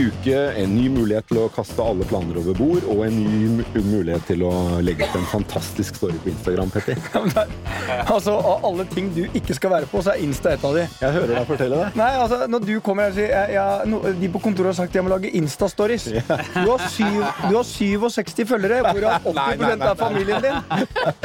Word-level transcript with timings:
Ny 0.00 0.06
uke, 0.08 0.32
en 0.56 0.70
ny 0.72 0.86
mulighet 0.88 1.26
til 1.28 1.36
å 1.42 1.48
kaste 1.52 1.84
alle 1.84 2.06
planer 2.08 2.38
over 2.40 2.54
bord, 2.56 2.84
og 2.88 3.02
en 3.04 3.16
ny 3.20 3.64
mulighet 3.84 4.22
til 4.30 4.40
å 4.48 4.52
legge 4.80 5.04
ut 5.04 5.16
en 5.18 5.26
fantastisk 5.28 5.98
story 5.98 6.16
på 6.24 6.30
Instagram, 6.32 6.70
Petter. 6.72 6.96
Ja, 7.10 7.20
er- 7.42 8.06
altså, 8.14 8.32
Av 8.38 8.64
alle 8.64 8.84
ting 8.88 9.10
du 9.12 9.24
ikke 9.36 9.52
skal 9.58 9.72
være 9.74 9.88
på, 9.90 10.00
så 10.04 10.14
er 10.14 10.22
Insta 10.24 10.54
et 10.54 10.62
av 10.64 10.72
de. 10.78 10.84
Jeg 11.02 11.12
hører 11.16 11.32
deg 11.34 11.48
fortelle 11.50 11.80
det. 11.82 11.88
Nei, 12.00 12.08
altså, 12.22 12.38
Når 12.48 12.64
du 12.68 12.72
kommer 12.86 13.08
her 13.08 13.12
og 13.12 13.18
sier 13.18 13.32
jeg, 13.34 13.52
jeg, 13.58 13.90
no, 13.92 14.00
De 14.22 14.30
på 14.32 14.40
kontoret 14.44 14.70
har 14.70 14.76
sagt 14.78 14.96
jeg 14.96 15.04
må 15.04 15.12
lage 15.12 15.32
Insta-stories. 15.36 16.06
Du, 16.14 16.70
har 16.70 16.84
syv- 16.94 17.44
du 17.50 17.58
har 17.58 17.66
67 17.68 18.40
følgere, 18.48 18.80
hvorav 18.86 19.28
80 19.34 19.36
Nei, 19.36 19.48
nei, 19.60 19.72
nei, 19.82 19.90
er 19.90 20.00
familien 20.00 20.46
din. 20.46 20.58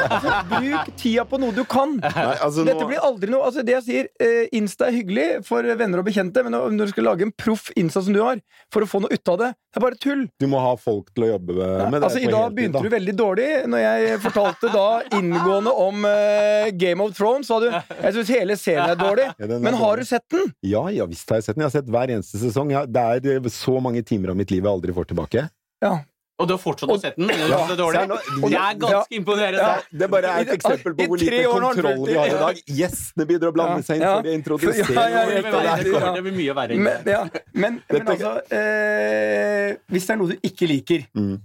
Altså, 0.10 0.36
Bruk 0.52 0.92
tida 1.00 1.28
på 1.32 1.40
noe 1.46 1.56
du 1.56 1.64
kan. 1.70 1.96
Nei, 2.04 2.26
altså, 2.44 2.66
Dette 2.68 2.90
blir 2.92 3.04
aldri 3.08 3.32
noe 3.32 3.48
altså 3.48 3.64
det 3.68 3.78
jeg 3.78 3.88
sier, 3.88 4.12
eh, 4.20 4.44
Insta 4.60 4.90
er 4.90 4.98
hyggelig 5.00 5.30
for 5.48 5.64
venner 5.80 6.02
og 6.04 6.10
bekjente, 6.10 6.44
men 6.48 6.58
når 6.58 6.90
du 6.90 6.96
skal 6.96 7.08
lage 7.14 7.28
en 7.30 7.36
proff 7.40 7.70
Insta 7.80 8.04
som 8.04 8.16
du 8.16 8.24
har, 8.26 8.42
for 8.76 8.86
å 8.86 8.90
få 8.90 9.02
noe 9.06 9.16
ut 9.16 9.32
av 9.32 9.40
det, 9.42 9.52
det 9.56 9.80
er 9.80 9.86
bare 9.86 10.00
tull. 10.02 10.26
du 10.42 10.48
må 10.52 10.62
ha 10.64 10.74
folk 10.80 11.10
til 11.16 11.28
å 11.28 11.32
jobbe 11.34 11.56
med, 11.56 11.96
det 11.96 12.02
altså, 12.10 12.22
I 12.22 12.32
dag 12.32 12.56
begynte 12.56 12.80
da. 12.80 12.84
du 12.84 12.94
veldig 12.94 13.16
dårlig 13.18 13.50
når 13.72 13.84
jeg 13.86 14.22
fortalte 14.26 14.72
da 14.74 14.88
inngående 15.18 15.74
om 15.86 16.08
uh, 16.08 16.70
Game 16.76 17.04
of 17.04 17.16
Thrones. 17.18 17.48
Sa 17.50 17.60
du 17.64 17.70
jeg 17.70 18.16
syns 18.18 18.32
hele 18.34 18.58
serien 18.60 18.92
er 18.92 19.00
dårlig. 19.00 19.30
Ja, 19.40 19.48
er 19.48 19.62
Men 19.64 19.78
har 19.80 20.02
du 20.02 20.08
sett 20.08 20.26
den? 20.34 20.52
Ja, 20.66 20.86
ja 20.94 21.08
visst 21.10 21.30
har 21.32 21.42
jeg 21.42 21.48
sett 21.48 21.58
den. 21.58 21.66
Jeg 21.66 21.72
har 21.72 21.78
sett 21.78 21.94
hver 21.96 22.14
eneste 22.16 22.42
sesong. 22.42 22.74
Det 22.92 23.06
er 23.16 23.32
eh, 23.36 23.50
så 23.54 23.78
mange 23.84 24.04
timer 24.08 24.34
av 24.34 24.40
mitt 24.40 24.52
liv 24.54 24.64
jeg 24.64 24.72
aldri 24.72 24.96
får 24.96 25.12
tilbake. 25.12 25.48
Ja. 25.84 25.98
Og 26.38 26.48
du 26.50 26.52
har 26.52 26.60
fortsatt 26.60 26.90
å 26.92 26.98
sette 27.00 27.16
den? 27.16 27.30
Det 27.32 27.48
Ja, 27.48 27.60
er 27.64 27.78
dårlig. 27.80 28.00
Det 28.10 28.58
er 28.60 28.74
ganske 28.82 29.16
imponerende. 29.16 29.60
Ja. 29.62 29.76
Det 29.92 30.10
er 30.12 30.26
et 30.42 30.50
eksempel 30.58 30.96
på 30.98 31.06
hvor 31.08 31.22
lite 31.22 31.44
kontroll 31.48 32.02
vi 32.10 32.18
har 32.20 32.26
i 32.28 32.34
det. 32.34 32.40
dag. 32.42 32.60
Gjestene 32.80 33.26
begynner 33.30 33.52
å 33.52 33.56
blande 33.56 33.86
seg 33.88 33.96
inn 33.96 34.04
Ja. 34.04 34.16
før 34.18 34.24
de 34.28 34.34
introduserer 34.36 34.94
Ja, 34.94 35.06
ja, 35.08 35.26
Det 35.26 35.36
ja, 35.36 35.76
blir 35.80 35.94
ja, 35.96 36.12
Det 36.18 36.24
blir 36.26 36.36
mye 36.42 36.56
verre. 36.58 36.76
Men, 36.76 37.08
ja, 37.08 37.22
men, 37.54 37.82
men 37.90 38.08
altså 38.12 38.34
eh, 38.52 39.76
Hvis 39.92 40.06
det 40.08 40.14
er 40.16 40.20
noe 40.20 40.28
du 40.34 40.38
ikke 40.50 40.68
liker 40.68 41.08
Mm. 41.16 41.40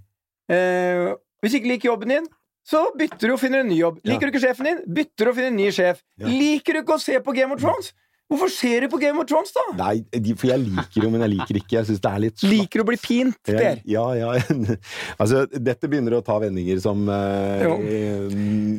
eh, 0.51 1.15
Hvis 1.41 1.51
du 1.55 1.57
ikke 1.61 1.71
liker 1.71 1.89
jobben 1.93 2.09
din, 2.09 2.27
så 2.67 2.83
bytter 2.97 3.27
du 3.31 3.33
og 3.33 3.39
finner 3.41 3.63
en 3.63 3.69
ny 3.71 3.79
jobb. 3.79 3.97
Liker 4.05 4.27
du 4.27 4.31
ikke 4.35 4.43
sjefen 4.43 4.67
din, 4.69 4.81
bytter 4.93 5.25
du 5.25 5.29
og 5.31 5.35
finner 5.39 5.49
en 5.49 5.55
ny 5.57 5.71
sjef. 5.73 6.03
Liker 6.21 6.73
du 6.77 6.79
ikke 6.83 6.93
å 6.99 7.01
se 7.01 7.17
på 7.25 7.33
Game 7.33 7.55
of 7.55 7.59
Thrones? 7.63 7.93
Hvorfor 8.31 8.51
ser 8.53 8.85
du 8.85 8.87
på 8.93 8.99
Game 9.01 9.19
of 9.19 9.27
Thrones, 9.27 9.51
da? 9.51 9.63
Nei, 9.75 9.95
de, 10.07 10.35
for 10.39 10.47
jeg 10.53 10.63
liker 10.63 11.03
jo, 11.03 11.09
men 11.11 11.25
jeg 11.25 11.33
liker 11.33 11.57
ikke. 11.59 11.73
Jeg 11.81 11.89
synes 11.89 12.03
det 12.03 12.11
er 12.11 12.21
litt 12.23 12.37
slatt. 12.39 12.53
Liker 12.53 12.83
å 12.83 12.85
bli 12.87 12.99
pint, 13.03 13.39
der? 13.49 13.81
Ja, 13.91 14.05
ja. 14.15 14.29
altså, 15.21 15.43
dette 15.51 15.89
begynner 15.91 16.15
å 16.15 16.21
ta 16.23 16.37
vendinger 16.39 16.79
som 16.79 17.03
uh, 17.11 17.65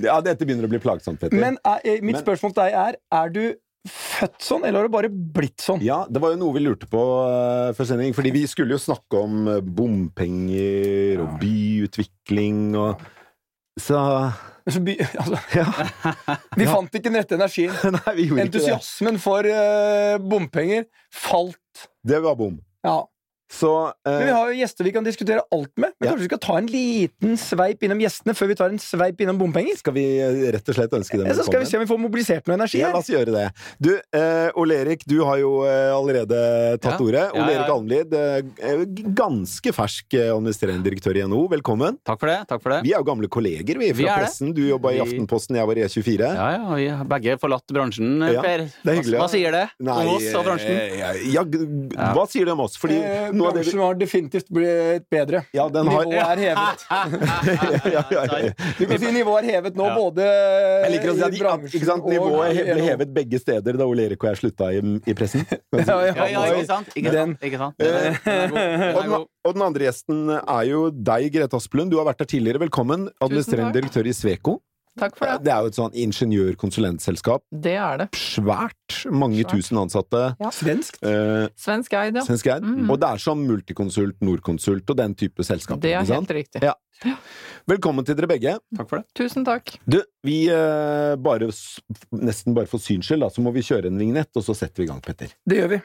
Ja, 0.06 0.16
dette 0.24 0.48
begynner 0.48 0.64
å 0.64 0.72
bli 0.72 0.80
plagsomt, 0.80 1.20
Petter. 1.20 1.36
Men 1.36 1.60
eh, 1.68 2.00
mitt 2.00 2.16
Men- 2.16 2.24
spørsmål 2.24 2.56
til 2.56 2.64
deg 2.64 2.80
er 2.80 2.98
Er 3.12 3.36
du 3.36 3.44
født 3.92 4.44
sånn, 4.46 4.64
eller 4.64 4.78
har 4.78 4.88
du 4.88 4.94
bare 4.94 5.10
blitt 5.12 5.60
sånn? 5.60 5.82
Ja, 5.84 6.04
det 6.08 6.22
var 6.22 6.32
jo 6.32 6.40
noe 6.40 6.54
vi 6.56 6.62
lurte 6.62 6.88
på 6.88 7.00
uh, 7.26 7.72
før 7.76 7.92
sending. 7.92 8.14
Fordi 8.16 8.32
vi 8.32 8.46
skulle 8.48 8.78
jo 8.78 8.80
snakke 8.80 9.20
om 9.20 9.50
bompenger 9.74 11.20
og 11.26 11.34
byutvikling 11.42 12.70
og 12.78 13.02
Så 13.80 13.98
Så 14.68 14.80
by, 14.80 14.96
altså, 15.20 15.38
Ja. 15.56 15.66
vi 16.58 16.66
fant 16.68 16.94
ikke 16.94 17.08
den 17.08 17.18
rette 17.18 17.38
energien. 17.38 17.72
Nei, 17.96 18.14
vi 18.18 18.26
gjorde 18.28 18.44
ikke 18.46 18.58
det. 18.58 18.60
Entusiasmen 18.62 19.18
for 19.22 19.48
uh, 19.48 20.18
bompenger 20.22 20.86
falt. 21.12 21.88
Det 22.06 22.20
var 22.22 22.36
bom. 22.38 22.60
Ja. 22.86 23.00
Så 23.52 23.68
eh, 23.86 23.92
Men 24.16 24.24
vi 24.26 24.32
har 24.32 24.48
jo 24.48 24.54
gjester 24.62 24.86
vi 24.86 24.92
kan 24.94 25.04
diskutere 25.04 25.42
alt 25.52 25.72
med. 25.76 25.92
Men 26.00 26.06
Ja. 26.06 26.12
kanskje 26.14 26.24
vi 26.24 26.28
skal 26.30 26.40
ta 26.40 26.54
en 26.58 26.66
liten 26.72 27.34
sveip 27.36 27.82
innom 27.84 28.00
gjestene 28.00 28.32
før 28.34 28.48
vi 28.48 28.54
tar 28.56 28.70
en 28.72 28.78
sveip 28.80 29.20
innom 29.20 29.38
bompenger? 29.38 29.76
skal 29.76 29.92
vi 29.92 30.04
eh, 30.24 30.38
rett 30.56 30.68
og 30.72 30.74
slett 30.78 30.94
ønske 30.96 31.18
dem 31.20 31.26
Ja, 31.28 31.34
så 31.36 31.44
skal 31.44 31.60
vi 31.60 31.66
se 31.68 31.76
om 31.76 31.84
vi 31.84 31.90
får 31.90 32.00
mobilisert 32.00 32.48
noe 32.48 32.56
energi 32.56 32.80
Ja, 32.80 32.90
la 32.94 32.98
oss 33.02 33.10
gjøre 33.12 33.32
det. 33.34 33.44
Du, 33.78 33.90
eh, 34.16 34.48
Ole 34.56 34.78
Erik, 34.82 35.04
du 35.06 35.18
har 35.28 35.36
jo 35.42 35.52
eh, 35.68 35.92
allerede 35.92 36.78
tatt 36.80 36.96
Ja. 36.96 37.04
ordet. 37.04 37.26
Ja, 37.28 37.42
Ole 37.42 37.52
ja. 37.52 37.58
Erik 37.60 37.72
Almlid, 37.76 38.14
eh, 38.14 38.84
ganske 39.14 39.72
fersk 39.76 40.14
eh, 40.16 40.30
administrerende 40.32 40.82
direktør 40.88 41.16
i 41.20 41.22
NHO. 41.28 41.44
Velkommen. 41.52 41.98
Takk 42.08 42.20
for 42.24 42.32
det. 42.32 42.38
takk 42.48 42.62
for 42.64 42.70
det. 42.76 42.80
Vi 42.88 42.92
er 42.94 42.98
jo 43.02 43.04
gamle 43.04 43.28
kolleger, 43.28 43.78
vi, 43.78 43.92
fra 43.92 44.00
vi 44.00 44.08
pressen. 44.08 44.54
Du 44.56 44.62
jobba 44.64 44.92
i 44.96 45.00
Aftenposten, 45.04 45.56
jeg 45.60 45.66
var 45.68 45.76
i 45.76 45.84
E24. 45.86 46.32
Ja, 46.40 46.48
ja, 46.56 46.74
vi 46.80 46.88
har 46.88 47.04
begge 47.04 47.36
forlatt 47.42 47.66
bransjen, 47.72 48.16
Ja, 48.32 48.40
Per. 48.42 48.66
det 48.82 48.88
er 48.88 48.96
hyggelig, 49.02 49.18
Hva, 49.18 49.18
ja. 49.18 49.26
hva 49.26 49.30
sier 49.30 49.50
det 49.52 49.64
om 49.82 50.08
oss 50.16 50.34
og 50.34 50.44
bransjen? 50.48 50.76
Ja. 51.32 51.44
hva 52.16 52.26
sier 52.30 52.44
det 52.48 52.52
om 52.56 52.60
oss? 52.64 52.76
Fordi 52.80 52.98
Eh, 53.42 53.52
det 53.52 53.62
Bransjen 53.62 53.80
har 53.82 53.94
definitivt 54.00 54.48
blitt 54.52 55.06
bedre. 55.12 55.42
Ja, 55.56 55.66
den 55.68 55.86
har 55.92 56.04
Nivået 56.04 56.22
er 56.22 56.42
hevet. 56.42 56.84
ja, 57.92 58.02
ja, 58.10 58.22
ja, 58.26 58.38
ja. 58.46 58.52
Du 58.78 58.86
kan 58.86 58.98
si 59.02 59.10
nivået 59.14 59.44
er 59.44 59.48
hevet 59.56 59.76
nå, 59.76 59.86
Ja. 59.90 59.96
både 59.98 60.26
Jeg 60.26 60.92
liker 60.96 61.12
å 61.12 61.16
si 61.18 61.22
at, 61.26 61.36
bransjen 61.42 61.78
ikke 61.80 61.88
sant, 61.90 62.04
og 62.06 62.10
nivået 62.14 62.62
ble 62.72 62.86
hevet 62.86 63.14
begge 63.14 63.40
steder 63.42 63.78
da 63.80 63.86
Ole 63.88 64.06
Erik 64.08 64.22
og 64.24 64.30
jeg 64.32 64.40
slutta 64.42 64.70
i, 64.72 64.80
i 65.06 65.14
pressen. 65.18 65.46
Ja, 65.82 65.98
ja, 66.06 66.12
Ja, 66.14 66.26
ja, 66.30 66.42
ikke 66.54 66.66
sant? 66.70 66.88
Ikke 66.96 67.10
Den- 67.12 67.36
sant? 67.36 67.46
Ikke 67.48 67.58
sant? 67.58 67.78
Den 67.78 68.52
den 68.54 68.96
Og 68.96 69.02
den, 69.08 69.14
og 69.44 69.54
den 69.56 69.62
andre 69.66 69.88
gjesten 69.88 70.20
er 70.38 70.64
jo 70.70 70.84
deg, 70.90 71.30
Grete 71.34 71.56
Asplund. 71.58 71.90
Du 71.90 71.98
har 71.98 72.06
vært 72.06 72.22
der 72.22 72.28
tidligere. 72.30 72.60
Velkommen. 72.62 73.08
Administrerende 73.20 73.74
direktør 73.80 74.06
i 74.06 74.14
Sveko. 74.14 74.60
Takk 75.00 75.14
for 75.16 75.24
det. 75.24 75.38
Det 75.46 75.52
er 75.54 75.64
jo 75.64 75.70
et 75.70 75.76
sånn 75.78 75.94
ingeniør-konsulentselskap. 76.02 77.42
Det 77.64 77.72
er 77.80 78.02
det. 78.02 78.06
Svært. 78.18 78.98
Mange 79.08 79.40
Svært. 79.40 79.54
tusen 79.56 79.78
ansatte. 79.80 80.20
Svensk. 80.52 80.98
Eh, 81.00 81.46
Svensk 81.56 81.94
eid, 81.96 82.18
ja. 82.20 82.24
Svensk 82.26 82.50
eid. 82.52 82.66
Mm. 82.66 82.90
Og 82.92 83.00
det 83.00 83.08
er 83.08 83.22
som 83.24 83.40
Multiconsult, 83.48 84.18
Norconsult 84.20 84.92
og 84.92 84.98
den 85.00 85.14
type 85.16 85.46
selskaper. 85.48 85.80
Det 85.80 85.94
er 85.96 86.04
helt 86.04 86.34
riktig. 86.36 86.60
Ja. 86.62 86.74
Velkommen 87.66 88.04
til 88.04 88.18
dere 88.18 88.28
begge. 88.30 88.58
Takk 88.76 88.90
for 88.90 89.00
det. 89.00 89.08
Tusen 89.16 89.46
takk. 89.48 89.72
Du, 89.88 90.02
vi 90.28 90.44
eh, 90.52 91.16
bare 91.16 91.48
Nesten 92.12 92.52
bare 92.54 92.68
for 92.68 92.78
syns 92.82 93.08
skyld, 93.08 93.24
da, 93.24 93.32
så 93.32 93.40
må 93.42 93.50
vi 93.56 93.64
kjøre 93.64 93.88
en 93.88 93.98
vignett, 93.98 94.30
og 94.36 94.44
så 94.44 94.54
setter 94.54 94.84
vi 94.84 94.90
i 94.90 94.92
gang, 94.92 95.00
Petter. 95.00 95.32
Det 95.48 95.56
gjør 95.62 95.72
vi. 95.72 95.80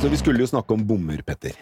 Så 0.00 0.08
vi 0.08 0.16
skulle 0.20 0.40
jo 0.40 0.48
snakke 0.50 0.74
om 0.74 0.82
bommer, 0.88 1.20
Petter. 1.24 1.52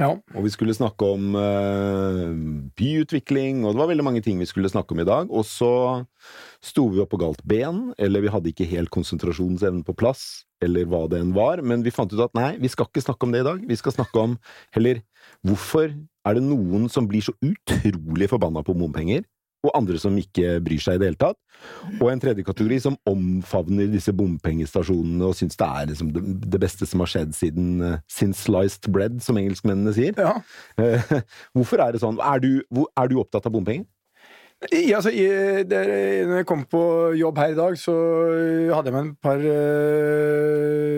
Ja. 0.00 0.08
Og 0.34 0.42
vi 0.42 0.50
skulle 0.50 0.74
snakke 0.74 1.06
om 1.06 1.36
eh, 1.38 2.30
byutvikling, 2.74 3.62
og 3.62 3.74
det 3.74 3.80
var 3.80 3.90
veldig 3.92 4.06
mange 4.06 4.22
ting 4.26 4.40
vi 4.42 4.48
skulle 4.50 4.70
snakke 4.70 4.94
om 4.94 5.02
i 5.04 5.06
dag. 5.06 5.30
Og 5.30 5.46
så 5.46 5.70
sto 6.64 6.88
vi 6.90 7.02
opp 7.02 7.12
på 7.12 7.20
galt 7.22 7.44
ben, 7.46 7.92
eller 8.02 8.24
vi 8.24 8.32
hadde 8.34 8.50
ikke 8.50 8.66
helt 8.72 8.90
konsentrasjonsevnen 8.94 9.84
på 9.86 9.94
plass, 9.94 10.44
eller 10.64 10.88
hva 10.90 11.04
det 11.10 11.20
enn 11.22 11.34
var. 11.36 11.62
Men 11.62 11.86
vi 11.86 11.94
fant 11.94 12.10
ut 12.10 12.24
at 12.26 12.34
nei, 12.34 12.56
vi 12.58 12.72
skal 12.72 12.90
ikke 12.90 13.04
snakke 13.06 13.28
om 13.28 13.36
det 13.36 13.44
i 13.44 13.46
dag. 13.46 13.62
Vi 13.70 13.78
skal 13.78 13.94
snakke 13.94 14.26
om 14.26 14.34
heller 14.74 15.04
hvorfor 15.46 15.92
er 15.94 16.38
det 16.38 16.42
noen 16.42 16.88
som 16.90 17.06
blir 17.06 17.22
så 17.22 17.36
utrolig 17.44 18.30
forbanna 18.32 18.64
på 18.66 18.74
bompenger, 18.74 19.22
og 19.64 19.72
andre 19.78 19.98
som 20.00 20.16
ikke 20.20 20.58
bryr 20.64 20.82
seg 20.82 20.98
i 20.98 21.02
det 21.02 21.10
hele 21.10 21.20
tatt. 21.20 21.38
Og 22.00 22.08
en 22.10 22.20
tredje 22.20 22.44
kategori 22.44 22.80
som 22.82 22.98
omfavner 23.08 23.88
disse 23.92 24.12
bompengestasjonene 24.16 25.30
og 25.30 25.36
syns 25.38 25.58
det 25.60 25.68
er 25.68 25.90
liksom 25.92 26.12
det, 26.14 26.60
beste 26.60 26.88
som 26.88 27.02
har 27.04 27.10
skjedd 27.10 27.34
siden 27.36 27.70
uh, 27.80 27.96
since 28.10 28.44
sliced 28.44 28.90
bread, 28.92 29.20
som 29.24 29.38
engelskmennene 29.40 29.94
sier. 29.96 30.18
ja. 30.18 30.36
Eh, 30.80 31.12
Hvorfor 31.56 31.80
er 31.84 31.94
det 31.94 32.02
sånn? 32.02 32.20
Er 32.20 32.42
du, 32.42 32.50
hvor, 32.72 32.90
er 32.98 33.10
du 33.10 33.18
opptatt 33.22 33.46
av 33.48 33.54
bompenger? 33.54 33.86
I, 34.72 34.94
altså, 34.96 35.10
når 35.68 36.38
jeg 36.38 36.46
kom 36.48 36.62
på 36.70 36.80
jobb 37.18 37.38
her 37.42 37.52
i 37.52 37.56
dag, 37.58 37.74
så 37.76 37.94
hadde 38.72 38.88
jeg 38.88 38.94
med 38.94 39.02
en 39.02 39.16
par 39.20 39.42
øh, 39.44 40.94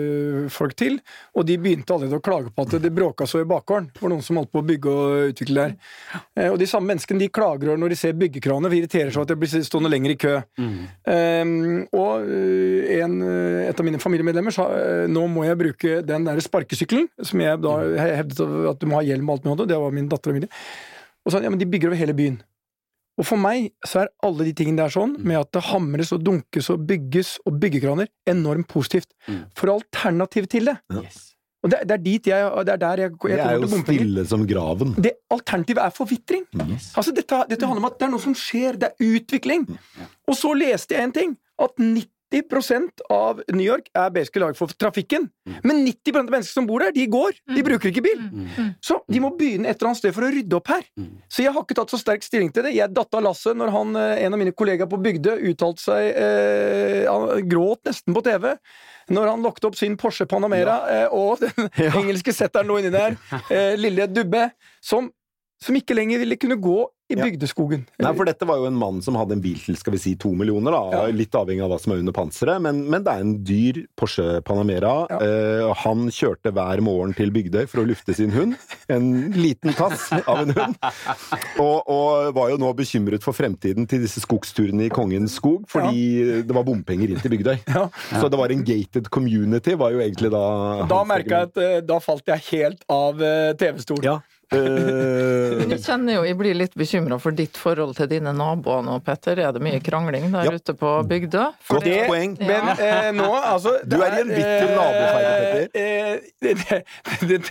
folk 0.53 0.75
til. 0.77 0.99
Og 1.35 1.43
de 1.47 1.57
begynte 1.59 1.93
allerede 1.93 2.19
å 2.19 2.23
klage 2.23 2.51
på 2.53 2.63
at 2.63 2.77
det 2.83 2.91
bråka 2.95 3.27
så 3.27 3.41
i 3.43 3.49
bakgården. 3.49 3.89
Det 3.93 4.03
var 4.03 4.13
noen 4.13 4.23
som 4.25 4.39
holdt 4.39 4.53
på 4.53 4.61
å 4.63 4.67
bygge 4.67 4.93
og 4.93 5.33
utvikle 5.33 5.65
der. 5.65 5.75
Eh, 6.37 6.49
og 6.51 6.57
de 6.61 6.69
samme 6.69 6.93
menneskene 6.93 7.21
de 7.25 7.29
klager 7.33 7.77
når 7.77 7.93
de 7.93 7.99
ser 7.99 8.17
byggekranene, 8.19 8.71
for 8.71 8.79
irriterer 8.79 9.11
seg 9.13 9.25
at 9.25 9.33
jeg 9.33 9.41
blir 9.43 9.67
stående 9.69 9.91
lenger 9.91 10.15
i 10.15 10.19
kø. 10.21 10.35
Um, 10.57 11.53
og 11.97 12.11
øh, 12.23 12.81
en, 12.97 13.21
øh, 13.23 13.61
et 13.67 13.79
av 13.79 13.87
mine 13.87 14.01
familiemedlemmer 14.01 14.55
sa 14.55 14.67
øh, 14.73 15.05
nå 15.11 15.27
må 15.31 15.45
jeg 15.47 15.59
bruke 15.59 16.01
den 16.07 16.27
der 16.27 16.43
sparkesykkelen, 16.43 17.09
som 17.23 17.43
jeg 17.43 17.63
da 17.63 17.79
hevdet 18.15 18.69
at 18.71 18.79
du 18.81 18.87
må 18.89 19.01
ha 19.01 19.07
hjelm 19.07 19.27
og 19.29 19.37
alt 19.37 19.49
med, 19.49 19.67
det 19.69 19.81
var 19.81 19.95
min 19.95 20.09
datter 20.11 20.31
og 20.31 20.37
Emilie. 20.37 20.51
Og 21.25 21.33
sa 21.33 21.43
ja, 21.43 21.51
men 21.51 21.59
de 21.59 21.67
bygger 21.67 21.91
over 21.91 21.99
hele 21.99 22.15
byen. 22.15 22.39
Og 23.17 23.25
for 23.25 23.41
meg 23.41 23.71
så 23.87 24.03
er 24.03 24.11
alle 24.25 24.45
de 24.45 24.53
tingene 24.57 24.83
der 24.83 24.93
sånn, 24.93 25.15
med 25.25 25.39
at 25.39 25.49
det 25.55 25.63
hamres 25.71 26.13
og 26.13 26.21
dunkes 26.25 26.69
og 26.73 26.83
bygges 26.89 27.37
og 27.49 27.57
byggekraner, 27.61 28.11
enormt 28.29 28.69
positivt. 28.69 29.09
Mm. 29.25 29.41
For 29.57 29.73
alternativ 29.77 30.51
til 30.51 30.69
det 30.71 30.77
Yes. 30.93 31.23
Og 31.65 31.71
det, 31.73 31.79
det 31.89 31.95
er 31.95 32.01
dit 32.03 32.27
jeg 32.29 32.65
Det 32.67 32.73
er 32.73 32.81
der 32.81 32.99
jeg, 33.01 33.11
jeg 33.11 33.37
Det 33.39 33.45
er 33.45 33.55
jo 33.57 33.79
stille 33.81 34.25
som 34.29 34.43
graven. 34.47 34.93
Det 35.03 35.11
alternativet 35.33 35.81
er 35.83 35.95
forvitring. 35.95 36.43
Yes. 36.53 36.91
Altså, 36.95 37.11
dette, 37.17 37.39
dette 37.49 37.65
handler 37.65 37.83
om 37.83 37.89
at 37.89 37.97
det 37.97 38.07
er 38.07 38.13
noe 38.13 38.23
som 38.23 38.35
skjer, 38.37 38.77
det 38.77 38.91
er 38.93 39.17
utvikling. 39.17 39.65
Og 40.29 40.37
så 40.37 40.53
leste 40.53 40.95
jeg 40.95 41.09
en 41.09 41.15
ting, 41.15 41.33
at 41.57 41.73
90 41.81 42.05
av 43.13 43.41
New 43.53 43.65
York 43.65 43.87
er 43.95 44.09
basically 44.11 44.43
laget 44.43 44.59
for 44.59 44.67
trafikken. 44.67 45.29
Men 45.63 45.85
90% 45.85 46.25
av 46.25 46.31
mennesker 46.33 46.53
som 46.53 46.67
bor 46.67 46.83
der, 46.83 46.91
de 46.95 47.05
går. 47.07 47.37
De 47.55 47.63
bruker 47.63 47.91
ikke 47.91 48.03
bil. 48.03 48.25
Så 48.83 48.99
de 49.07 49.21
må 49.23 49.31
begynne 49.37 49.69
et 49.69 49.77
eller 49.77 49.93
annet 49.93 50.01
sted 50.01 50.15
for 50.15 50.27
å 50.27 50.31
rydde 50.33 50.59
opp 50.59 50.67
her. 50.73 50.83
Så 51.31 51.45
jeg 51.45 51.55
har 51.55 51.63
ikke 51.63 51.77
tatt 51.79 51.93
så 51.93 52.01
sterk 52.01 52.25
stilling 52.25 52.51
til 52.51 52.67
det. 52.67 52.75
Jeg 52.75 52.93
datt 52.93 53.15
av 53.15 53.23
lasset 53.23 53.57
når 53.57 53.71
han, 53.73 53.95
eh, 53.95 54.25
en 54.25 54.33
av 54.33 54.39
mine 54.39 54.51
kollegaer 54.51 54.89
på 54.91 54.99
Bygdø 55.01 55.37
uttalte 55.51 55.81
seg 55.81 56.11
eh, 56.15 57.07
Han 57.07 57.47
gråt 57.47 57.85
nesten 57.87 58.15
på 58.15 58.23
TV 58.25 58.55
når 59.13 59.31
han 59.31 59.43
lokket 59.45 59.69
opp 59.69 59.77
sin 59.79 59.95
Porsche 59.99 60.27
Panamera, 60.29 60.77
eh, 60.91 61.13
og 61.15 61.39
den 61.43 61.69
engelske 61.93 62.33
setteren 62.35 62.67
lå 62.67 62.81
inni 62.81 62.93
der, 62.93 63.15
eh, 63.53 63.73
lille 63.79 64.07
Dubbe, 64.11 64.49
som, 64.83 65.09
som 65.63 65.77
ikke 65.79 65.95
lenger 65.97 66.23
ville 66.23 66.39
kunne 66.39 66.59
gå 66.61 66.81
i 67.09 67.15
Ja. 67.15 67.23
bygdeskogen. 67.23 67.85
Nei, 68.03 68.13
for 68.17 68.25
dette 68.27 68.45
var 68.45 68.57
jo 68.59 68.65
en 68.67 68.75
mann 68.75 69.01
som 69.01 69.15
hadde 69.15 69.31
en 69.37 69.41
bil 69.41 69.55
til 69.63 69.77
skal 69.79 69.93
vi 69.93 69.99
si 70.03 70.15
to 70.19 70.33
millioner, 70.35 70.71
da. 70.75 70.81
Ja. 70.91 71.11
litt 71.15 71.31
avhengig 71.31 71.63
av 71.63 71.71
hva 71.71 71.79
som 71.79 71.93
er 71.93 72.01
under 72.01 72.11
panseret, 72.15 72.61
men, 72.61 72.81
men 72.89 73.03
det 73.05 73.13
er 73.13 73.21
en 73.23 73.33
dyr 73.47 73.79
Porsche 73.95 74.41
Panamera. 74.43 75.07
Ja. 75.09 75.19
Eh, 75.23 75.73
han 75.85 76.07
kjørte 76.11 76.51
hver 76.51 76.81
morgen 76.83 77.13
til 77.15 77.31
Bygdøy 77.31 77.65
for 77.71 77.83
å 77.83 77.87
lufte 77.87 78.13
sin 78.17 78.31
hund. 78.35 78.57
En 78.91 79.31
liten 79.31 79.71
tass 79.77 80.09
av 80.27 80.43
en 80.43 80.51
hund. 80.57 80.75
Og, 81.63 81.87
og 81.87 82.33
var 82.35 82.51
jo 82.51 82.57
nå 82.61 82.73
bekymret 82.77 83.23
for 83.23 83.35
fremtiden 83.35 83.87
til 83.89 84.03
disse 84.03 84.21
skogsturene 84.23 84.87
i 84.87 84.91
Kongens 84.93 85.37
skog, 85.39 85.63
fordi 85.71 86.43
det 86.47 86.55
var 86.55 86.65
bompenger 86.67 87.09
inn 87.15 87.21
til 87.23 87.31
Bygdøy. 87.37 87.55
Ja. 87.71 87.87
Så 88.19 88.27
det 88.31 88.37
var 88.39 88.51
en 88.51 88.63
gated 88.67 89.07
community, 89.13 89.75
var 89.79 89.91
jo 89.95 89.99
egentlig 90.03 90.31
da 90.33 90.43
Da 90.89 91.03
merka 91.07 91.41
jeg 91.43 91.51
at 91.51 91.57
eh, 91.63 91.79
da 91.87 91.99
falt 92.03 92.27
jeg 92.27 92.43
helt 92.51 92.83
av 92.91 93.21
eh, 93.23 93.53
TV-stolen. 93.59 94.03
Ja. 94.51 94.57
Eh, 94.57 95.57
Men 95.59 95.69
jeg 95.75 95.81
kjenner 95.83 96.15
jo, 96.17 96.21
jeg 96.23 96.37
blir 96.39 96.55
litt 96.55 96.75
bekymra 96.79 97.17
for 97.19 97.35
ditt 97.35 97.57
forhold 97.59 97.97
til 97.97 98.07
dine 98.11 98.31
naboer 98.35 98.83
nå, 98.85 98.93
Petter. 99.03 99.41
Er 99.43 99.51
det 99.55 99.61
mye 99.65 99.81
krangling 99.83 100.29
der 100.31 100.47
Ja. 100.47 100.53
ute 100.55 100.73
på 100.77 100.91
bygda? 101.09 101.49
For 101.67 101.81
Godt 101.81 101.89
det- 101.89 102.07
poeng. 102.07 102.37
Men 102.39 102.69
eh, 102.79 103.11
nå, 103.17 103.27
altså 103.35 103.75
Du 103.83 103.97
er 104.01 104.15
i 104.17 104.21
en 104.21 104.31
bitter 104.31 104.71
nabofeide, 104.77 105.35
Petter. 105.51 105.69
eh, 105.75 106.13
eh, 106.47 106.81
det, 107.27 107.41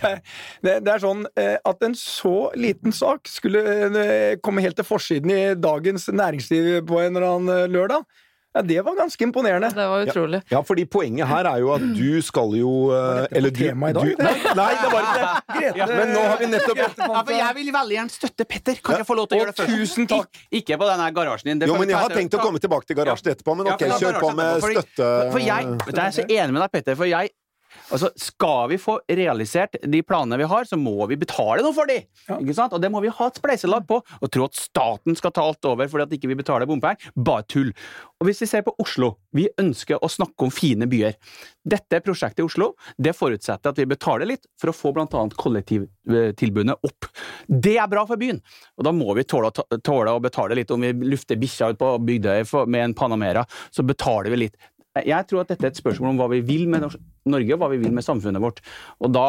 det, 0.63 0.75
det, 0.83 0.93
er 0.95 1.03
sånn 1.03 1.25
eh, 1.37 1.57
at 1.69 1.83
en 1.85 1.93
så 1.97 2.35
liten 2.57 2.91
sak 2.95 3.27
skulle 3.29 3.61
eh, 3.93 4.37
komme 4.41 4.65
helt 4.65 4.75
til 4.81 4.87
forsiden 4.87 5.29
i 5.37 5.43
Dagens 5.55 6.09
Næringsliv 6.09 6.81
på 6.89 7.03
en 7.03 7.15
eller 7.15 7.27
annen 7.35 7.53
eh, 7.61 7.67
lørdag. 7.77 8.05
Ja, 8.55 8.61
det 8.65 8.77
var 8.81 8.95
ganske 8.97 9.23
imponerende. 9.23 9.69
Det 9.75 9.87
var 9.87 10.05
utrolig. 10.07 10.39
Ja, 10.49 10.61
fordi 10.65 10.85
poenget 10.89 11.27
her 11.29 11.45
er 11.49 11.59
jo 11.61 11.73
at 11.75 11.83
du 11.97 12.21
skal 12.25 12.55
jo 12.57 12.71
eh, 12.95 13.27
Eller 13.37 13.53
du, 13.53 13.59
tema 13.59 13.91
i 13.91 13.95
dag, 13.97 14.07
du 14.07 14.23
nei, 14.23 14.33
nei, 14.57 14.69
det 14.81 14.91
var 14.93 15.07
ikke 15.07 15.17
det! 15.19 15.57
Grete, 15.57 15.87
Men 15.99 16.13
nå 16.15 16.23
har 16.25 16.41
vi 16.41 16.49
nettopp 16.53 16.81
Ja, 16.81 17.21
for 17.21 17.33
jeg 17.37 17.57
vil 17.59 17.73
veldig 17.75 17.97
gjerne 17.99 18.15
støtte 18.15 18.47
Petter. 18.49 18.79
Kan 18.83 19.01
jeg 19.03 19.09
få 19.09 19.17
lov 19.19 19.29
til 19.29 19.37
å 19.37 19.39
Og 19.39 19.45
gjøre 19.45 19.53
det 19.53 19.61
først? 19.61 19.75
tusen 19.77 20.09
takk. 20.09 20.41
Ik 20.49 20.67
ikke 20.67 20.79
på 20.81 20.87
denne 20.89 21.09
garasjen 21.15 21.51
din. 21.51 21.61
Det 21.61 21.69
Jo, 21.69 21.77
men 21.79 21.91
jeg 21.93 22.01
har 22.01 22.15
tenkt 22.15 22.35
å 22.35 22.41
komme 22.41 22.59
tilbake 22.63 22.89
til 22.89 22.97
garasjen 22.99 23.31
etterpå, 23.33 23.55
men 23.59 23.69
ok, 23.73 23.83
kjør 24.01 24.21
på 24.21 24.31
med 24.37 24.65
støtte... 24.65 25.11
For 25.31 25.43
jeg, 25.43 25.75
jeg 25.87 26.01
er 26.03 26.15
så 26.17 26.25
enig 26.27 26.55
med 26.57 26.63
deg, 26.65 26.71
Petter. 26.73 26.97
For 26.99 27.09
jeg 27.09 27.31
Altså, 27.91 28.11
Skal 28.19 28.69
vi 28.71 28.79
få 28.81 28.97
realisert 29.09 29.77
de 29.81 30.01
planene 30.05 30.39
vi 30.41 30.47
har, 30.49 30.67
så 30.67 30.79
må 30.79 31.07
vi 31.09 31.19
betale 31.19 31.63
noe 31.65 31.75
for 31.75 31.89
de! 31.89 31.99
Ikke 32.37 32.55
sant? 32.57 32.75
Og 32.75 32.83
det 32.83 32.91
må 32.93 33.01
vi 33.03 33.11
ha 33.13 33.29
et 33.29 33.39
spleiselag 33.39 33.87
på. 33.89 34.01
Og 34.21 34.31
tro 34.33 34.47
at 34.47 34.59
staten 34.59 35.17
skal 35.17 35.33
ta 35.35 35.45
alt 35.47 35.67
over 35.69 35.89
fordi 35.91 36.07
at 36.07 36.15
ikke 36.17 36.31
vi 36.31 36.39
betaler 36.39 36.69
bompenger, 36.69 37.11
bare 37.15 37.45
tull. 37.49 37.73
Og 38.17 38.27
hvis 38.27 38.41
vi 38.41 38.49
ser 38.49 38.63
på 38.65 38.73
Oslo, 38.81 39.13
vi 39.35 39.45
ønsker 39.61 40.01
å 40.01 40.09
snakke 40.11 40.47
om 40.47 40.53
fine 40.53 40.87
byer. 40.89 41.17
Dette 41.67 42.01
prosjektet 42.03 42.41
i 42.41 42.47
Oslo 42.47 42.71
det 42.97 43.13
forutsetter 43.17 43.71
at 43.73 43.79
vi 43.79 43.87
betaler 43.89 44.29
litt 44.29 44.47
for 44.59 44.71
å 44.71 44.75
få 44.75 44.93
bl.a. 44.95 45.23
kollektivtilbudene 45.37 46.77
opp. 46.87 47.09
Det 47.47 47.75
er 47.77 47.91
bra 47.91 48.05
for 48.09 48.19
byen, 48.19 48.41
og 48.77 48.87
da 48.87 48.93
må 48.95 49.13
vi 49.17 49.25
tåle, 49.27 49.51
tåle 49.85 50.15
å 50.15 50.23
betale 50.23 50.57
litt. 50.57 50.73
Om 50.73 50.87
vi 50.87 51.11
lufter 51.13 51.39
bikkja 51.39 51.73
ut 51.73 51.81
på 51.81 51.93
Bygdøy 52.07 52.47
med 52.65 52.83
en 52.83 52.97
Panamera, 52.97 53.45
så 53.71 53.85
betaler 53.85 54.33
vi 54.33 54.47
litt. 54.47 54.57
Jeg 55.05 55.27
tror 55.29 55.43
at 55.43 55.51
dette 55.53 55.67
er 55.67 55.73
et 55.73 55.79
spørsmål 55.79 56.13
om 56.13 56.21
hva 56.21 56.29
vi 56.31 56.41
vil 56.45 56.65
med 56.71 56.87
Norge, 57.27 57.53
og 57.53 57.61
hva 57.61 57.69
vi 57.73 57.81
vil 57.83 57.93
med 57.95 58.05
samfunnet 58.05 58.43
vårt. 58.43 58.63
Og 59.03 59.13
da 59.13 59.27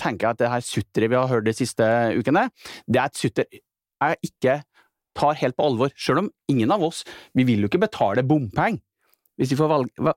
tenker 0.00 0.28
jeg 0.28 0.36
at 0.36 0.42
det 0.42 0.52
her 0.54 0.64
sutteret 0.64 1.12
vi 1.12 1.18
har 1.18 1.30
hørt 1.30 1.48
de 1.48 1.56
siste 1.56 1.86
ukene, 2.16 2.48
det 2.86 3.02
er 3.02 3.10
et 3.10 3.20
sutter 3.20 3.48
jeg 3.52 4.18
ikke 4.28 4.58
tar 5.16 5.38
helt 5.40 5.56
på 5.56 5.68
alvor. 5.68 5.92
Selv 5.96 6.24
om 6.24 6.32
ingen 6.52 6.72
av 6.72 6.82
oss 6.84 7.04
Vi 7.32 7.46
vil 7.48 7.64
jo 7.64 7.70
ikke 7.70 7.86
betale 7.86 8.24
bompenger. 8.26 8.82
Hvis 9.36 9.50
vi 9.52 9.58
får 9.58 9.68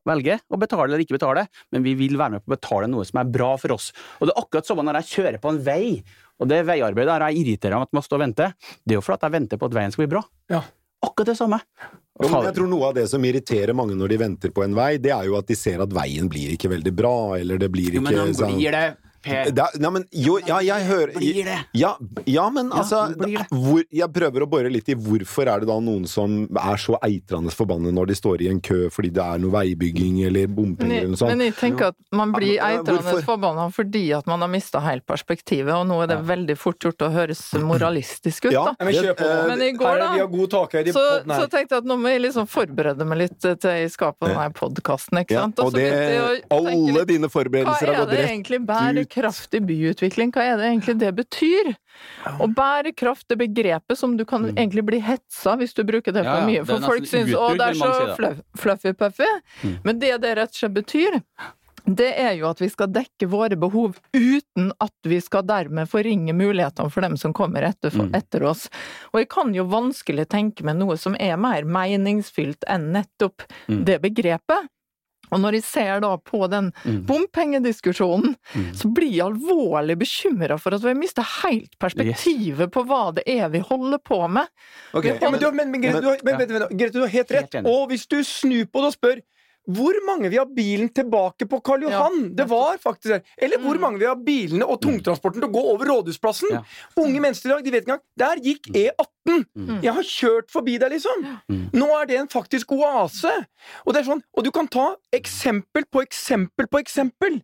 velge, 0.08 0.38
å 0.48 0.58
betale 0.60 0.86
eller 0.88 1.02
ikke 1.04 1.18
betale, 1.18 1.42
men 1.76 1.84
vi 1.84 1.92
vil 2.00 2.16
være 2.16 2.38
med 2.38 2.44
på 2.46 2.54
å 2.54 2.56
betale 2.56 2.88
noe 2.88 3.04
som 3.04 3.20
er 3.20 3.28
bra 3.28 3.50
for 3.60 3.76
oss. 3.76 3.90
Og 4.16 4.30
det 4.30 4.31
er 4.31 4.40
akkurat 4.40 4.70
sånn 4.70 4.80
når 4.80 5.02
jeg 5.02 5.10
kjører 5.10 5.42
på 5.44 5.52
en 5.52 5.60
vei, 5.66 5.98
og 6.40 6.48
det 6.48 6.62
veiarbeidet 6.70 7.18
her 7.18 7.26
jeg 7.28 7.42
irriterer 7.42 7.81
meg 7.81 7.90
at 7.90 7.98
man 7.98 8.06
står 8.06 8.16
og 8.16 8.24
venter. 8.24 8.54
Det 8.88 8.96
er 8.96 9.00
jo 9.02 9.04
fordi 9.04 9.28
jeg 9.28 9.36
venter 9.36 9.60
på 9.60 9.68
at 9.68 9.76
veien 9.76 9.92
skal 9.92 10.06
bli 10.06 10.14
bra. 10.14 10.24
Ja. 10.54 10.62
Akkurat 11.06 11.31
det 11.31 11.38
samme. 11.40 11.60
Men 12.19 12.34
jeg 12.50 12.56
tror 12.57 12.68
Noe 12.68 12.90
av 12.90 12.96
det 12.98 13.06
som 13.07 13.24
irriterer 13.24 13.72
mange 13.78 13.96
når 13.96 14.12
de 14.12 14.18
venter 14.19 14.51
på 14.56 14.66
en 14.66 14.74
vei, 14.75 14.98
det 15.00 15.13
er 15.16 15.30
jo 15.30 15.38
at 15.40 15.48
de 15.48 15.56
ser 15.56 15.80
at 15.84 15.94
veien 15.96 16.28
blir 16.31 16.51
ikke 16.56 16.72
veldig 16.74 16.92
bra, 16.96 17.16
eller 17.40 17.62
det 17.62 17.69
blir 17.72 17.94
Jo, 17.94 18.01
ikke 18.01 18.10
men 18.10 18.19
han 18.19 18.36
sånn 18.36 18.57
blir 18.60 18.75
det, 18.75 18.88
Per. 19.21 19.51
Da, 19.51 19.68
nei, 19.80 19.89
men, 19.92 20.06
jo, 20.16 20.38
ja, 20.48 20.60
jeg 20.63 20.86
hører 20.88 21.13
Blir 21.18 21.44
det? 21.44 21.57
Ja, 21.75 21.94
ja 22.25 22.45
men 22.50 22.69
altså 22.71 23.01
blir 23.19 23.38
det. 23.42 23.48
hvor, 23.51 23.83
Jeg 23.92 24.07
prøver 24.16 24.45
å 24.45 24.50
bore 24.50 24.71
litt 24.71 24.88
i 24.89 24.95
hvorfor 24.95 25.50
er 25.51 25.60
det 25.63 25.68
da 25.68 25.75
noen 25.83 26.06
som 26.07 26.45
er 26.56 26.80
så 26.80 26.95
eitrende 27.04 27.51
forbannet 27.51 27.94
når 27.95 28.12
de 28.13 28.16
står 28.19 28.45
i 28.45 28.50
en 28.51 28.62
kø 28.63 28.88
fordi 28.94 29.12
det 29.16 29.25
er 29.25 29.42
noe 29.44 29.51
veibygging 29.57 30.21
eller 30.30 30.48
bompenger 30.48 31.01
eller 31.04 31.12
noe 31.13 31.19
sånt. 31.19 31.33
men 31.36 31.45
jeg 31.50 31.56
tenker 31.60 31.92
at 31.92 31.98
man 32.16 32.31
blir 32.36 32.56
Ja, 32.56 32.69
eitrende 32.77 33.18
forbanna 33.27 33.68
fordi 33.75 34.06
at 34.16 34.27
man 34.30 34.42
har 34.45 34.51
mista 34.51 34.80
helt 34.83 35.06
perspektivet, 35.10 35.74
og 35.75 35.86
nå 35.89 36.00
er 36.04 36.07
det 36.13 36.19
veldig 36.30 36.56
fort 36.57 36.80
gjort 36.80 37.04
å 37.06 37.12
høres 37.13 37.42
moralistisk 37.60 38.45
ut, 38.50 38.51
da. 38.56 38.63
Ja, 38.71 38.86
men. 38.86 38.95
Eh, 38.95 39.48
Men 39.50 39.62
i 39.62 39.71
går, 39.71 39.86
Her 39.88 39.95
er- 39.95 40.00
da, 40.00 40.13
Vi 40.13 40.19
har 40.19 40.27
god 40.27 40.50
takhøyde 40.50 40.88
i 40.88 40.92
Så, 40.95 41.04
podden 41.04 41.36
så 41.36 41.50
tenkte 41.50 41.75
jeg 41.75 41.83
at 41.83 41.86
nå 41.86 41.98
må 42.00 42.10
jeg 42.13 42.21
liksom 42.21 42.48
forberede 42.48 43.06
meg 43.06 43.18
litt 43.18 43.39
til 43.39 43.57
jeg 43.69 43.92
skal 43.92 44.13
på 44.13 44.27
denne 44.30 44.48
podkasten, 44.54 45.19
ikke 45.24 45.36
ja, 45.36 45.42
sant. 45.45 45.60
og 45.60 45.71
så 45.71 45.77
det, 45.77 46.44
alle 46.50 47.06
dine 47.06 47.30
forberedelser 47.30 47.92
har 47.94 48.00
gått 48.06 48.12
det 48.13 48.19
rett 48.24 48.30
egentlig 48.33 48.60
bærekraftig 49.09 49.61
byutvikling? 49.65 50.31
Hva 50.33 50.44
er 50.44 50.57
det 50.57 50.65
egentlig 50.69 51.00
det 51.00 51.11
betyr? 51.15 51.71
Og 52.39 52.53
bærekraft, 52.56 53.27
det 53.29 53.38
begrepet 53.39 53.97
som 53.97 54.17
du 54.17 54.25
kan 54.25 54.45
egentlig 54.56 54.85
bli 54.85 55.00
hetsa 55.00 55.56
hvis 55.57 55.73
du 55.73 55.83
bruker 55.83 56.11
det 56.13 56.23
for 56.23 56.39
ja, 56.39 56.45
mye. 56.45 56.65
For 56.65 56.79
folk 56.85 57.06
syns 57.09 57.33
å, 57.35 57.53
det 57.57 57.71
er 57.71 57.79
så 57.79 58.33
fluffy-puffy. 58.59 59.29
Men 59.83 60.00
det 60.00 60.19
det 60.21 60.35
rett 60.38 60.50
og 60.53 60.56
slett 60.61 60.73
betyr, 60.77 61.19
det 61.89 62.11
er 62.21 62.33
jo 62.38 62.45
at 62.50 62.59
vi 62.61 62.67
skal 62.69 62.91
dekke 62.94 63.25
våre 63.31 63.56
behov 63.57 63.97
uten 64.13 64.71
at 64.83 64.94
vi 65.07 65.18
skal 65.23 65.45
dermed 65.47 65.89
forringe 65.89 66.33
mulighetene 66.37 66.92
for 66.92 67.01
dem 67.01 67.16
som 67.18 67.33
kommer 67.33 67.63
etter, 67.66 67.89
Mm. 67.89 68.11
etter 68.13 68.44
oss. 68.44 68.69
Og 69.13 69.21
jeg 69.23 69.30
kan 69.30 69.54
jo 69.56 69.63
vanskelig 69.66 70.28
tenke 70.30 70.63
meg 70.63 70.75
noe 70.78 70.97
som 70.97 71.16
er 71.19 71.35
mer 71.37 71.63
meningsfylt 71.63 72.63
enn 72.68 72.92
nettopp 72.94 73.42
Mm. 73.68 73.85
det 73.85 74.01
begrepet. 74.01 74.69
Og 75.31 75.40
når 75.40 75.54
jeg 75.59 75.64
ser 75.64 76.00
da 76.02 76.16
på 76.18 76.48
den 76.50 76.71
Mm. 76.86 77.06
bompengediskusjonen, 77.06 78.36
Mm. 78.56 78.74
så 78.74 78.94
blir 78.94 79.12
jeg 79.12 79.26
alvorlig 79.26 79.98
bekymra 79.98 80.59
for 80.59 80.74
at 80.74 80.81
vi 80.81 80.94
mister 80.94 81.21
helt 81.44 81.78
perspektivet 81.80 82.71
på 82.71 82.83
hva 82.86 83.14
det 83.14 83.24
er 83.28 83.50
vi 83.50 83.59
holder 83.59 84.00
på 84.00 84.28
med. 84.30 84.48
Ok, 84.94 85.06
Ja, 85.06 85.30
men, 85.30 85.40
du, 85.40 85.52
men, 85.52 85.71
men, 85.71 85.81
Grete, 85.81 86.02
du, 86.02 86.18
men, 86.24 86.40
Ja. 86.40 86.68
Grete, 86.68 86.94
du 86.94 87.00
har 87.02 87.07
helt 87.07 87.31
rett. 87.31 87.56
Og 87.66 87.90
hvis 87.90 88.07
du 88.07 88.24
snur 88.24 88.66
på 88.66 88.81
det 88.81 88.90
og 88.90 88.94
spør 88.94 89.21
hvor 89.69 89.94
mange 90.07 90.30
vil 90.31 90.40
ha 90.42 90.45
bilen 90.45 90.90
tilbake 90.90 91.45
på 91.49 91.59
Karl 91.64 91.83
Johan? 91.85 92.35
det 92.35 92.47
var 92.49 92.78
faktisk 92.81 93.11
det. 93.14 93.19
Eller 93.38 93.59
hvor 93.61 93.76
Mm. 93.78 93.81
mange 93.81 93.99
vil 93.99 94.07
ha 94.09 94.16
bilene 94.16 94.66
og 94.66 94.80
tungtransporten 94.81 95.40
til 95.42 95.49
å 95.49 95.54
gå 95.54 95.64
over 95.73 95.85
Rådhusplassen? 95.85 96.49
Ja. 96.52 96.61
Unge 96.97 97.19
mennesker 97.21 97.49
i 97.49 97.54
dag, 97.54 97.64
de 97.64 97.71
vet 97.71 97.83
ikke 97.83 97.92
engang. 97.94 98.06
Der 98.18 98.35
gikk 98.42 98.69
E18! 98.73 99.45
Mm. 99.56 99.81
Jeg 99.83 99.94
har 99.94 100.04
kjørt 100.04 100.49
forbi 100.49 100.78
der, 100.81 100.90
liksom. 100.90 101.21
Mm. 101.52 101.69
Nå 101.73 101.90
er 102.02 102.06
det 102.09 102.18
en 102.18 102.28
faktisk 102.28 102.71
oase. 102.73 103.30
Og, 103.85 103.94
det 103.94 104.02
er 104.02 104.09
sånn, 104.09 104.23
og 104.35 104.44
du 104.44 104.49
kan 104.52 104.68
ta 104.68 104.95
eksempel 105.14 105.85
på 105.92 106.02
eksempel 106.02 106.66
på 106.68 106.80
eksempel. 106.81 107.42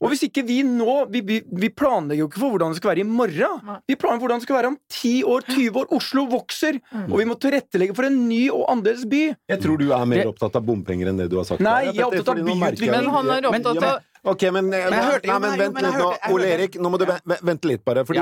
Og 0.00 0.12
hvis 0.12 0.20
ikke 0.28 0.44
vi 0.46 0.60
nå 0.62 1.08
Vi, 1.10 1.20
vi, 1.26 1.68
planlegger 1.74 2.20
jo 2.22 2.28
ikke 2.28 2.38
for 2.38 2.52
hvordan 2.54 2.70
det 2.70 2.78
skal 2.78 2.92
være 2.92 3.02
i 3.02 3.08
morgen. 3.08 3.62
Nei. 3.66 3.78
Vi 3.90 3.96
planlegger 3.98 4.24
hvordan 4.26 4.38
det 4.42 4.46
skal 4.46 4.56
være 4.60 4.70
om 4.72 4.76
10 4.94 5.14
år, 5.26 5.40
20 5.48 5.80
år. 5.80 5.88
Oslo 5.98 6.24
vokser. 6.30 6.78
Mm. 6.92 7.08
Og 7.12 7.16
vi 7.18 7.24
må 7.26 7.34
tilrettelegge 7.42 7.96
for 7.98 8.06
en 8.06 8.20
ny 8.28 8.44
og 8.54 8.66
annerledes 8.70 9.08
by. 9.10 9.22
Jeg 9.50 9.60
tror 9.64 9.78
du 9.80 9.88
er 9.92 10.04
mer 10.06 10.22
Det- 10.22 10.28
opptatt 10.30 10.54
av 10.60 10.62
bompenger 10.68 11.08
enn 11.10 11.16
det 11.18 11.28
du 11.32 11.36
har 11.40 11.44
sagt. 11.44 11.60
Nei, 11.60 11.84
jeg 11.90 11.98
er 11.98 12.06
opptatt 12.06 12.28
av 12.28 12.36
byutvikling. 12.44 12.90
Men 12.94 13.10
han 13.16 13.30
er 13.30 13.50
opptatt 13.50 13.82
av 13.82 14.04
Ok, 14.28 14.42
men, 14.52 14.66
jeg 14.72 14.82
hørte- 14.92 15.26
nei, 15.30 15.38
men 15.38 15.50
men- 15.50 15.58
vent 15.60 15.74
men 15.74 15.84
litt 15.84 15.94
nå. 16.02 16.32
Ole 16.34 16.46
Erik, 16.52 16.72
nå 16.74 16.90
må 16.90 16.98
du 16.98 17.04
ve- 17.06 17.20
ve- 17.24 17.38
vente 17.42 17.64
litt, 17.70 17.84
bare. 17.84 18.04
Fordi 18.04 18.18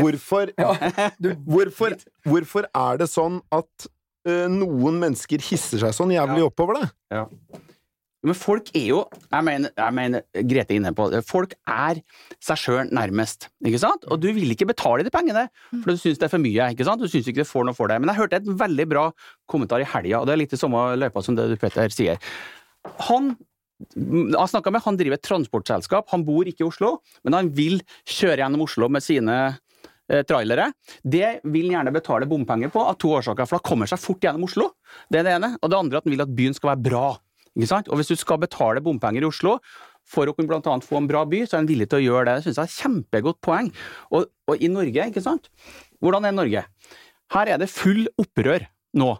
hvorfor, 0.00 0.52
hvorfor, 1.46 1.96
hvorfor 2.24 2.64
er 2.74 2.96
det 2.98 3.08
sånn 3.10 3.40
at 3.52 3.86
eh, 4.26 4.46
noen 4.52 4.98
mennesker 5.00 5.38
hisser 5.40 5.78
seg 5.82 5.94
sånn 5.96 6.12
jævlig 6.14 6.44
oppover 6.46 6.80
det? 6.80 6.90
Men 8.26 8.36
folk 8.36 8.68
er 8.76 8.86
jo 8.90 8.98
Jeg 9.30 9.44
mener, 9.46 9.72
jeg 9.76 9.96
mener 9.96 10.24
Grete 10.44 10.74
er 10.74 10.80
inne 10.80 10.92
på. 10.96 11.06
Folk 11.26 11.54
er 11.64 12.02
seg 12.42 12.60
sjøl 12.60 12.90
nærmest, 12.92 13.48
ikke 13.64 13.80
sant? 13.80 14.04
Og 14.12 14.20
du 14.20 14.28
vil 14.36 14.52
ikke 14.52 14.68
betale 14.68 15.06
de 15.06 15.12
pengene, 15.14 15.46
for 15.70 15.92
du 15.92 16.00
syns 16.00 16.20
det 16.20 16.28
er 16.28 16.32
for 16.32 16.42
mye, 16.42 16.70
ikke 16.74 16.86
sant? 16.88 17.00
Du 17.00 17.08
syns 17.08 17.28
ikke 17.30 17.44
du 17.44 17.48
får 17.48 17.68
noe 17.68 17.76
for 17.76 17.90
det. 17.90 18.00
Men 18.02 18.12
jeg 18.12 18.20
hørte 18.20 18.40
et 18.40 18.50
veldig 18.64 18.88
bra 18.90 19.06
kommentar 19.50 19.82
i 19.84 19.88
helga, 19.88 20.20
og 20.20 20.28
det 20.28 20.34
er 20.34 20.42
litt 20.42 20.56
i 20.56 20.60
samme 20.60 20.82
løypa 21.00 21.24
som 21.24 21.38
det 21.38 21.48
du 21.52 21.56
Peter 21.60 21.92
sier. 21.94 22.20
Han 23.08 23.34
jeg 23.96 24.50
snakka 24.52 24.72
med, 24.74 24.82
han 24.84 24.98
driver 25.00 25.16
et 25.16 25.24
transportselskap, 25.24 26.10
han 26.12 26.24
bor 26.26 26.48
ikke 26.48 26.66
i 26.66 26.68
Oslo, 26.68 26.98
men 27.24 27.36
han 27.38 27.48
vil 27.56 27.80
kjøre 28.04 28.42
gjennom 28.42 28.66
Oslo 28.66 28.90
med 28.92 29.04
sine 29.04 29.36
eh, 29.48 30.20
trailere. 30.28 30.66
Det 31.00 31.40
vil 31.48 31.70
han 31.70 31.78
gjerne 31.78 31.94
betale 31.94 32.28
bompenger 32.28 32.72
på 32.74 32.82
av 32.84 32.98
to 33.00 33.14
årsaker, 33.16 33.48
for 33.48 33.56
da 33.56 33.70
kommer 33.70 33.88
seg 33.88 34.02
fort 34.02 34.26
gjennom 34.26 34.44
Oslo. 34.44 34.68
Det 35.08 35.22
er 35.22 35.28
det 35.28 35.36
ene. 35.38 35.54
Og 35.62 35.72
det 35.72 35.80
andre 35.80 36.00
at 36.00 36.04
han 36.04 36.12
vil 36.12 36.26
at 36.26 36.36
byen 36.36 36.56
skal 36.56 36.74
være 36.74 36.84
bra. 36.90 37.06
Og 37.58 37.96
hvis 37.98 38.12
du 38.12 38.16
skal 38.18 38.40
betale 38.42 38.82
bompenger 38.84 39.24
i 39.24 39.28
Oslo 39.28 39.58
for 40.10 40.26
å 40.26 40.34
kunne 40.34 40.58
annet 40.58 40.86
få 40.86 41.00
en 41.00 41.08
bra 41.10 41.24
by, 41.28 41.44
så 41.46 41.56
er 41.56 41.64
en 41.64 41.70
villig 41.70 41.88
til 41.90 42.00
å 42.00 42.04
gjøre 42.04 42.26
det. 42.28 42.36
Det 42.38 42.44
syns 42.48 42.58
jeg 42.58 42.66
er 42.66 42.70
et 42.70 42.82
kjempegodt 42.82 43.40
poeng. 43.44 43.70
Og, 44.10 44.28
og 44.50 44.62
i 44.62 44.70
Norge, 44.70 45.08
ikke 45.10 45.22
sant? 45.24 45.50
Hvordan 46.02 46.26
er 46.26 46.36
Norge? 46.36 46.64
Her 47.30 47.52
er 47.54 47.60
det 47.62 47.70
full 47.70 48.06
opprør 48.18 48.66
nå. 48.98 49.10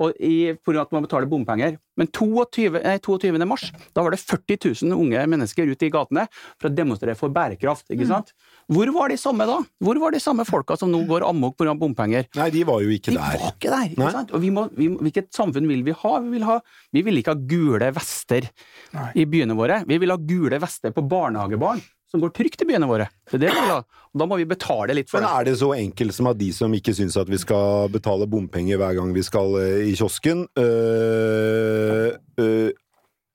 Og 0.00 0.16
i, 0.24 0.52
på 0.56 0.72
grunn 0.72 0.82
at 0.82 0.92
man 0.96 1.04
betaler 1.04 1.28
bompenger. 1.28 1.76
Men 2.00 2.08
22, 2.16 2.80
nei, 2.80 2.96
22. 3.04 3.36
mars 3.44 3.66
da 3.92 4.04
var 4.06 4.14
det 4.14 4.20
40 4.22 4.56
000 4.88 4.96
unge 4.96 5.24
mennesker 5.28 5.68
ute 5.68 5.86
i 5.86 5.92
gatene 5.92 6.24
for 6.56 6.70
å 6.70 6.74
demonstrere 6.74 7.16
for 7.18 7.32
bærekraft. 7.34 7.86
ikke 7.92 8.08
sant? 8.08 8.32
Hvor 8.70 8.88
var 8.94 9.12
de 9.12 9.18
samme 9.20 9.44
da? 9.48 9.58
Hvor 9.84 10.00
var 10.00 10.14
de 10.16 10.22
samme 10.22 10.46
folka 10.48 10.78
som 10.80 10.90
nå 10.92 11.02
går 11.10 11.26
amok 11.28 11.58
pga. 11.60 11.74
bompenger? 11.76 12.26
Nei, 12.38 12.48
de 12.54 12.64
var 12.64 12.80
jo 12.84 12.90
ikke 12.94 13.12
De 13.12 13.18
der. 13.18 13.38
var 13.44 13.52
ikke 13.54 13.70
der! 13.70 13.84
Nei. 13.84 13.92
ikke 13.94 14.16
sant? 14.16 14.32
Og 14.32 14.40
vi 14.40 14.50
må, 14.54 14.66
vi, 14.76 14.88
hvilket 14.96 15.30
samfunn 15.36 15.68
vil 15.68 15.84
vi 15.86 15.94
ha? 16.02 16.12
Vi 16.24 16.34
vil, 16.38 16.48
ha, 16.48 16.58
vi 16.94 17.04
vil 17.06 17.20
ikke 17.20 17.34
ha 17.36 17.40
gule 17.52 17.92
vester 17.96 18.48
Nei. 18.96 19.10
i 19.20 19.28
byene 19.28 19.56
våre. 19.58 19.82
Vi 19.86 19.98
vil 20.00 20.14
ha 20.14 20.18
gule 20.18 20.60
vester 20.62 20.94
på 20.96 21.04
barnehagebarn 21.04 21.82
som 22.10 22.20
går 22.22 22.32
trygt 22.34 22.62
i 22.62 22.66
byene 22.66 22.88
våre. 22.90 23.06
Det 23.30 23.36
er 23.38 23.42
det 23.46 23.50
vi 23.54 23.60
vil 23.60 23.70
ha. 23.70 23.80
Og 24.10 24.18
da 24.22 24.26
må 24.26 24.36
vi 24.40 24.46
betale 24.50 24.94
litt 24.98 25.10
for 25.10 25.20
Men 25.22 25.28
det. 25.28 25.34
er 25.38 25.44
det 25.50 25.58
så 25.60 25.68
enkelt 25.76 26.14
som 26.16 26.26
at 26.30 26.38
de 26.40 26.48
som 26.56 26.72
ikke 26.74 26.94
syns 26.96 27.16
at 27.20 27.30
vi 27.30 27.38
skal 27.38 27.88
betale 27.94 28.26
bompenger 28.30 28.80
hver 28.82 28.96
gang 28.98 29.12
vi 29.14 29.22
skal 29.22 29.54
eh, 29.62 29.84
i 29.90 29.94
kiosken, 29.98 30.46
øh, 30.58 32.10
øh, 32.40 32.70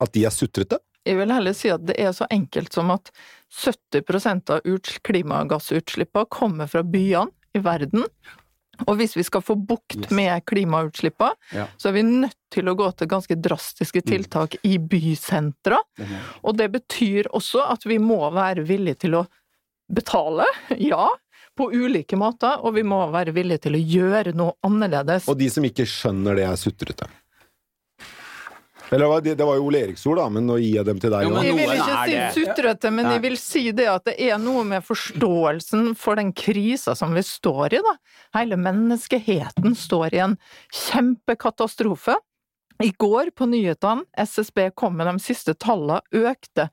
at 0.03 0.11
de 0.13 0.25
er 0.27 0.33
sutrete? 0.35 0.79
Jeg 1.05 1.19
vil 1.19 1.31
heller 1.31 1.53
si 1.53 1.69
at 1.69 1.83
det 1.85 1.95
er 2.01 2.11
så 2.17 2.25
enkelt 2.33 2.73
som 2.73 2.89
at 2.91 3.11
70% 3.53 4.49
av 4.55 4.65
uts- 4.65 4.97
klimagassutslippene 5.05 6.25
kommer 6.33 6.67
fra 6.67 6.81
byene 6.83 7.29
i 7.55 7.61
verden. 7.63 8.03
Og 8.87 8.97
hvis 8.99 9.15
vi 9.17 9.23
skal 9.23 9.41
få 9.45 9.55
bukt 9.55 10.09
med 10.11 10.43
klimautslippene, 10.45 11.33
Ja. 11.55 11.67
så 11.77 11.89
er 11.89 11.93
vi 11.97 12.03
nødt 12.03 12.35
til 12.51 12.67
å 12.69 12.75
gå 12.75 12.89
til 12.97 13.07
ganske 13.11 13.35
drastiske 13.35 14.01
tiltak 14.05 14.55
i 14.63 14.77
bysentra. 14.77 15.79
Og 16.43 16.57
det 16.57 16.69
betyr 16.75 17.29
også 17.31 17.63
at 17.71 17.85
vi 17.87 17.97
må 17.99 18.19
være 18.35 18.65
villige 18.67 18.99
til 19.07 19.15
å 19.21 19.25
betale, 19.91 20.45
ja, 20.91 21.07
på 21.55 21.69
ulike 21.71 22.17
måter, 22.19 22.57
og 22.65 22.73
vi 22.75 22.83
må 22.83 22.97
være 23.13 23.31
villige 23.35 23.67
til 23.67 23.77
å 23.77 23.79
gjøre 23.79 24.33
noe 24.35 24.57
annerledes. 24.67 25.29
Og 25.31 25.37
de 25.39 25.47
som 25.49 25.63
ikke 25.63 25.85
skjønner 25.87 26.35
det, 26.35 26.43
er 26.49 26.57
sutrete. 26.59 27.07
Eller 28.93 29.21
det, 29.21 29.35
det 29.39 29.45
var 29.47 29.57
jo 29.57 29.65
Ole 29.65 29.81
Eriksord, 29.87 30.19
da, 30.19 30.27
men 30.29 30.45
nå 30.45 30.57
gir 30.61 30.77
jeg 30.79 30.87
dem 30.87 30.99
til 31.01 31.13
deg 31.13 31.25
Jo, 31.25 31.31
òg. 31.33 31.47
Jeg 31.47 31.55
vil 31.57 31.73
ikke 31.73 31.97
si 32.03 32.43
sutrete, 32.43 32.91
men 32.93 33.09
jeg 33.15 33.23
vil 33.23 33.37
si 33.41 33.63
det 33.75 33.87
at 33.89 34.05
det 34.11 34.15
er 34.27 34.37
noe 34.41 34.65
med 34.67 34.85
forståelsen 34.85 35.93
for 35.99 36.19
den 36.21 36.31
krisa 36.37 36.93
som 36.97 37.15
vi 37.17 37.23
står 37.25 37.79
i, 37.79 37.81
da. 37.85 37.95
Hele 38.37 38.59
menneskeheten 38.61 39.75
står 39.79 40.17
i 40.17 40.23
en 40.27 40.37
kjempekatastrofe. 40.85 42.19
I 42.83 42.89
går 42.99 43.29
på 43.35 43.45
nyhetene, 43.47 44.03
SSB 44.19 44.69
kom 44.75 44.97
med 44.99 45.07
de 45.07 45.13
siste 45.23 45.53
tallene, 45.55 46.01
økte. 46.11 46.65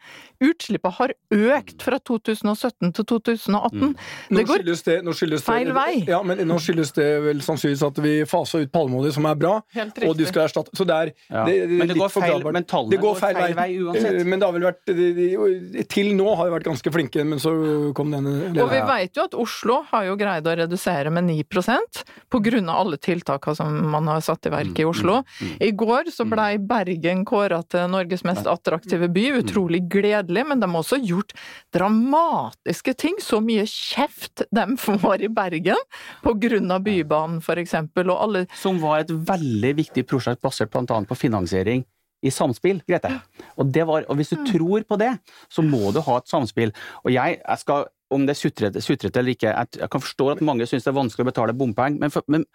Utslippene 0.42 0.90
har 0.96 1.12
økt 1.30 1.84
fra 1.84 1.98
2017 2.02 2.90
til 2.96 3.04
2018. 3.06 3.92
Nå 4.32 4.40
Det 4.40 4.46
går 4.48 4.64
det, 4.66 4.96
nå 5.06 5.14
skyldes 5.14 5.44
det, 5.44 5.46
feil 5.46 5.70
vei. 5.76 6.02
Ja, 6.10 6.18
men 6.26 6.42
nå 6.48 6.56
skyldes 6.58 6.90
det 6.96 7.06
vel 7.22 7.42
sannsynligvis 7.46 7.84
at 7.86 8.00
vi 8.02 8.14
faser 8.26 8.64
ut 8.66 8.72
palmeolje, 8.74 9.12
som 9.14 9.28
er 9.30 9.38
bra, 9.38 9.52
helt 9.76 10.00
og 10.08 10.16
de 10.18 10.26
skal 10.26 10.48
erstatte 10.48 10.74
Så 10.74 10.86
det 10.88 10.96
er, 10.96 11.12
Ja. 11.30 11.44
det, 11.46 11.54
det 11.70 11.78
Men 11.78 11.86
det 11.86 11.94
litt 11.96 12.02
går 12.02 12.10
feil, 12.16 12.42
men 12.52 12.64
tallene 12.64 12.90
Det 12.90 13.00
går 13.00 13.12
går 13.14 13.20
feil 13.20 13.34
feil 13.38 13.54
vei. 13.54 13.62
vei 13.62 13.78
uansett. 13.86 14.18
Eh, 14.20 14.24
Men 14.24 14.38
det 14.40 14.46
har 14.48 14.52
vel 14.58 14.62
vært 14.62 14.84
de- 14.86 15.12
de- 15.14 15.84
Til 15.84 16.12
nå 16.16 16.34
har 16.36 16.50
vi 16.50 16.56
vært 16.58 16.64
ganske 16.66 16.92
flinke, 16.92 17.24
men 17.26 17.38
så 17.38 17.94
kom 17.94 18.10
denne 18.10 18.50
Og 18.58 18.70
vi 18.70 18.80
vet 18.90 19.14
jo 19.14 19.22
at 19.22 19.34
Oslo 19.34 19.82
har 19.92 20.04
jo 20.06 20.16
greid 20.16 20.42
å 20.50 20.56
redusere 20.56 21.12
med 21.12 21.24
9% 21.30 22.02
på 22.28 22.42
grunn 22.42 22.68
av 22.68 22.86
alle 22.86 22.96
tiltakene 22.98 23.54
som 23.56 23.90
man 23.90 24.06
har 24.08 24.20
satt 24.20 24.46
i 24.46 24.50
verk 24.50 24.78
i 24.80 24.84
Oslo. 24.84 25.22
I 25.60 25.70
går 25.70 25.91
så 26.12 26.26
blei 26.28 26.56
Bergen 26.58 27.24
kåra 27.28 27.60
til 27.68 27.90
Norges 27.92 28.24
mest 28.26 28.48
attraktive 28.50 29.08
by. 29.12 29.28
Utrolig 29.42 29.82
gledelig, 29.92 30.44
men 30.48 30.62
de 30.62 30.68
har 30.70 30.80
også 30.80 31.00
gjort 31.02 31.34
dramatiske 31.74 32.94
ting. 32.98 33.18
Så 33.22 33.42
mye 33.44 33.66
kjeft 33.68 34.44
de 34.50 34.66
får 34.86 35.26
i 35.26 35.32
Bergen 35.32 35.80
på 36.24 36.36
grunn 36.42 36.70
av 36.74 36.84
Bybanen, 36.86 37.40
eksempel, 37.62 38.10
og 38.10 38.22
alle 38.26 38.46
Som 38.58 38.80
var 38.82 39.04
et 39.04 39.12
veldig 39.12 39.74
viktig 39.82 40.06
prosjekt 40.08 40.42
basert 40.42 40.72
bl.a. 40.72 41.02
på 41.06 41.18
finansiering 41.18 41.84
i 42.22 42.30
samspill, 42.30 42.80
Grete. 42.86 43.10
Og, 43.58 43.66
det 43.74 43.84
var, 43.88 44.06
og 44.08 44.18
hvis 44.18 44.30
du 44.32 44.44
tror 44.46 44.84
på 44.86 44.98
det, 45.00 45.10
så 45.50 45.64
må 45.66 45.90
du 45.94 46.00
ha 46.06 46.20
et 46.20 46.30
samspill. 46.30 46.72
Og 47.02 47.10
jeg, 47.14 47.40
jeg 47.42 47.62
skal, 47.62 47.88
om 48.12 48.26
det 48.28 48.34
er 48.34 48.40
sutrete, 48.40 48.82
sutrete 48.84 49.20
eller 49.20 49.36
ikke, 49.36 49.50
jeg, 49.52 49.88
kan 49.92 50.02
forstå 50.04 50.28
at 50.34 50.44
mange 50.44 50.66
syns 50.68 50.86
det 50.86 50.92
er 50.92 50.98
vanskelig 50.98 51.26
å 51.26 51.30
betale 51.30 51.56
bompenger, 51.56 51.98
men, 52.02 52.12
men, 52.34 52.46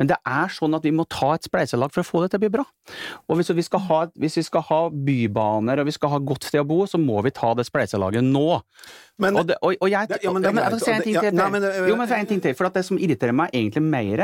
men 0.00 0.10
det 0.10 0.18
er 0.28 0.54
sånn 0.54 0.76
at 0.78 0.86
vi 0.86 0.94
må 0.94 1.06
ta 1.10 1.34
et 1.36 1.46
spleiselag 1.46 1.92
for 1.94 2.04
å 2.04 2.08
få 2.08 2.24
det 2.24 2.32
til 2.32 2.40
å 2.40 2.44
bli 2.46 2.52
bra. 2.58 2.66
Og 3.28 3.40
hvis 3.40 3.52
vi 3.56 3.66
skal 3.66 3.84
ha, 3.88 4.00
hvis 4.20 4.40
vi 4.40 4.46
skal 4.46 4.64
ha 4.70 4.80
bybaner 4.90 5.82
og 5.82 5.90
vi 5.90 5.96
skal 5.96 6.14
ha 6.14 6.22
godt 6.22 6.48
sted 6.48 6.62
å 6.62 6.68
bo, 6.68 6.82
så 6.90 7.00
må 7.00 7.20
vi 7.26 7.34
ta 7.34 7.52
det 7.58 7.66
spleiselaget 7.68 8.26
nå. 8.26 8.48
Men 9.20 9.36
og, 9.36 9.48
det, 9.50 9.58
og, 9.60 9.76
og 9.84 9.90
jeg, 9.92 10.08
ja, 10.24 10.32
men 10.32 10.44
det 10.44 10.52
er 10.54 10.76
jeg 10.76 10.80
si 10.80 10.92
en 10.94 11.04
ting 11.04 11.16
ja, 11.18 11.24
til. 11.26 11.36
nei, 11.36 11.48
men 11.52 11.64
det- 11.64 11.72
jo, 11.90 11.96
men 11.98 12.14
en 12.16 12.30
ting 12.30 12.40
til. 12.40 12.56
For 12.56 12.70
at 12.70 12.78
det 12.78 12.86
som 12.88 13.00
irriterer 13.00 13.36
meg 13.36 13.52
egentlig 13.56 13.82
mer, 13.84 14.22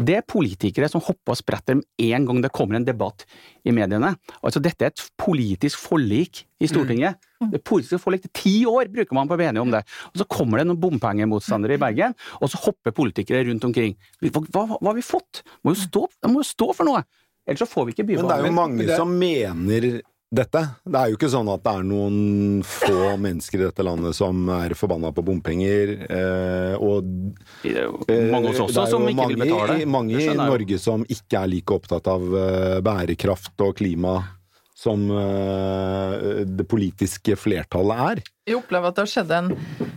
det 0.00 0.16
er 0.20 0.24
politikere 0.24 0.88
som 0.88 1.04
hopper 1.04 1.34
og 1.34 1.40
spretter 1.40 1.78
med 1.80 2.08
en 2.08 2.28
gang 2.28 2.40
det 2.44 2.52
kommer 2.54 2.78
en 2.78 2.86
debatt 2.88 3.26
i 3.68 3.74
mediene. 3.76 4.14
Altså, 4.40 4.62
dette 4.64 4.88
er 4.88 4.94
et 4.94 5.04
politisk 5.20 5.82
forlik 5.84 6.46
i 6.62 6.70
Stortinget. 6.70 7.18
Det 7.42 7.58
er 7.58 7.64
politiske 7.66 7.98
forlik. 8.02 8.28
Ti 8.38 8.54
år 8.70 8.90
bruker 8.94 9.18
man 9.18 9.28
på 9.30 9.34
å 9.36 9.40
bli 9.40 9.48
enige 9.50 9.64
om 9.64 9.72
det. 9.74 9.82
Og 10.12 10.22
så 10.22 10.28
kommer 10.30 10.62
det 10.62 10.68
noen 10.70 10.80
bompengemotstandere 10.82 11.74
i 11.78 11.82
Bergen, 11.82 12.14
og 12.40 12.52
så 12.52 12.60
hopper 12.68 12.94
politikere 12.96 13.42
rundt 13.50 13.66
omkring. 13.68 13.96
Hva, 14.22 14.44
hva, 14.48 14.64
hva 14.78 14.92
har 14.92 14.98
vi 15.00 15.04
fått? 15.06 15.42
Må 15.66 15.74
jo 15.74 15.82
stå, 15.82 16.06
de 16.22 16.30
må 16.32 16.44
jo 16.44 16.48
stå 16.52 16.70
for 16.78 16.88
noe! 16.88 17.02
Ellers 17.42 17.64
så 17.64 17.66
får 17.66 17.88
vi 17.88 17.92
ikke 17.96 18.04
Men 18.06 18.28
det 18.28 18.34
er 18.38 18.46
jo 18.46 18.54
mange 18.54 18.86
det- 18.86 18.96
som 18.96 19.10
mener 19.18 20.00
dette. 20.32 20.60
Det 20.88 20.96
er 20.96 21.10
jo 21.10 21.16
ikke 21.18 21.28
sånn 21.28 21.48
at 21.52 21.60
det 21.66 21.72
er 21.76 21.82
noen 21.84 22.62
få 22.64 23.16
mennesker 23.26 23.60
i 23.60 23.66
dette 23.66 23.84
landet 23.84 24.14
som 24.16 24.46
er 24.54 24.72
forbanna 24.78 25.10
på 25.12 25.24
bompenger. 25.26 25.92
Eh, 26.06 26.76
og 26.80 27.04
Det 27.64 27.74
er 27.74 27.88
jo 27.90 27.98
eh, 28.08 28.30
mange 28.32 28.48
hos 28.54 28.62
oss 28.64 28.76
er 28.78 28.86
også 28.86 28.94
som 28.94 29.08
ikke 29.10 29.26
vil 29.28 29.42
mange, 29.42 29.50
betale. 29.50 29.76
Mange 29.92 30.16
Det 30.16 30.30
i. 30.30 30.38
Norge 30.38 30.78
som 30.80 31.04
ikke 31.04 31.42
er 31.42 31.50
like 31.52 31.76
opptatt 31.76 32.08
av 32.14 32.24
eh, 32.38 32.78
bærekraft 32.86 33.66
og 33.66 33.74
klima 33.82 34.14
som 34.82 35.04
eh, 35.10 36.44
det 36.46 36.66
politiske 36.70 37.36
flertallet 37.38 38.04
er. 38.06 38.22
Jeg 38.48 38.58
opplever 38.58 38.90
at 38.90 38.96
det 38.96 39.04
har 39.04 39.10
skjedd 39.12 39.34
en 39.36 39.50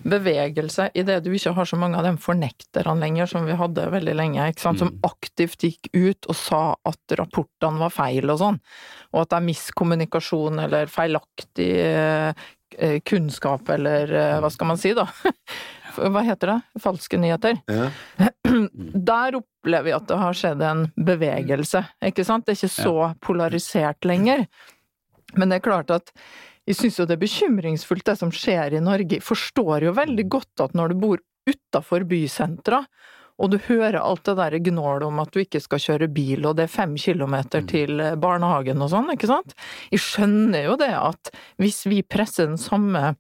bevegelse 0.06 0.90
i 0.94 1.06
det 1.08 1.18
du 1.26 1.32
ikke 1.34 1.56
har 1.58 1.70
så 1.70 1.80
mange 1.82 1.98
av 1.98 2.06
de 2.06 2.14
fornekterne 2.22 3.00
lenger 3.02 3.32
som 3.32 3.48
vi 3.48 3.58
hadde 3.58 3.88
veldig 3.94 4.14
lenge, 4.20 4.52
som 4.62 5.00
aktivt 5.08 5.66
gikk 5.66 5.90
ut 5.96 6.30
og 6.30 6.38
sa 6.38 6.64
at 6.86 7.18
rapportene 7.18 7.82
var 7.82 7.96
feil 7.96 8.30
og 8.30 8.42
sånn, 8.44 8.60
og 9.16 9.24
at 9.24 9.32
det 9.32 9.40
er 9.40 9.48
miskommunikasjon 9.48 10.62
eller 10.68 10.92
feilaktig 10.94 11.72
eh, 11.82 12.46
eh, 12.78 13.00
kunnskap 13.02 13.74
eller 13.74 14.14
hva 14.44 14.54
skal 14.54 14.74
man 14.74 14.82
si 14.82 14.94
da? 14.98 15.10
Hva 15.96 16.26
heter 16.28 16.50
det? 16.52 16.82
Falske 16.84 17.16
nyheter. 17.16 17.62
Ja. 17.72 17.86
Der 19.10 19.38
opplever 19.40 19.88
vi 19.88 19.94
at 19.96 20.08
det 20.10 20.18
har 20.20 20.38
skjedd 20.38 20.64
en 20.66 20.86
bevegelse, 21.08 21.86
ikke 22.04 22.26
sant? 22.28 22.46
Det 22.46 22.56
er 22.56 22.60
ikke 22.60 22.74
så 22.74 22.96
polarisert 23.24 24.08
lenger. 24.08 24.46
Men 25.38 25.52
det 25.52 25.60
er 25.60 25.68
klart 25.68 25.94
at 25.94 26.14
jeg 26.66 26.80
syns 26.80 26.98
jo 27.00 27.06
det 27.06 27.18
er 27.18 27.26
bekymringsfullt 27.26 28.08
det 28.08 28.18
som 28.18 28.32
skjer 28.34 28.78
i 28.78 28.84
Norge. 28.84 29.20
Jeg 29.20 29.26
forstår 29.26 29.86
jo 29.86 29.98
veldig 29.98 30.26
godt 30.34 30.66
at 30.66 30.74
når 30.78 30.94
du 30.94 31.04
bor 31.04 31.22
utafor 31.46 32.08
bysentra, 32.10 32.82
og 33.36 33.52
du 33.52 33.58
hører 33.68 34.00
alt 34.00 34.24
det 34.26 34.38
der 34.40 34.56
gnålet 34.64 35.06
om 35.10 35.20
at 35.22 35.34
du 35.36 35.42
ikke 35.42 35.60
skal 35.62 35.82
kjøre 35.84 36.08
bil, 36.16 36.46
og 36.48 36.56
det 36.58 36.66
er 36.66 36.72
fem 36.72 36.96
kilometer 36.98 37.66
til 37.68 38.00
barnehagen 38.22 38.82
og 38.82 38.94
sånn, 38.94 39.12
ikke 39.14 39.30
sant? 39.30 39.54
Jeg 39.92 40.02
skjønner 40.02 40.70
jo 40.70 40.78
det 40.80 40.94
at 40.96 41.34
hvis 41.62 41.84
vi 41.92 42.00
presser 42.08 42.48
den 42.48 42.62
samme 42.62 43.14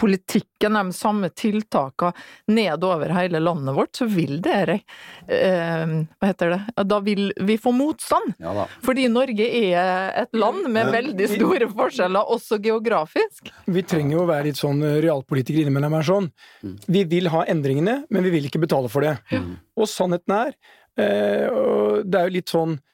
politikken, 0.00 0.74
de 0.74 0.92
samme 0.96 1.30
tiltakene 1.34 2.12
nedover 2.46 3.12
hele 3.14 3.40
landet 3.42 3.76
vårt, 3.76 3.92
så 3.96 4.08
vil 4.10 4.40
dere 4.44 4.80
eh, 5.28 5.94
Hva 6.18 6.30
heter 6.30 6.54
det? 6.54 6.60
Da 6.90 7.00
vil 7.04 7.32
vi 7.40 7.58
få 7.60 7.72
motstand. 7.76 8.34
Ja 8.42 8.54
da. 8.56 8.66
Fordi 8.84 9.06
Norge 9.12 9.48
er 9.48 10.14
et 10.24 10.36
land 10.36 10.68
med 10.72 10.92
veldig 10.94 11.28
store 11.36 11.68
forskjeller, 11.72 12.32
også 12.34 12.60
geografisk. 12.64 13.52
Vi 13.66 13.84
trenger 13.86 14.18
jo 14.18 14.24
å 14.24 14.30
være 14.30 14.48
litt 14.50 14.60
sånn 14.60 14.82
eh, 14.84 15.00
realpolitikere 15.04 15.66
innimellom 15.66 15.98
her 15.98 16.08
sånn. 16.08 16.30
Vi 16.86 17.04
vil 17.10 17.30
ha 17.34 17.44
endringene, 17.50 18.00
men 18.10 18.26
vi 18.26 18.32
vil 18.34 18.48
ikke 18.48 18.62
betale 18.64 18.90
for 18.92 19.06
det. 19.06 19.16
Og 19.78 19.88
sannheten 19.90 20.34
er, 20.36 20.56
eh, 21.00 21.46
og 21.50 22.04
det 22.08 22.20
er 22.20 22.28
jo 22.28 22.36
litt 22.38 22.52
sånn 22.52 22.76
eh, 22.76 22.90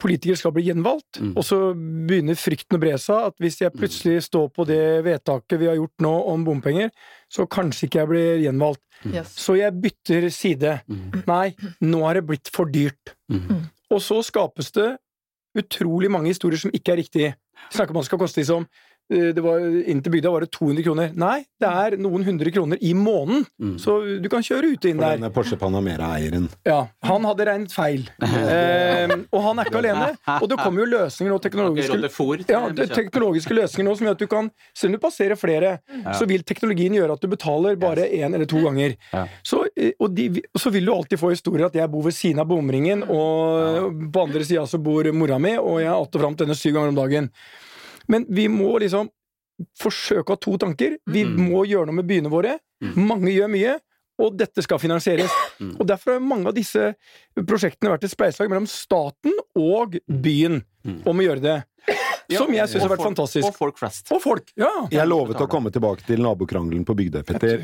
politikere 0.00 0.36
skal 0.40 0.52
bli 0.56 0.62
gjenvalgt, 0.70 1.20
Mm. 1.20 1.34
og 1.36 1.44
så 1.44 1.74
begynner 1.76 2.34
frykten 2.34 2.76
å 2.76 2.80
bre 2.80 2.96
seg 2.98 3.26
at 3.28 3.34
hvis 3.38 3.60
jeg 3.60 3.72
plutselig 3.72 4.22
står 4.24 4.48
på 4.52 4.66
det 4.66 5.04
vedtaket 5.04 5.58
vi 5.58 5.66
har 5.66 5.76
gjort 5.76 5.98
nå 6.00 6.12
om 6.32 6.44
bompenger, 6.44 6.90
så 7.28 7.46
kanskje 7.46 7.86
ikke 7.86 7.98
jeg 8.00 8.08
blir 8.08 8.38
gjenvalgt. 8.46 8.80
Yes. 9.04 9.34
Så 9.36 9.56
jeg 9.58 9.72
bytter 9.80 10.30
side. 10.30 10.80
Mm. 10.88 11.22
Nei, 11.26 11.54
nå 11.82 12.08
er 12.08 12.14
det 12.14 12.26
blitt 12.26 12.48
for 12.52 12.64
dyrt. 12.66 13.14
Mm. 13.30 13.68
Og 13.90 14.00
så 14.00 14.22
skapes 14.24 14.72
det 14.72 14.96
utrolig 15.56 16.10
mange 16.10 16.28
historier 16.28 16.58
som 16.58 16.70
ikke 16.72 16.92
er 16.92 16.96
riktige. 17.02 17.34
Snakker 17.72 17.94
det 17.94 18.04
skal 18.04 18.18
koste 18.18 18.40
liksom 18.42 18.66
eh, 18.66 18.95
det 19.08 19.42
var, 19.44 19.62
Inn 19.86 20.00
til 20.02 20.12
bygda 20.16 20.30
var 20.34 20.44
det 20.44 20.50
200 20.54 20.82
kroner. 20.86 21.12
Nei, 21.14 21.38
det 21.62 21.68
er 21.68 21.96
noen 22.00 22.24
hundre 22.26 22.50
kroner 22.54 22.80
i 22.82 22.92
måneden. 22.96 23.44
Mm. 23.62 23.76
Så 23.82 23.98
du 24.22 24.28
kan 24.32 24.44
kjøre 24.44 24.72
ute 24.74 24.90
inn 24.90 24.98
For 24.98 25.06
der. 25.06 25.20
denne 25.20 25.30
Porsche 25.34 25.58
Panamera-eieren. 25.60 26.48
Ja, 26.66 26.86
Han 27.06 27.26
hadde 27.28 27.48
regnet 27.50 27.74
feil. 27.74 28.08
Eh, 28.46 29.10
og 29.34 29.40
han 29.42 29.58
er 29.58 29.68
ikke 29.68 29.80
alene. 29.80 30.06
Og 30.38 30.46
det 30.50 30.56
kommer 30.60 30.82
jo 30.82 30.86
løsninger 30.88 31.32
nå, 31.32 31.38
teknologiske 31.42 31.96
ja, 32.50 32.60
teknologiske 32.92 33.56
løsninger 33.56 33.88
nå 33.88 33.94
som 33.98 34.06
gjør 34.06 34.16
at 34.16 34.22
du 34.22 34.28
kan 34.30 34.50
Selv 34.76 34.92
om 34.92 34.96
du 34.96 35.02
passerer 35.02 35.38
flere, 35.40 35.72
så 36.14 36.28
vil 36.28 36.44
teknologien 36.46 36.94
gjøre 36.94 37.16
at 37.16 37.22
du 37.22 37.28
betaler 37.32 37.78
bare 37.80 38.06
én 38.06 38.34
eller 38.36 38.48
to 38.48 38.60
ganger. 38.62 38.94
Ja. 39.12 39.24
Så, 39.46 39.64
eh, 39.74 39.92
og, 39.98 40.12
de, 40.16 40.28
og 40.52 40.62
så 40.62 40.72
vil 40.74 40.86
du 40.86 40.92
alltid 40.94 41.20
få 41.20 41.32
historier 41.34 41.68
at 41.68 41.78
jeg 41.78 41.90
bor 41.92 42.06
ved 42.06 42.16
siden 42.16 42.42
av 42.42 42.50
bomringen, 42.50 43.04
og 43.08 43.90
på 44.12 44.26
andre 44.28 44.44
sida 44.46 44.66
så 44.68 44.80
bor 44.82 45.08
mora 45.16 45.40
mi, 45.42 45.56
og 45.58 45.80
jeg 45.82 45.90
er 45.90 46.02
att 46.02 46.14
og 46.14 46.20
fram 46.20 46.36
til 46.36 46.46
henne 46.46 46.56
syv 46.56 46.72
ganger 46.74 46.88
om 46.88 46.94
dagen. 46.94 47.30
Men 48.08 48.26
vi 48.28 48.46
må 48.48 48.78
liksom 48.82 49.08
forsøke 49.80 50.26
å 50.32 50.36
ha 50.36 50.36
to 50.36 50.56
tanker. 50.60 50.98
Vi 51.06 51.24
Mm. 51.24 51.48
må 51.50 51.64
gjøre 51.66 51.86
noe 51.86 51.94
med 52.02 52.06
byene 52.06 52.30
våre. 52.30 52.58
Mange 52.96 53.32
gjør 53.32 53.48
mye. 53.50 53.78
Og 54.18 54.36
dette 54.36 54.62
skal 54.62 54.78
finansieres. 54.78 55.30
Mm. 55.60 55.74
Og 55.80 55.86
Derfor 55.86 56.12
har 56.14 56.20
mange 56.20 56.46
av 56.48 56.54
disse 56.54 56.94
prosjektene 57.36 57.90
vært 57.92 58.04
et 58.04 58.10
spleiselag 58.10 58.48
mellom 58.48 58.66
staten 58.66 59.32
og 59.56 59.98
byen 60.08 60.62
Mm. 60.86 61.02
om 61.06 61.18
å 61.18 61.22
gjøre 61.24 61.40
det. 61.42 61.64
Som 62.34 62.50
jeg 62.54 62.68
syns 62.72 62.82
har 62.82 62.90
vært 62.90 63.02
folk- 63.02 63.12
fantastisk. 63.12 63.46
Og 63.46 63.54
folk 63.56 63.78
flest. 63.78 64.10
Og 64.12 64.20
folk! 64.22 64.50
Ja! 64.58 64.70
Jeg 64.90 65.06
lovet 65.08 65.38
å 65.40 65.46
komme 65.50 65.70
tilbake 65.74 66.02
til 66.08 66.22
nabokrangelen 66.24 66.84
på 66.88 66.96
Bygdøy, 66.98 67.22
Petter. 67.28 67.62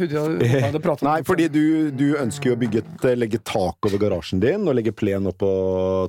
Nei, 1.03 1.19
fordi 1.27 1.49
du, 1.53 1.63
du 1.91 2.07
ønsker 2.21 2.53
jo 2.53 2.57
å 2.57 2.61
bygge 2.63 2.83
et, 2.85 3.07
legge 3.19 3.41
tak 3.43 3.89
over 3.91 3.99
garasjen 3.99 4.43
din 4.43 4.67
og 4.69 4.77
legge 4.79 4.95
plen 4.95 5.27
opp 5.31 5.41
på 5.43 5.53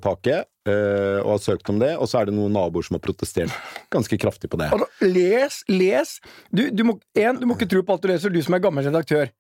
taket, 0.03 0.45
eh, 0.69 1.19
og 1.24 1.31
har 1.36 1.41
søkt 1.43 1.69
om 1.74 1.79
det, 1.81 1.95
og 1.98 2.07
så 2.10 2.22
er 2.22 2.29
det 2.29 2.36
noen 2.38 2.53
naboer 2.53 2.86
som 2.86 2.98
har 3.00 3.03
protestert 3.03 3.53
ganske 3.93 4.19
kraftig 4.22 4.51
på 4.53 4.60
det. 4.62 4.69
Les, 5.01 5.62
les! 5.72 6.17
Du, 6.53 6.67
du, 6.69 6.83
må, 6.88 7.00
en, 7.17 7.39
du 7.41 7.48
må 7.50 7.57
ikke 7.57 7.69
tro 7.74 7.81
på 7.83 7.95
alt 7.98 8.05
du 8.05 8.12
leser, 8.13 8.33
du 8.33 8.41
som 8.45 8.53
er 8.57 8.63
gammel 8.63 8.86
redaktør. 8.88 9.31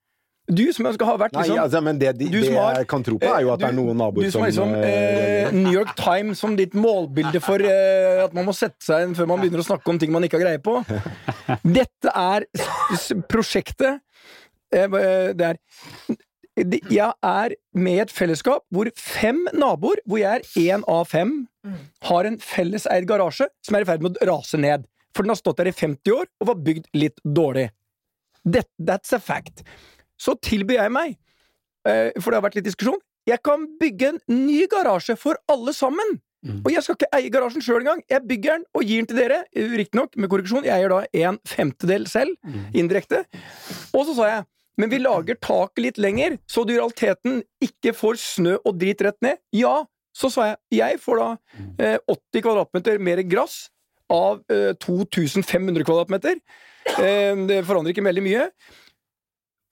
Du 0.51 0.63
som 0.75 0.89
skal 0.91 1.07
ha 1.07 1.13
vært 1.21 1.35
Nei, 1.37 1.45
liksom 1.45 1.59
altså, 1.61 1.79
men 1.85 1.99
det, 2.01 2.09
de, 2.19 2.27
det 2.27 2.49
har- 2.51 2.75
jeg 2.81 2.87
kan 2.91 3.03
tro 3.05 3.15
på, 3.15 3.27
er 3.31 3.45
jo 3.45 3.51
at 3.53 3.61
det 3.61 3.67
er 3.69 3.75
noen 3.77 3.95
naboer 3.95 4.25
du 4.25 4.31
som 4.31 4.41
som 4.41 4.43
har 4.43 4.49
liksom, 4.51 4.73
eh, 4.75 5.45
eh, 5.47 5.53
New 5.55 5.71
York 5.71 5.93
Times 5.95 6.41
som 6.43 6.57
ditt 6.59 6.73
målbilde 6.75 7.39
for 7.43 7.63
eh, 7.69 8.25
at 8.25 8.33
man 8.35 8.49
må 8.49 8.55
sette 8.57 8.83
seg 8.83 9.05
inn 9.07 9.15
før 9.15 9.29
man 9.31 9.39
begynner 9.39 9.63
å 9.63 9.67
snakke 9.69 9.87
om 9.93 10.01
ting 10.01 10.11
man 10.11 10.27
ikke 10.27 10.41
har 10.41 10.43
greie 10.49 10.59
på. 10.59 10.81
Dette 11.79 12.11
er 12.11 12.43
prosjektet 13.31 14.01
eh, 14.75 15.31
Det 15.31 15.47
er 15.53 15.61
Jeg 16.91 17.13
er 17.23 17.55
med 17.79 17.95
i 17.95 18.03
et 18.03 18.11
fellesskap 18.11 18.65
hvor 18.69 18.91
fem 18.99 19.45
naboer, 19.55 20.03
hvor 20.05 20.19
jeg 20.19 20.43
er 20.43 20.59
én 20.75 20.83
av 20.91 21.07
fem, 21.07 21.47
har 22.09 22.27
en 22.27 22.35
felleseid 22.43 23.07
garasje 23.07 23.47
som 23.63 23.79
er 23.79 23.87
i 23.87 23.87
ferd 23.87 24.03
med 24.03 24.19
å 24.19 24.27
rase 24.33 24.59
ned. 24.59 24.83
For 25.15 25.23
den 25.23 25.31
har 25.31 25.39
stått 25.39 25.61
der 25.61 25.71
i 25.71 25.73
50 25.77 26.11
år 26.19 26.27
og 26.41 26.51
var 26.51 26.59
bygd 26.67 26.91
litt 26.97 27.23
dårlig. 27.23 27.69
That, 28.43 28.67
that's 28.77 29.13
a 29.15 29.19
fact. 29.23 29.63
Så 30.19 30.35
tilbyr 30.41 30.81
jeg 30.83 30.91
meg, 30.93 31.17
eh, 31.87 32.11
for 32.19 32.31
det 32.31 32.39
har 32.39 32.45
vært 32.49 32.55
litt 32.59 32.69
diskusjon, 32.69 32.99
jeg 33.27 33.39
kan 33.43 33.65
bygge 33.79 34.09
en 34.13 34.19
ny 34.27 34.65
garasje 34.67 35.15
for 35.17 35.39
alle 35.51 35.73
sammen. 35.73 36.19
Og 36.65 36.73
jeg 36.73 36.83
skal 36.83 36.97
ikke 36.97 37.07
eie 37.15 37.29
garasjen 37.31 37.63
sjøl 37.63 37.79
engang. 37.79 38.01
Jeg 38.11 38.19
bygger 38.27 38.57
den 38.57 38.65
og 38.75 38.83
gir 38.83 38.97
den 38.99 39.05
til 39.07 39.15
dere. 39.15 39.45
eh, 39.55 39.69
Riktignok 39.79 40.17
med 40.19 40.29
korreksjon, 40.29 40.65
jeg 40.67 40.81
gjør 40.83 40.89
da 40.89 41.27
en 41.29 41.37
femtedel 41.47 42.07
selv, 42.11 42.35
indirekte. 42.75 43.23
Og 43.95 44.05
så 44.09 44.15
sa 44.17 44.27
jeg 44.27 44.43
men 44.77 44.89
vi 44.89 44.97
lager 44.97 45.37
taket 45.37 45.83
litt 45.83 45.97
lenger, 46.01 46.39
så 46.49 46.63
du 46.65 46.73
i 46.73 46.79
realiteten 46.79 47.43
ikke 47.61 47.93
får 47.93 48.17
snø 48.17 48.55
og 48.65 48.79
drit 48.81 49.01
rett 49.05 49.19
ned. 49.21 49.37
Ja, 49.53 49.85
så 50.17 50.31
sa 50.33 50.47
jeg 50.49 50.79
jeg 50.79 50.99
får 51.03 51.19
da 51.21 51.27
eh, 51.77 51.97
80 52.09 52.41
kvadratmeter 52.41 52.97
mer 52.99 53.21
gress 53.21 53.67
av 54.09 54.41
eh, 54.49 54.73
2500 54.81 55.85
kvadratmeter. 55.85 56.41
Eh, 56.97 57.35
det 57.49 57.61
forandrer 57.69 57.93
ikke 57.93 58.05
veldig 58.05 58.25
mye. 58.25 58.47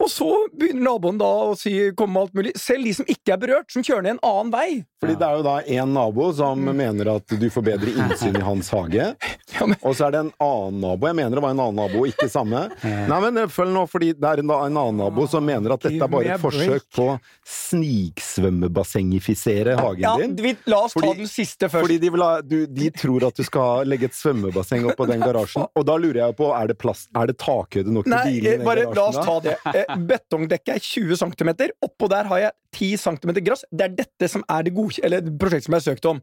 Og 0.01 0.09
så 0.09 0.25
begynner 0.57 0.81
naboen 0.89 1.19
da 1.21 1.29
å 1.51 1.53
si, 1.59 1.71
komme 1.97 2.13
med 2.15 2.21
alt 2.25 2.33
mulig. 2.39 2.51
Selv 2.57 2.83
de 2.89 2.93
som 2.97 3.05
ikke 3.11 3.33
er 3.35 3.39
berørt, 3.43 3.69
som 3.73 3.83
kjører 3.85 4.03
ned 4.07 4.13
en 4.17 4.23
annen 4.25 4.51
vei. 4.53 4.69
Fordi 5.01 5.15
det 5.17 5.25
er 5.27 5.33
jo 5.39 5.43
da 5.45 5.55
en 5.77 5.93
nabo 5.95 6.25
som 6.37 6.57
mener 6.77 7.05
at 7.15 7.25
du 7.41 7.47
får 7.53 7.63
bedre 7.65 7.89
innsyn 7.93 8.35
i 8.37 8.43
hans 8.45 8.67
hage. 8.73 9.05
Ja, 9.51 9.65
men- 9.67 9.75
Og 9.83 9.91
så 9.97 10.05
er 10.07 10.11
det 10.15 10.19
en 10.23 10.31
annen 10.41 10.77
nabo, 10.79 11.07
jeg 11.09 11.15
mener 11.17 11.35
det 11.35 11.41
var 11.43 11.51
en 11.51 11.59
annen 11.59 11.75
nabo, 11.75 12.05
ikke 12.07 12.29
samme. 12.31 12.61
Nei, 13.11 13.17
men 13.25 13.37
eh, 13.41 13.49
følg 13.51 13.73
nå, 13.75 13.81
fordi 13.91 14.13
det 14.15 14.27
er 14.29 14.39
en, 14.41 14.49
en 14.55 14.77
annen 14.79 14.97
nabo 15.03 15.25
som 15.29 15.43
mener 15.45 15.71
at 15.75 15.81
dette 15.83 15.99
er 16.01 16.07
bare 16.09 16.25
et 16.37 16.41
forsøk 16.41 16.83
på 16.95 17.03
å 17.11 17.17
sniksvømmebassengifisere 17.51 19.75
hagen 19.75 19.99
Ja, 20.01 20.15
din. 20.21 20.35
vi, 20.39 20.55
la 20.71 20.77
oss 20.85 20.93
ta 20.95 21.11
den 21.13 21.27
siste 21.29 21.67
først. 21.69 21.81
Fordi 21.83 21.97
de, 21.99 22.09
ha, 22.21 22.41
du, 22.41 22.65
de 22.67 22.89
tror 22.95 23.23
at 23.27 23.35
du 23.37 23.43
skal 23.43 23.85
legge 23.91 24.05
et 24.09 24.15
svømmebasseng 24.17 24.85
opp 24.87 24.95
på 25.01 25.05
den 25.11 25.19
garasjen. 25.27 25.65
Og 25.75 25.85
da 25.87 25.95
lurer 25.99 26.19
jeg 26.25 26.35
på, 26.39 26.47
er 26.57 26.67
det 26.71 26.77
plass, 26.81 27.07
er 27.17 27.25
det 27.31 27.37
takhøyde 27.43 27.91
nok 27.91 28.05
til 28.07 28.15
bilene 28.15 28.31
i 28.31 28.39
den 28.47 28.51
garasjen? 28.63 28.63
Nei, 28.63 28.67
bare 28.71 28.83
la 28.95 29.03
oss 29.11 29.19
ta 29.19 29.39
det. 29.43 29.55
Betongdekket 30.11 30.75
er 30.75 30.79
20 30.79 31.15
cm. 31.21 31.51
Oppå 31.85 32.09
der 32.11 32.29
har 32.31 32.39
jeg 32.39 32.51
10 32.77 32.91
cm 33.05 33.31
gress. 33.45 33.63
Det 33.71 33.87
er 33.87 33.95
dette 34.01 34.29
som 34.31 34.43
er 34.49 34.63
det 34.67 34.73
prosjektet 34.75 35.65
som 35.67 35.75
jeg 35.77 35.81
har 35.81 35.87
søkt 35.91 36.05
om. 36.11 36.21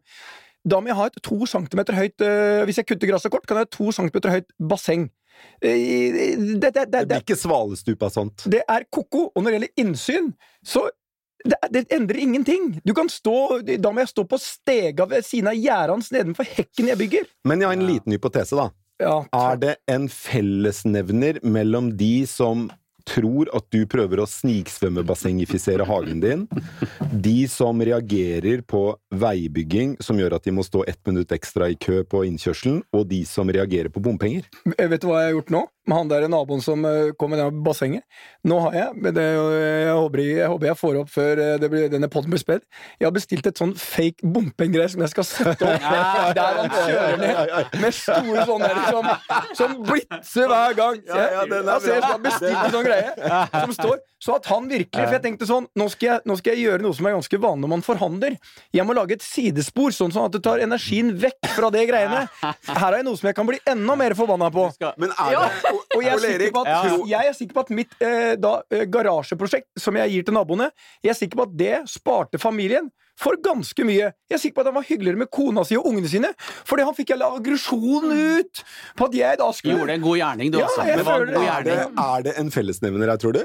Da 0.69 0.81
må 0.83 0.91
jeg 0.91 0.99
ha 0.99 1.07
et 1.07 1.21
2 1.23 1.47
cm 1.47 1.81
høyt 1.95 2.21
eh, 2.27 2.65
Hvis 2.67 2.81
jeg 2.81 2.87
kutter 2.91 3.09
gresset 3.13 3.31
kort, 3.33 3.47
kan 3.47 3.57
jeg 3.61 3.67
ha 3.67 3.69
et 3.69 3.77
2 3.79 3.93
cm 3.95 4.31
høyt 4.35 4.49
basseng. 4.71 5.09
Eh, 5.63 5.75
Det, 6.59 6.61
det, 6.61 6.73
det, 6.73 6.73
Det 6.75 6.91
det, 6.93 7.07
blir 7.09 7.23
ikke 7.23 7.37
svalestup 7.39 8.03
av 8.03 8.11
sånt. 8.15 8.43
det 8.51 8.65
er 8.69 8.85
ko-ko. 8.91 9.29
Og 9.35 9.43
når 9.45 9.51
det 9.53 9.59
gjelder 9.59 9.85
innsyn, 9.85 10.33
så 10.67 10.89
det, 11.47 11.57
det 11.71 11.85
endrer 11.95 12.19
ingenting. 12.19 12.81
Du 12.85 12.91
kan 12.99 13.07
stå, 13.09 13.61
da 13.79 13.93
må 13.95 14.03
jeg 14.03 14.11
stå 14.11 14.25
på 14.27 14.41
stega 14.43 15.07
ved 15.07 15.23
siden 15.25 15.53
av 15.53 15.55
gjerdet 15.55 15.95
hans 15.95 16.11
nedenfor 16.11 16.49
hekken 16.57 16.91
jeg 16.91 16.99
bygger. 16.99 17.29
Men 17.47 17.63
jeg 17.63 17.71
har 17.71 17.79
en 17.79 17.87
liten 17.87 18.17
hypotese, 18.17 18.59
da. 18.59 18.69
Ja, 18.99 19.21
Er 19.31 19.57
det 19.63 19.77
en 19.87 20.09
fellesnevner 20.11 21.39
mellom 21.47 21.93
de 21.97 22.27
som 22.27 22.67
tror 23.09 23.51
at 23.57 23.67
du 23.75 23.83
prøver 23.91 24.23
å 24.23 24.29
sniksvømmebassengifisere 24.29 25.87
hagen 25.89 26.21
din, 26.23 26.45
de 27.13 27.39
som 27.51 27.81
reagerer 27.81 28.63
på 28.69 28.83
veibygging 29.15 29.97
som 30.05 30.21
gjør 30.21 30.37
at 30.39 30.47
de 30.47 30.55
må 30.55 30.65
stå 30.67 30.85
ett 30.91 31.01
minutt 31.09 31.33
ekstra 31.35 31.71
i 31.73 31.79
kø 31.81 32.03
på 32.09 32.25
innkjørselen, 32.29 32.83
og 32.95 33.09
de 33.11 33.23
som 33.29 33.49
reagerer 33.53 33.93
på 33.93 34.03
bompenger? 34.05 34.47
Eh, 34.77 34.89
Vet 34.89 35.03
du 35.03 35.09
hva 35.11 35.23
jeg 35.23 35.33
har 35.33 35.37
gjort 35.39 35.55
nå? 35.55 35.65
Med 35.89 35.97
han 35.97 36.11
der 36.11 36.27
naboen 36.29 36.61
som 36.65 36.85
eh, 36.85 37.13
kom 37.19 37.33
med 37.33 37.41
det 37.41 37.49
bassenget. 37.65 38.05
Nå 38.49 38.59
har 38.67 38.77
jeg, 38.77 39.13
det, 39.17 39.25
jeg, 39.25 39.95
håper, 39.97 40.23
jeg, 40.25 40.51
håper 40.53 40.71
jeg 40.71 40.81
får 40.83 40.99
opp 41.03 41.13
før 41.13 41.43
eh, 41.45 41.55
det 41.63 41.71
blir, 41.73 41.89
denne 41.93 42.11
podden 42.13 42.35
blir 42.35 42.43
spredd, 42.43 42.67
jeg 43.01 43.09
har 43.09 43.15
bestilt 43.15 43.49
et 43.49 43.61
sånn 43.61 43.73
fake 43.79 44.29
bompengegreie 44.35 44.91
som 44.93 45.05
jeg 45.05 45.15
skal 45.15 45.27
sette 45.29 45.71
opp 45.73 45.89
der 46.39 46.61
han 46.61 46.71
kjører 46.75 47.23
ned 47.23 47.81
med 47.81 47.97
store 47.97 48.45
sånne 48.51 48.71
som, 48.91 49.11
som 49.63 49.75
blitser 49.89 50.53
hver 50.53 50.77
gang. 50.79 51.01
Så 51.09 51.19
jeg, 51.19 51.33
er 51.33 51.57
jeg 51.57 51.97
jeg 51.97 52.07
har 52.07 52.23
bestilt 52.29 52.63
en 52.63 52.77
sånn 52.77 52.89
greie 52.89 53.43
som 53.65 53.77
står 53.81 53.99
så 54.19 54.35
at 54.35 54.49
han 54.51 54.67
virkelig 54.67 55.05
For 55.07 55.15
jeg 55.15 55.23
tenkte 55.25 55.47
sånn 55.47 55.67
nå 55.79 55.87
skal, 55.93 56.09
jeg, 56.11 56.27
nå 56.27 56.37
skal 56.41 56.57
jeg 56.57 56.67
gjøre 56.67 56.83
noe 56.83 56.97
som 56.97 57.07
er 57.07 57.15
ganske 57.15 57.39
vanlig 57.39 57.65
når 57.65 57.71
man 57.71 57.85
forhandler. 57.87 58.35
Jeg 58.75 58.87
må 58.87 58.95
lage 58.97 59.17
et 59.17 59.25
sidespor, 59.25 59.95
sånn 59.95 60.13
sånn 60.15 60.27
at 60.29 60.35
det 60.35 60.41
tar 60.45 60.63
energien 60.63 61.13
vekk 61.23 61.51
fra 61.55 61.71
det 61.75 61.85
greiene. 61.91 62.25
Her 62.43 62.81
har 62.83 62.97
jeg 62.99 63.07
noe 63.07 63.19
som 63.19 63.29
jeg 63.31 63.37
kan 63.39 63.49
bli 63.49 63.61
enda 63.69 63.97
mer 63.99 64.15
forbanna 64.19 64.51
på. 64.55 64.67
Men 64.99 65.15
er 65.15 65.37
det 65.37 65.73
Og 65.97 66.05
jeg 66.05 66.13
er, 66.13 66.23
sikker 66.23 66.55
på 66.55 66.63
at, 66.65 67.09
jeg 67.09 67.29
er 67.31 67.37
sikker 67.37 67.57
på 67.57 67.65
at 67.67 67.75
mitt 67.79 67.99
eh, 68.05 68.33
da, 68.41 68.55
eh, 68.73 68.87
garasjeprosjekt 68.91 69.69
som 69.81 69.99
jeg 70.01 70.15
gir 70.15 70.29
til 70.29 70.37
naboene, 70.37 70.71
jeg 71.05 71.15
er 71.15 71.19
sikker 71.19 71.41
på 71.41 71.49
at 71.49 71.59
det 71.59 71.75
sparte 71.91 72.41
familien 72.43 72.91
for 73.19 73.35
ganske 73.43 73.85
mye. 73.87 74.13
Jeg 74.29 74.37
er 74.37 74.41
sikker 74.43 74.59
på 74.59 74.63
at 74.63 74.69
han 74.71 74.77
var 74.79 74.85
hyggeligere 74.87 75.19
med 75.19 75.31
kona 75.35 75.65
si 75.67 75.75
og 75.79 75.87
ungene 75.91 76.09
sine, 76.11 76.31
fordi 76.69 76.85
han 76.87 76.95
fikk 76.95 77.11
jeg 77.15 77.25
aggresjonen 77.25 78.13
ut 78.39 78.61
på 78.99 79.09
at 79.09 79.15
jeg 79.19 79.39
da 79.41 79.49
skulle 79.57 79.79
gjorde 79.79 79.95
en 79.99 80.05
god 80.05 80.19
gjerning, 80.21 80.53
du, 80.55 80.59
Ja, 80.61 80.67
også. 80.69 80.85
Det 80.87 81.05
var 81.07 81.25
en 81.25 81.33
god 81.33 81.43
det. 81.43 81.49
er 81.55 81.67
det, 81.67 81.77
er 82.05 82.23
det 82.29 82.35
en 82.43 82.51
fellesnevner 82.55 83.11
her, 83.13 83.19
tror 83.23 83.35
du? 83.35 83.41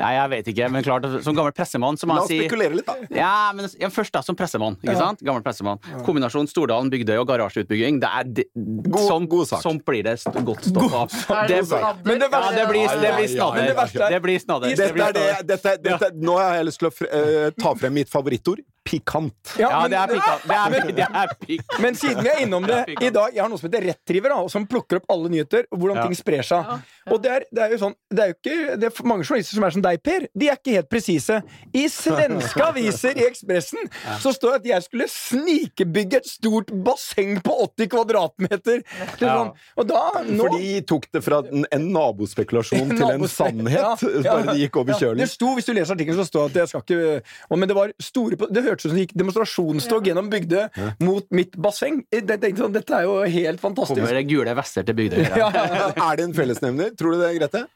Nei, 0.00 0.12
jeg 0.16 0.30
vet 0.34 0.50
ikke, 0.54 0.68
men 0.72 0.86
klart, 0.86 1.08
som 1.26 1.36
gammel 1.36 1.52
pressemann 1.56 1.98
så 2.00 2.08
må 2.08 2.16
La 2.18 2.22
oss 2.24 2.30
si 2.32 2.38
spekulere 2.40 2.78
litt, 2.78 2.86
da. 2.88 2.96
Ja, 3.14 3.32
men 3.56 3.68
ja, 3.80 3.90
først 3.92 4.14
da, 4.16 4.22
som 4.24 4.36
pressemann. 4.38 4.78
ikke 4.82 4.94
Ja. 4.94 4.98
sant? 5.02 5.20
Gammel 5.26 5.42
pressemann. 5.44 5.78
Kombinasjon 6.06 6.48
Stordalen, 6.48 6.88
Bygdøy 6.92 7.18
og 7.20 7.26
garasjeutbygging. 7.28 8.00
Det 8.00 8.08
er 8.20 8.24
det, 8.24 8.46
sånn, 8.54 9.28
god 9.28 9.46
sak. 9.52 9.62
sånn 9.62 9.82
blir 9.84 10.02
det 10.08 10.16
st 10.22 10.32
godt 10.44 10.64
stoff 10.70 10.94
av. 10.94 11.12
Er 11.42 11.48
Det? 11.48 11.60
Men 12.04 12.18
det 12.22 12.28
ja, 12.32 12.50
det 12.54 12.66
blir, 12.70 12.88
det 13.02 13.12
blir 13.18 13.28
snadder. 13.28 14.10
Det 14.10 14.22
blir 14.22 14.38
snadder. 14.40 14.74
Dette 14.78 15.04
er 15.08 15.12
det, 15.12 15.46
dette, 15.46 15.76
dette, 15.82 16.10
Nå 16.16 16.38
har 16.38 16.56
jeg 16.60 16.64
lyst 16.70 16.78
til 16.82 16.88
å 16.88 16.92
eh, 17.10 17.50
ta 17.58 17.74
frem 17.74 17.92
mitt 17.98 18.08
favorittord. 18.08 18.60
Pikant. 18.88 19.52
Ja, 19.60 19.68
men- 19.82 19.92
det 19.92 19.98
er 20.00 20.12
pikant. 20.14 20.46
Det 20.48 20.56
er, 20.58 20.92
det 21.00 21.06
er 21.22 21.34
pikant. 21.42 21.80
Men 21.84 21.98
siden 22.00 22.22
vi 22.24 22.30
er 22.32 22.40
innom 22.46 22.64
det 22.68 22.78
Ja, 22.88 23.06
i 23.06 23.10
dag 23.12 23.34
Jeg 23.36 23.42
har 23.44 23.50
noe 23.52 23.60
som 23.60 23.68
heter 23.68 23.84
Rettriver, 23.90 24.32
da, 24.32 24.38
som 24.48 24.64
plukker 24.70 25.02
opp 25.02 25.10
alle 25.12 25.28
nyheter 25.32 25.66
og 25.70 25.78
hvordan 25.82 25.96
Ja. 26.00 26.06
ting 26.08 26.16
sprer 26.18 26.42
seg. 26.46 26.72
Og 27.12 27.22
det 27.24 27.30
er, 27.34 27.44
det 27.52 27.62
er 27.66 27.74
jo 27.76 27.78
sånn 27.84 27.94
Det 28.10 28.24
er 28.24 28.32
jo 28.32 28.36
ikke 28.38 28.76
det 28.80 28.88
er 28.88 29.06
mange 29.08 29.24
journalister 29.28 29.54
som 29.58 29.64
er 29.68 29.74
som 29.76 29.82
deg, 29.84 30.02
Per. 30.02 30.26
De 30.34 30.48
er 30.48 30.56
ikke 30.58 30.74
helt 30.78 30.88
presise. 30.90 31.38
I 31.76 31.84
svenske 31.92 32.64
aviser 32.70 33.16
i 33.18 33.26
Ekspressen 33.28 33.90
så 34.22 34.32
står 34.34 34.58
det 34.58 34.58
at 34.58 34.68
jeg 34.72 34.86
skulle 34.88 35.08
snikebygge 35.12 36.20
et 36.22 36.28
stort 36.30 36.70
basseng 36.84 37.38
på 37.44 37.54
80 37.68 37.88
kvadratmeter. 37.92 38.82
Er 38.82 39.16
Ja. 39.20 39.34
sånn, 39.36 39.52
og 39.76 39.86
da 39.88 40.02
nå, 40.24 40.46
For 40.48 40.58
de 40.58 40.80
tok 40.82 41.06
det 41.12 41.22
fra 41.24 41.42
en 41.44 41.66
en 41.72 41.88
nabospekulasjon 41.92 42.94
til 42.96 43.10
en 43.10 43.26
sannhet. 43.28 43.78
Ja, 43.78 43.96
ja, 44.00 44.22
Bare 44.32 44.54
de 44.54 44.60
gikk 44.68 44.76
over 44.80 44.92
ja. 44.94 44.98
kjølen. 44.98 45.18
Det 45.18 45.28
sto, 45.30 45.54
Hvis 45.58 45.66
du 45.66 45.72
leser 45.74 45.94
artikkelen, 45.94 46.16
så 46.18 46.26
står 46.28 46.48
det 46.52 46.56
at 46.56 46.60
jeg 46.62 46.68
skal 46.68 46.82
ikke 46.82 47.22
å, 47.50 47.56
Men 47.58 47.68
det 47.68 47.76
var 47.76 47.92
store 48.00 48.36
Det 48.36 48.62
hørtes 48.64 48.77
ut 48.86 48.92
som 48.92 48.98
det 48.98 49.06
gikk 49.06 49.16
demonstrasjonstog 49.18 50.06
gjennom 50.10 50.30
Bygdøy 50.32 50.94
mot 51.04 51.26
mitt 51.34 51.56
basseng. 51.58 52.00
Det, 52.12 52.22
det, 52.28 52.38
tenkte 52.44 52.64
sånn, 52.66 52.76
dette 52.76 52.94
er 53.00 53.08
jo 53.08 53.18
helt 53.24 53.60
fantastisk. 53.62 53.98
Kommer 53.98 54.20
det 54.20 54.24
gule 54.30 54.54
vester 54.58 54.86
til 54.88 54.98
Bygdøy. 54.98 55.24
Ja, 55.42 55.50
ja, 55.54 55.66
ja. 55.74 55.90
Er 56.08 56.20
det 56.20 56.28
en 56.30 56.36
fellesnevner? 56.36 56.94
Tror 56.98 57.14
du 57.16 57.22
det, 57.22 57.34
Grete? 57.40 57.66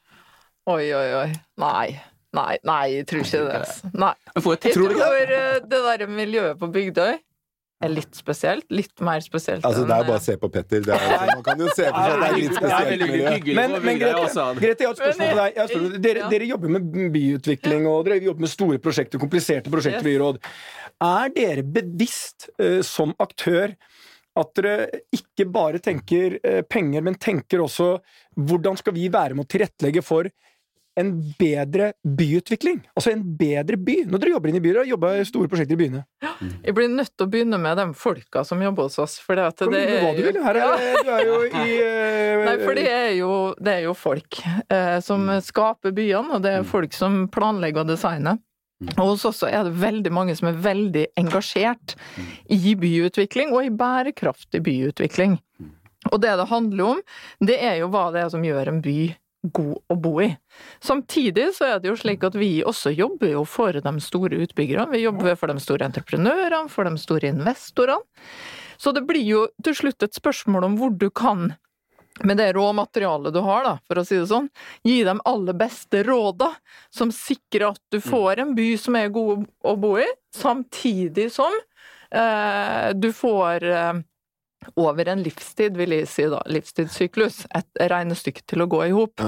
Oi, 0.71 0.87
oi, 0.95 1.09
oi. 1.25 1.29
Nei. 1.63 1.89
Nei, 2.33 2.55
nei, 2.65 2.85
jeg 2.95 3.07
tror 3.11 3.27
ikke 3.27 3.43
det. 3.45 3.59
altså. 3.61 3.91
Nei. 3.93 4.15
Tror 4.41 4.89
du 4.89 4.95
ikke 4.97 5.11
det? 5.19 5.37
Eh, 5.37 5.59
det 5.69 5.83
der 5.85 6.09
miljøet 6.09 6.57
på 6.61 6.71
Bygdøy 6.73 7.19
er 7.83 7.91
litt 7.91 8.15
spesielt. 8.17 8.65
Litt 8.73 9.03
mer 9.05 9.21
spesielt 9.25 9.65
Altså, 9.67 9.85
det 9.89 9.95
er 9.97 10.07
bare 10.07 10.21
å 10.21 10.23
se 10.23 10.37
på 10.41 10.51
Petter. 10.55 10.85
Det 10.87 10.95
er, 10.97 11.25
man 11.33 11.43
kan 11.47 11.61
jo 11.61 11.69
se 11.75 11.89
for 11.89 11.99
seg 11.99 12.15
at 12.15 12.23
det 12.23 12.29
er 12.29 12.37
litt 12.39 12.53
er 12.53 12.61
spesielt 12.61 13.05
miljø. 13.11 13.57
Men, 13.59 13.77
men 13.85 14.01
Grete. 14.01 14.47
Grete, 14.63 14.85
jeg 14.85 14.89
har 14.89 14.95
et 14.95 15.03
spørsmål 15.03 15.33
til 15.33 15.41
deg. 15.43 15.59
Jeg 15.59 15.73
spørsmål. 15.73 15.99
Dere, 16.07 16.23
Ja. 16.23 16.29
dere 16.33 16.49
jobber 16.53 16.75
med 16.77 17.11
byutvikling, 17.17 17.89
og 17.91 18.07
dere 18.07 18.21
jobber 18.23 18.47
med 18.47 18.53
store 18.53 18.79
prosjekter, 18.83 19.23
kompliserte 19.23 19.73
prosjekter 19.73 20.01
Yes. 20.03 20.09
Byråd. 20.09 20.39
Er 21.03 21.33
dere 21.35 21.65
bevisst 21.67 22.49
eh, 22.63 22.81
som 22.87 23.15
aktør 23.23 23.75
at 24.39 24.55
dere 24.57 25.03
ikke 25.13 25.49
bare 25.53 25.81
tenker 25.83 26.39
eh, 26.41 26.63
penger, 26.65 27.05
men 27.05 27.19
tenker 27.21 27.61
også 27.65 27.97
hvordan 28.39 28.79
skal 28.81 28.97
vi 28.97 29.11
være 29.13 29.37
med 29.37 29.45
å 29.45 29.51
tilrettelegge 29.51 30.05
for 30.07 30.31
en 31.01 31.11
bedre 31.39 31.93
byutvikling? 32.05 32.83
Altså 32.97 33.15
en 33.15 33.25
bedre 33.37 33.79
by. 33.81 34.03
Når 34.13 34.23
dere 34.23 34.33
jobber 34.35 34.53
inn 34.53 34.59
i 34.59 34.63
byer, 34.65 34.83
jobber 34.89 35.21
i 35.21 35.27
store 35.29 35.51
prosjekter 35.53 35.77
i 35.77 35.81
byene. 35.81 36.03
Jeg 36.63 36.77
blir 36.77 36.91
nødt 36.93 37.13
til 37.17 37.27
å 37.27 37.33
begynne 37.33 37.61
med 37.61 37.81
de 37.81 37.87
folka 37.97 38.45
som 38.45 38.63
jobber 38.65 38.89
hos 38.89 38.99
oss. 39.03 39.19
For 39.25 39.39
det, 39.39 39.49
at 39.53 39.65
det 39.73 39.83
er 39.83 40.05
hva 40.05 40.13
du 40.17 40.23
vil. 40.27 40.41
Her 40.45 40.61
er, 40.61 40.87
du 41.01 41.13
er 41.17 41.27
jo 41.29 41.41
i 41.49 41.67
eh, 41.89 42.45
Nei, 42.47 42.57
for 42.63 42.79
det 42.79 42.87
er 42.93 43.11
jo, 43.19 43.35
det 43.61 43.77
er 43.79 43.85
jo 43.89 43.97
folk 43.97 44.41
eh, 44.45 44.97
som 45.05 45.29
skaper 45.45 45.97
byene, 45.97 46.39
og 46.39 46.45
det 46.45 46.57
er 46.59 46.69
folk 46.69 46.97
som 46.97 47.25
planlegger 47.33 47.85
og 47.85 47.93
designer. 47.95 48.41
Og 48.97 49.15
hos 49.15 49.25
oss 49.29 49.43
er 49.47 49.65
det 49.67 49.77
veldig 49.81 50.13
mange 50.15 50.37
som 50.39 50.51
er 50.51 50.61
veldig 50.65 51.07
engasjert 51.21 51.97
i 52.53 52.77
byutvikling, 52.79 53.55
og 53.55 53.67
i 53.67 53.73
bærekraftig 53.75 54.63
byutvikling. 54.67 55.39
Og 56.11 56.21
det 56.23 56.35
det 56.39 56.51
handler 56.51 56.97
om, 56.97 57.03
det 57.41 57.59
er 57.63 57.79
jo 57.83 57.91
hva 57.93 58.09
det 58.15 58.25
er 58.25 58.33
som 58.33 58.45
gjør 58.45 58.73
en 58.73 58.81
by 58.83 59.13
god 59.43 59.79
å 59.91 59.97
bo 59.99 60.13
i. 60.23 60.29
Samtidig 60.83 61.49
så 61.57 61.73
er 61.73 61.81
det 61.83 61.91
jo 61.91 61.99
slik 61.99 62.25
at 62.27 62.37
vi 62.39 62.63
også 62.67 62.93
jobber 62.95 63.33
jo 63.35 63.45
for 63.49 63.75
de 63.75 63.93
store 64.03 64.39
utbyggerne. 64.45 64.91
Vi 64.95 65.03
jobber 65.03 65.39
for 65.39 65.51
de 65.51 65.63
store 65.63 65.89
entreprenørene, 65.91 66.71
for 66.71 66.87
de 66.87 66.95
store 67.03 67.33
investorene. 67.35 68.07
Så 68.83 68.91
det 68.95 69.05
blir 69.07 69.23
jo 69.23 69.45
til 69.63 69.77
slutt 69.79 70.03
et 70.03 70.17
spørsmål 70.19 70.67
om 70.67 70.79
hvor 70.79 70.95
du 70.99 71.09
kan 71.11 71.53
med 72.25 72.37
det 72.39 72.53
råmaterialet 72.57 73.35
du 73.35 73.41
har, 73.45 73.65
da, 73.67 73.75
for 73.89 73.99
å 74.03 74.05
si 74.07 74.17
det 74.21 74.29
sånn, 74.31 74.49
gi 74.87 75.01
dem 75.07 75.21
aller 75.29 75.57
beste 75.59 76.03
råda, 76.07 76.53
som 76.91 77.11
sikrer 77.15 77.71
at 77.73 77.81
du 77.93 78.01
får 78.01 78.39
en 78.45 78.55
by 78.59 78.71
som 78.79 78.97
er 78.97 79.09
god 79.15 79.45
å 79.65 79.77
bo 79.77 79.97
i, 79.99 80.07
samtidig 80.37 81.31
som 81.35 81.53
eh, 82.15 82.93
du 82.95 83.13
får 83.13 83.65
eh, 83.65 83.93
over 84.79 85.09
en 85.11 85.23
livstid, 85.25 85.75
vil 85.75 85.91
jeg 85.91 86.07
si 86.07 86.23
da, 86.31 86.39
livstidssyklus, 86.47 87.41
et 87.59 87.81
regnestykke 87.91 88.45
til 88.47 88.63
å 88.63 88.69
gå 88.71 88.85
i 88.87 88.93
hop. 88.95 89.19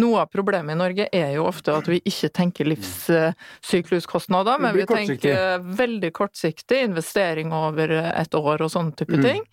Noe 0.00 0.22
av 0.22 0.30
problemet 0.32 0.72
i 0.72 0.78
Norge 0.80 1.04
er 1.12 1.34
jo 1.34 1.44
ofte 1.50 1.74
at 1.76 1.84
vi 1.90 1.98
ikke 2.08 2.30
tenker 2.32 2.64
livssykluskostnader, 2.70 4.56
men 4.64 4.72
vi 4.78 4.86
tenker 4.88 5.60
veldig 5.82 6.12
kortsiktig, 6.16 6.80
investering 6.88 7.52
over 7.52 7.92
et 8.08 8.34
år 8.40 8.64
og 8.64 8.72
sånne 8.72 8.96
type 8.96 9.18
Mm. 9.20 9.22
ting. 9.22 9.44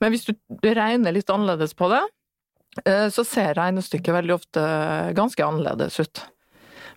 Men 0.00 0.10
hvis 0.10 0.26
du 0.26 0.34
regner 0.66 1.12
litt 1.14 1.30
annerledes 1.30 1.74
på 1.78 1.88
det, 1.94 2.02
eh, 2.02 2.08
så 2.82 3.22
ser 3.22 3.54
regnestykket 3.54 4.16
veldig 4.16 4.34
ofte 4.34 4.62
ganske 5.14 5.44
annerledes 5.46 6.00
ut. 6.02 6.24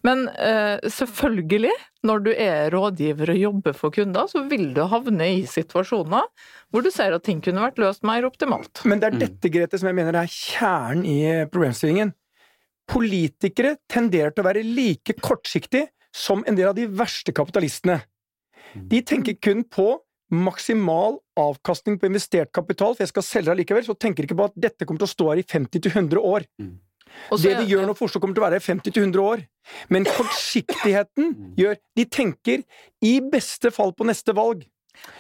Men 0.05 0.27
eh, 0.29 0.77
selvfølgelig, 0.91 1.73
når 2.05 2.23
du 2.25 2.29
er 2.33 2.69
rådgiver 2.73 3.31
og 3.33 3.41
jobber 3.41 3.75
for 3.77 3.93
kunder, 3.93 4.29
så 4.29 4.43
vil 4.49 4.69
du 4.75 4.83
havne 4.89 5.31
i 5.39 5.43
situasjoner 5.49 6.27
hvor 6.71 6.83
du 6.83 6.89
ser 6.93 7.15
at 7.15 7.23
ting 7.25 7.39
kunne 7.43 7.63
vært 7.63 7.79
løst 7.81 8.05
mer 8.07 8.27
optimalt. 8.27 8.83
Men 8.85 9.01
det 9.01 9.09
er 9.09 9.19
dette, 9.25 9.51
Grete, 9.51 9.79
som 9.79 9.89
jeg 9.89 9.97
mener 9.97 10.17
er 10.19 10.31
kjernen 10.31 11.05
i 11.07 11.19
problemstillingen. 11.51 12.13
Politikere 12.87 13.77
tenderer 13.91 14.33
til 14.33 14.43
å 14.43 14.47
være 14.47 14.65
like 14.65 15.17
kortsiktige 15.19 15.89
som 16.15 16.43
en 16.47 16.57
del 16.57 16.69
av 16.69 16.77
de 16.77 16.87
verste 16.87 17.33
kapitalistene. 17.35 18.01
De 18.75 19.01
tenker 19.05 19.37
kun 19.41 19.63
på 19.63 19.89
maksimal 20.33 21.17
avkastning 21.39 21.99
på 22.01 22.09
investert 22.09 22.51
kapital, 22.55 22.95
for 22.95 23.05
jeg 23.05 23.13
skal 23.13 23.25
selge 23.25 23.53
allikevel, 23.53 23.83
likevel, 23.83 23.95
så 23.97 24.01
tenker 24.01 24.23
de 24.23 24.29
ikke 24.29 24.39
på 24.39 24.49
at 24.49 24.59
dette 24.67 24.87
kommer 24.87 25.03
til 25.03 25.09
å 25.09 25.15
stå 25.15 25.29
her 25.31 25.41
i 25.41 25.47
50-100 25.47 26.21
år. 26.21 26.47
Mm. 26.61 26.75
Også, 27.31 27.43
Det 27.47 27.53
de 27.61 27.71
gjør 27.71 27.85
nå 27.87 27.95
for 27.97 28.09
Oslo, 28.09 28.21
kommer 28.21 28.37
til 28.37 28.43
å 28.43 28.47
være 28.47 28.59
her 28.59 28.63
i 28.63 28.67
50-100 28.67 29.21
år. 29.23 29.43
Men 29.93 30.07
kortsiktigheten 30.07 31.31
gjør 31.59 31.77
De 31.97 32.05
tenker 32.05 32.63
i 33.03 33.13
beste 33.31 33.71
fall 33.73 33.93
på 33.97 34.07
neste 34.07 34.35
valg. 34.37 34.65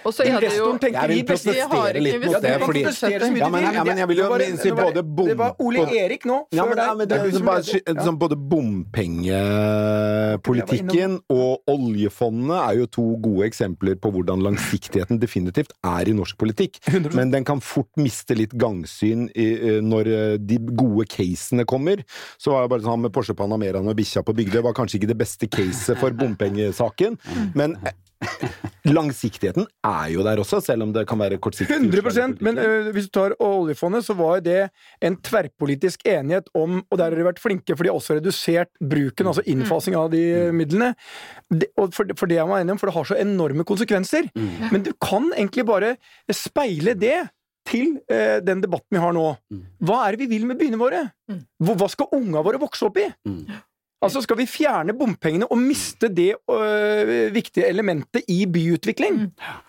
Og 0.07 0.13
så 0.13 0.23
er 0.23 0.39
det 0.39 0.51
jo 0.55 0.71
Investoren 0.71 0.79
tenker 0.79 1.01
Jeg 1.01 1.09
vil 1.09 1.17
i 1.17 1.23
beste 1.27 1.51
Jeg 1.53 1.67
har 1.67 1.73
protestere 1.73 2.01
litt 2.03 2.25
mot 2.25 2.41
det, 2.41 2.59
fordi 2.61 2.83
så 2.95 3.09
Ja, 3.11 3.17
men- 3.49 3.73
ja, 3.75 3.83
men 3.83 3.97
jeg 3.97 4.07
vil 4.07 4.17
jo 4.17 4.37
det 4.37 4.75
både 4.77 5.03
bom- 5.03 5.27
Det 5.27 5.37
var 5.37 5.55
Ole 5.59 5.79
Erik 5.97 6.23
nå, 6.25 6.45
Ja, 6.51 6.65
men, 6.65 6.77
ja, 6.77 6.93
men 6.93 7.07
det, 7.07 7.09
Det 7.09 7.17
er 7.17 7.21
er 7.37 7.43
bare. 7.43 7.63
Sånn, 8.07 8.17
både 8.19 8.35
bompengepolitikken 8.37 11.19
og 11.33 11.59
oljefondet 11.67 12.57
er 12.69 12.73
jo 12.79 12.85
to 12.87 13.05
gode 13.23 13.45
eksempler 13.49 13.95
på 13.99 14.11
hvordan 14.13 14.41
langsiktigheten 14.45 15.19
definitivt 15.19 15.71
er 15.83 16.07
i 16.09 16.13
norsk 16.13 16.37
politikk. 16.37 16.79
Men 17.13 17.31
den 17.31 17.43
kan 17.47 17.59
fort 17.59 17.89
miste 17.97 18.35
litt 18.37 18.53
gangsyn 18.57 19.27
i, 19.35 19.47
når 19.83 20.37
de 20.45 20.57
gode 20.77 21.05
casene 21.11 21.65
kommer. 21.65 21.97
Så 22.39 22.51
var 22.53 22.61
det 22.63 22.69
bare 22.75 22.81
sånn 22.87 23.01
med 23.01 23.11
Porsche 23.15 23.33
Panameraen 23.37 23.87
og 23.87 23.95
bikkja 23.97 24.21
på 24.23 24.33
Bygdøy 24.37 24.61
var 24.63 24.73
kanskje 24.77 24.95
ikke 25.01 25.07
det 25.13 25.17
beste 25.19 25.47
caset 25.49 25.97
for 25.99 26.11
bompengesaken, 26.17 27.17
men 27.55 27.75
eh, 27.85 27.91
langsiktigheten 28.97 29.65
er 29.85 30.09
jo 30.13 30.23
der 30.25 30.39
også, 30.41 30.59
selv 30.63 30.85
om 30.85 30.93
det 30.95 31.05
kan 31.09 31.19
være 31.19 31.39
kortsiktig. 31.43 31.75
100% 31.75 32.37
Men 32.45 32.59
ø, 32.61 32.91
hvis 32.95 33.09
du 33.09 33.13
tar 33.19 33.35
oljefondet, 33.43 34.05
så 34.07 34.15
var 34.17 34.39
det 34.45 34.69
en 35.03 35.17
tverrpolitisk 35.27 36.05
enighet 36.07 36.47
om 36.55 36.79
Og 36.91 36.97
der 36.97 37.09
har 37.11 37.17
de 37.19 37.25
vært 37.27 37.41
flinke, 37.43 37.75
for 37.75 37.83
de 37.83 37.91
har 37.91 37.99
også 37.99 38.17
redusert 38.19 38.71
bruken, 38.79 39.27
altså 39.27 39.43
innfasing 39.49 39.95
av 39.99 40.11
de 40.13 40.23
midlene. 40.55 40.93
Det, 41.51 41.69
og 41.77 41.93
for, 41.95 42.07
for 42.17 42.29
det 42.29 42.37
jeg 42.39 42.47
var 42.47 42.63
enig 42.63 42.75
om, 42.75 42.79
for 42.81 42.89
det 42.91 42.95
har 42.97 43.09
så 43.11 43.17
enorme 43.19 43.65
konsekvenser. 43.67 44.29
Men 44.71 44.83
du 44.85 44.93
kan 45.03 45.31
egentlig 45.35 45.65
bare 45.67 45.95
speile 46.33 46.95
det 46.95 47.17
til 47.67 47.97
eh, 48.07 48.37
den 48.47 48.61
debatten 48.63 48.95
vi 48.95 49.01
har 49.03 49.11
nå. 49.11 49.25
Hva 49.83 49.97
er 50.07 50.15
det 50.15 50.21
vi 50.23 50.37
vil 50.37 50.45
med 50.47 50.55
byene 50.59 50.79
våre? 50.79 51.01
Hva 51.59 51.89
skal 51.91 52.07
unga 52.15 52.39
våre 52.45 52.59
vokse 52.61 52.85
opp 52.87 52.95
i? 53.01 53.09
Altså 54.05 54.21
Skal 54.21 54.37
vi 54.37 54.45
fjerne 54.45 54.93
bompengene 54.97 55.47
og 55.49 55.57
miste 55.57 56.09
det 56.13 56.35
øh, 56.53 57.33
viktige 57.33 57.65
elementet 57.65 58.27
i 58.29 58.43
byutvikling? 58.45 59.23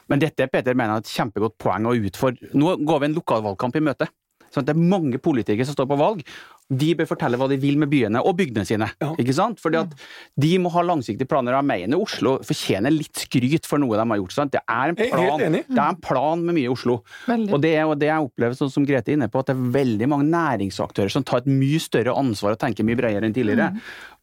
Men 0.08 0.20
dette 0.20 0.46
Peter 0.52 0.76
mener 0.76 0.98
jeg 0.98 1.00
er 1.00 1.06
et 1.06 1.14
kjempegodt 1.16 1.56
poeng 1.62 1.88
å 1.88 1.96
utfordre. 1.96 2.50
Nå 2.52 2.74
går 2.84 3.00
vi 3.00 3.08
en 3.08 3.16
lokalvalgkamp 3.16 3.78
i 3.80 3.84
møte. 3.88 4.10
Sånn 4.52 4.64
at 4.64 4.68
det 4.68 4.76
er 4.76 4.90
mange 4.90 5.20
politikere 5.20 5.64
som 5.68 5.76
står 5.76 5.88
på 5.88 6.00
valg. 6.00 6.20
De 6.68 6.90
bør 6.98 7.08
fortelle 7.08 7.38
hva 7.40 7.48
de 7.48 7.56
vil 7.60 7.78
med 7.80 7.88
byene 7.88 8.20
og 8.20 8.34
bygdene 8.36 8.66
sine. 8.68 8.90
Ja. 9.00 9.10
Ikke 9.20 9.34
sant? 9.36 9.60
Fordi 9.62 9.80
at 9.80 9.94
De 10.36 10.50
må 10.60 10.72
ha 10.74 10.82
langsiktige 10.84 11.28
planer. 11.28 11.56
Jeg 11.56 11.68
mener 11.68 12.02
Oslo 12.02 12.36
fortjener 12.44 12.92
litt 12.92 13.24
skryt 13.24 13.68
for 13.68 13.80
noe 13.80 13.96
de 13.96 14.04
har 14.04 14.20
gjort. 14.20 14.34
Sant? 14.36 14.52
Det 14.52 14.60
er 14.64 14.92
en 14.92 14.98
er 14.98 15.12
plan, 15.14 15.44
det 15.48 15.62
er 15.64 15.84
en 15.86 16.00
plan 16.04 16.44
med 16.44 16.58
mye 16.58 16.72
Oslo. 16.72 17.00
Veldig. 17.28 17.54
Og 17.56 17.62
det 17.64 17.72
er 17.76 17.86
jo 17.86 17.96
det 17.98 18.10
jeg 18.10 18.28
opplever, 18.28 18.58
sånn 18.58 18.72
som 18.74 18.86
Grete 18.88 19.12
er 19.12 19.18
inne 19.18 19.30
på, 19.32 19.40
at 19.40 19.50
det 19.50 19.56
er 19.56 19.72
veldig 19.78 20.10
mange 20.12 20.28
næringsaktører 20.28 21.12
som 21.12 21.24
tar 21.26 21.42
et 21.42 21.50
mye 21.50 21.80
større 21.82 22.16
ansvar 22.18 22.56
og 22.56 22.60
tenker 22.60 22.86
mye 22.86 22.98
bredere 23.00 23.28
enn 23.28 23.36
tidligere. 23.36 23.72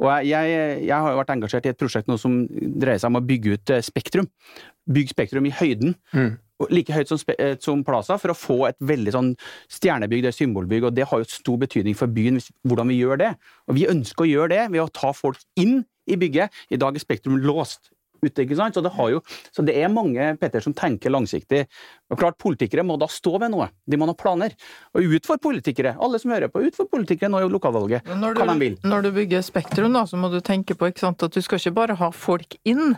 Og 0.02 0.12
jeg, 0.12 0.30
jeg, 0.36 0.80
jeg 0.86 0.96
har 0.96 1.14
jo 1.14 1.20
vært 1.22 1.36
engasjert 1.36 1.68
i 1.68 1.74
et 1.74 1.82
prosjekt 1.82 2.12
nå 2.12 2.20
som 2.22 2.44
dreier 2.52 3.02
seg 3.02 3.12
om 3.12 3.22
å 3.22 3.26
bygge 3.26 3.58
ut 3.58 3.76
eh, 3.76 3.84
Spektrum. 3.86 4.30
Bygge 4.92 5.14
Spektrum 5.16 5.48
i 5.48 5.52
høyden. 5.52 5.96
Mm. 6.14 6.38
Like 6.72 6.94
høyt 6.96 7.10
som, 7.12 7.20
eh, 7.38 7.56
som 7.60 7.84
Plaza, 7.84 8.18
for 8.18 8.32
å 8.32 8.38
få 8.38 8.70
et 8.70 8.78
veldig 8.80 9.12
sånn 9.12 9.32
stjernebygg, 9.68 10.22
det 10.24 10.32
er 10.32 10.38
symbolbygg, 10.46 10.86
og 10.88 10.96
det 10.96 11.08
har 11.10 11.20
jo 11.20 11.26
stor 11.28 11.58
betydning 11.58 11.96
for 11.96 12.08
byen, 12.08 12.38
hvis- 12.40 12.52
hvordan 12.66 12.88
vi 12.88 13.02
gjør 13.02 13.18
det. 13.18 13.38
Og 13.68 13.76
vi 13.76 13.86
ønsker 13.88 14.24
å 14.24 14.30
gjøre 14.32 14.50
det 14.50 14.72
ved 14.72 14.82
å 14.82 14.94
ta 14.94 15.12
folk 15.12 15.38
inn 15.58 15.84
i 16.08 16.16
bygget. 16.16 16.50
I 16.72 16.78
dag 16.78 16.96
er 16.96 17.00
Spektrum 17.00 17.42
låst 17.44 17.90
ute, 18.24 18.46
ikke 18.48 18.56
sant? 18.56 18.74
Så 18.74 18.82
det, 18.82 18.94
har 18.94 19.10
jo, 19.10 19.20
så 19.54 19.64
det 19.66 19.76
er 19.76 19.90
mange 19.90 20.40
Petter, 20.40 20.62
som 20.62 20.74
tenker 20.74 21.12
langsiktig. 21.12 21.68
Og 22.10 22.18
klart, 22.18 22.38
Politikere 22.40 22.84
må 22.86 22.98
da 22.98 23.06
stå 23.08 23.40
ved 23.40 23.52
noe. 23.52 23.70
De 23.88 23.98
må 23.98 24.08
ha 24.08 24.14
planer. 24.14 24.54
Og 24.96 25.04
utfordre 25.04 25.42
politikere. 25.42 25.96
Alle 26.00 26.18
som 26.20 26.32
hører 26.32 26.48
på, 26.48 26.64
utfordre 26.64 26.90
politikere 26.90 27.30
nå 27.30 27.44
i 27.44 27.50
lokalvalget. 27.52 28.04
Når 28.06 28.34
Hva 28.36 28.48
de 28.48 28.54
du, 28.54 28.60
vil. 28.60 28.78
når 28.84 29.04
du 29.04 29.12
bygger 29.12 29.44
Spektrum, 29.44 29.94
da, 29.94 30.04
så 30.06 30.18
må 30.18 30.32
du 30.32 30.40
tenke 30.40 30.74
på 30.74 30.90
ikke 30.90 31.00
sant, 31.00 31.22
at 31.22 31.32
du 31.32 31.42
skal 31.42 31.60
ikke 31.60 31.74
bare 31.76 31.96
ha 31.98 32.10
folk 32.12 32.56
inn, 32.66 32.98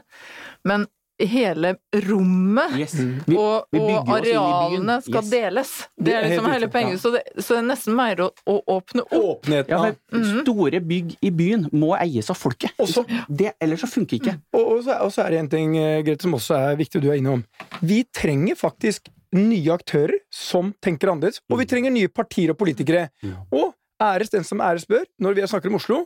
men 0.63 0.85
hele 1.19 1.75
rommet 2.07 2.75
Yes. 2.77 2.93
Mm. 2.99 3.13
Vi, 3.25 3.35
og, 3.41 3.65
vi 3.73 3.79
og 3.81 4.09
arealene 4.17 4.99
skal 5.01 5.23
Yes. 5.23 5.29
deles. 5.31 5.71
Det 5.97 6.05
Det 6.05 6.13
er 6.13 6.27
liksom 6.29 6.51
hele 6.51 6.67
poenget. 6.69 6.91
ja. 6.91 6.97
Så, 6.97 7.11
så 7.41 7.47
det 7.55 7.57
er 7.63 7.67
nesten 7.71 7.95
mer 7.97 8.15
å, 8.21 8.29
å 8.47 8.57
åpne 8.77 9.01
opp. 9.11 9.47
Ja, 9.49 9.63
Ja, 9.67 9.79
for 10.11 10.23
Store 10.43 10.79
bygg 10.79 11.15
i 11.21 11.31
byen 11.31 11.69
må 11.73 11.95
eies 11.99 12.29
av 12.29 12.37
folket. 12.37 12.71
Også- 12.79 13.05
Det, 13.29 13.53
ellers 13.59 13.81
så 13.81 13.87
funker 13.87 14.19
ikke. 14.19 14.35
Og, 14.53 14.63
og, 14.77 14.83
så, 14.83 14.99
og 15.01 15.11
så 15.11 15.25
er 15.25 15.29
det 15.31 15.39
en 15.39 15.49
ting, 15.49 15.75
eh, 15.77 16.01
Grete, 16.03 16.21
som 16.21 16.33
også 16.33 16.55
er 16.71 16.75
viktig 16.77 17.01
du 17.01 17.09
er 17.11 17.17
innom. 17.17 17.43
Vi 17.81 18.03
trenger 18.13 18.55
faktisk 18.55 19.09
nye 19.33 19.73
aktører 19.73 20.13
som 20.31 20.73
tenker 20.81 21.09
annerledes. 21.11 21.41
Og 21.51 21.57
vi 21.59 21.65
trenger 21.65 21.91
nye 21.91 22.07
partier 22.07 22.51
og 22.53 22.57
politikere. 22.57 23.09
Og 23.51 23.73
æres 24.01 24.29
den 24.29 24.43
som 24.43 24.59
æres 24.61 24.85
bør, 24.87 25.03
når 25.19 25.33
vi 25.35 25.41
snakker 25.47 25.67
om 25.67 25.75
Oslo. 25.75 26.05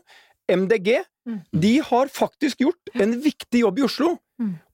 MDG 0.50 1.04
de 1.54 1.78
har 1.86 2.08
faktisk 2.08 2.58
gjort 2.63 2.89
en 3.00 3.13
viktig 3.21 3.62
jobb 3.62 3.78
i 3.80 3.84
Oslo. 3.86 4.17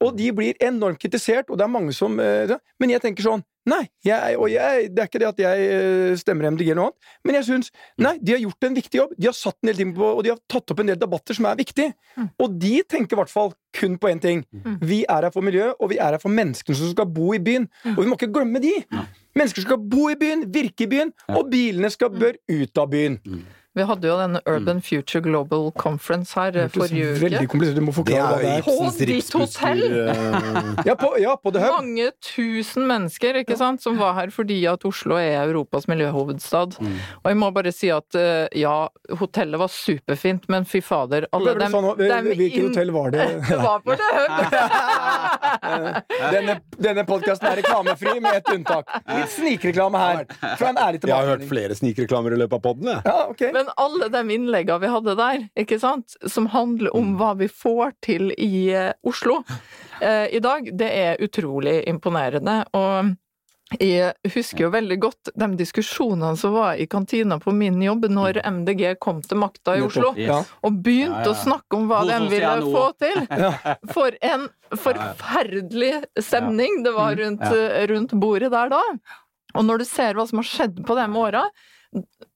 Og 0.03 0.17
de 0.17 0.31
blir 0.35 0.57
enormt 0.63 0.99
kritisert, 1.01 1.49
og 1.49 1.57
det 1.57 1.65
er 1.65 1.71
mange 1.71 1.93
som 1.93 2.19
eh, 2.19 2.57
Men 2.79 2.93
jeg 2.93 3.01
tenker 3.01 3.23
sånn 3.23 3.45
Nei, 3.67 3.81
jeg, 4.05 4.37
og 4.39 4.47
jeg, 4.47 4.85
det 4.95 5.01
er 5.03 5.09
ikke 5.09 5.19
det 5.19 5.27
at 5.27 5.39
jeg 5.43 5.63
eh, 5.73 6.13
stemmer 6.15 6.47
MDG 6.53 6.69
eller 6.69 6.79
noe 6.79 6.85
annet, 6.87 7.09
men 7.27 7.35
jeg 7.35 7.47
syns 7.49 7.71
Nei, 7.99 8.13
de 8.23 8.31
har 8.31 8.39
gjort 8.39 8.63
en 8.63 8.77
viktig 8.77 8.99
jobb. 9.01 9.15
De 9.17 9.27
har 9.27 9.35
satt 9.35 9.57
en 9.59 9.67
del 9.67 9.81
ting 9.81 9.91
på, 9.97 10.07
og 10.07 10.23
de 10.23 10.31
har 10.31 10.39
tatt 10.47 10.71
opp 10.71 10.79
en 10.79 10.87
del 10.87 10.99
debatter 11.01 11.35
som 11.35 11.49
er 11.49 11.59
viktige. 11.59 11.91
Og 12.39 12.55
de 12.61 12.77
tenker 12.87 13.17
i 13.17 13.19
hvert 13.19 13.33
fall 13.33 13.51
kun 13.75 13.97
på 13.99 14.07
én 14.07 14.21
ting. 14.23 14.45
Vi 14.79 15.01
er 15.03 15.27
her 15.27 15.33
for 15.35 15.43
miljø, 15.43 15.73
og 15.81 15.91
vi 15.91 15.99
er 15.99 16.15
her 16.15 16.21
for 16.23 16.31
menneskene 16.31 16.79
som 16.79 16.93
skal 16.93 17.09
bo 17.11 17.33
i 17.35 17.41
byen. 17.43 17.67
Og 17.97 17.99
vi 18.05 18.07
må 18.07 18.15
ikke 18.15 18.31
glemme 18.31 18.63
de! 18.63 18.71
Mennesker 19.37 19.67
skal 19.67 19.77
bo 19.83 20.07
i 20.09 20.15
byen, 20.17 20.47
virke 20.53 20.87
i 20.87 20.89
byen, 20.89 21.11
og 21.35 21.51
bilene 21.51 21.91
skal 21.93 22.09
bør 22.15 22.39
ut 22.49 22.79
av 22.81 22.87
byen. 22.95 23.19
Vi 23.77 23.85
hadde 23.85 24.07
jo 24.09 24.15
denne 24.17 24.39
Urban 24.49 24.79
Future 24.81 25.21
Global 25.21 25.67
Conference 25.77 26.33
her 26.33 26.51
forrige 26.51 26.73
forrige 26.73 27.11
Veldig 27.21 27.39
uke. 27.43 27.49
komplisert, 27.51 27.75
du 27.77 27.81
må 27.85 27.91
Det 27.93 27.97
forklare 27.99 28.27
hva 28.31 28.39
det 28.41 28.51
er. 28.55 28.61
På 28.65 28.73
Ibsens 28.73 28.97
ditt 28.97 29.09
ripsbusker, 29.11 29.81
eh, 29.85 30.87
Ja, 30.87 30.95
på, 30.97 31.11
ja, 31.21 31.35
på 31.37 31.51
The 31.53 31.61
Hub. 31.61 31.75
Mange 31.77 32.07
tusen 32.25 32.87
mennesker 32.89 33.37
ikke 33.43 33.57
sant, 33.59 33.83
som 33.85 33.97
var 34.01 34.15
her 34.17 34.31
fordi 34.33 34.57
at 34.71 34.85
Oslo 34.89 35.15
er 35.21 35.43
Europas 35.45 35.85
miljøhovedstad. 35.87 36.79
Og 36.81 37.29
jeg 37.29 37.37
må 37.37 37.51
bare 37.53 37.71
si 37.75 37.91
at 37.93 38.17
eh, 38.17 38.47
ja, 38.57 38.87
hotellet 39.19 39.61
var 39.61 39.69
superfint, 39.73 40.49
men 40.49 40.65
fy 40.65 40.81
fader 40.81 41.27
alle 41.31 41.53
det 41.53 41.61
dem, 41.67 41.71
sånn, 41.77 41.89
dem 42.01 42.31
Hvilket 42.33 42.57
inn- 42.57 42.69
hotell 42.71 42.91
var 42.97 43.11
det? 43.13 43.27
Det 43.47 43.57
var 43.61 43.79
på 43.85 43.95
The 43.95 44.09
Hub! 44.17 44.27
Denne, 46.37 46.57
denne 46.81 47.03
podkasten 47.07 47.47
er 47.51 47.59
reklamefri, 47.61 48.17
med 48.23 48.39
ett 48.39 48.49
unntak. 48.53 48.89
Litt 49.07 49.31
snikreklame 49.33 49.99
her. 50.01 50.25
Fra 50.59 50.69
en 50.73 50.79
ærlig 50.81 51.01
Jeg 51.07 51.13
har 51.15 51.29
hørt 51.29 51.45
flere 51.49 51.75
snikreklamer 51.77 52.33
i 52.35 52.39
løpet 52.41 52.57
av 52.57 52.63
poden, 52.65 52.89
jeg. 52.91 53.01
Ja, 53.05 53.17
ok. 53.31 53.43
Men 53.55 53.66
alle 53.75 54.09
de 54.13 54.23
innleggene 54.35 54.81
vi 54.83 54.91
hadde 54.93 55.15
der, 55.19 55.45
ikke 55.59 55.79
sant, 55.81 56.17
som 56.29 56.49
handler 56.53 56.95
om 56.95 57.15
hva 57.19 57.33
vi 57.39 57.49
får 57.51 57.95
til 58.05 58.31
i 58.37 58.67
eh, 58.73 58.91
Oslo 59.07 59.41
eh, 60.01 60.27
i 60.33 60.41
dag, 60.43 60.69
det 60.77 60.89
er 60.93 61.23
utrolig 61.23 61.81
imponerende. 61.89 62.61
Og 62.77 63.15
jeg 63.83 64.13
husker 64.31 64.63
jo 64.63 64.69
veldig 64.71 64.95
godt 65.03 65.29
de 65.35 65.47
diskusjonene 65.59 66.37
som 66.39 66.53
var 66.55 66.79
i 66.79 66.85
kantina 66.87 67.35
på 67.43 67.51
min 67.51 67.81
jobb 67.83 68.05
når 68.07 68.39
MDG 68.47 68.93
kom 69.03 69.19
til 69.25 69.41
makta 69.41 69.75
i 69.75 69.83
Oslo, 69.83 70.13
og 70.15 70.77
begynte 70.85 71.25
Ja, 71.25 71.27
ja. 71.27 71.33
å 71.33 71.41
snakke 71.41 71.75
om 71.75 71.89
hva 71.89 72.05
de 72.07 72.21
ville 72.31 72.53
få 72.63 72.85
til. 73.03 73.19
For 73.95 74.15
en 74.23 74.47
forferdelig 74.71 75.93
stemning 76.23 76.79
det 76.87 76.95
var 76.95 77.19
rundt, 77.19 77.43
rundt 77.91 78.15
bordet 78.15 78.53
der 78.55 78.71
da. 78.71 78.83
Og 79.57 79.67
når 79.67 79.83
du 79.83 79.89
ser 79.89 80.15
hva 80.15 80.27
som 80.29 80.39
har 80.39 80.47
skjedd 80.47 80.81
på 80.87 80.95
de 80.95 81.07
åra, 81.19 81.43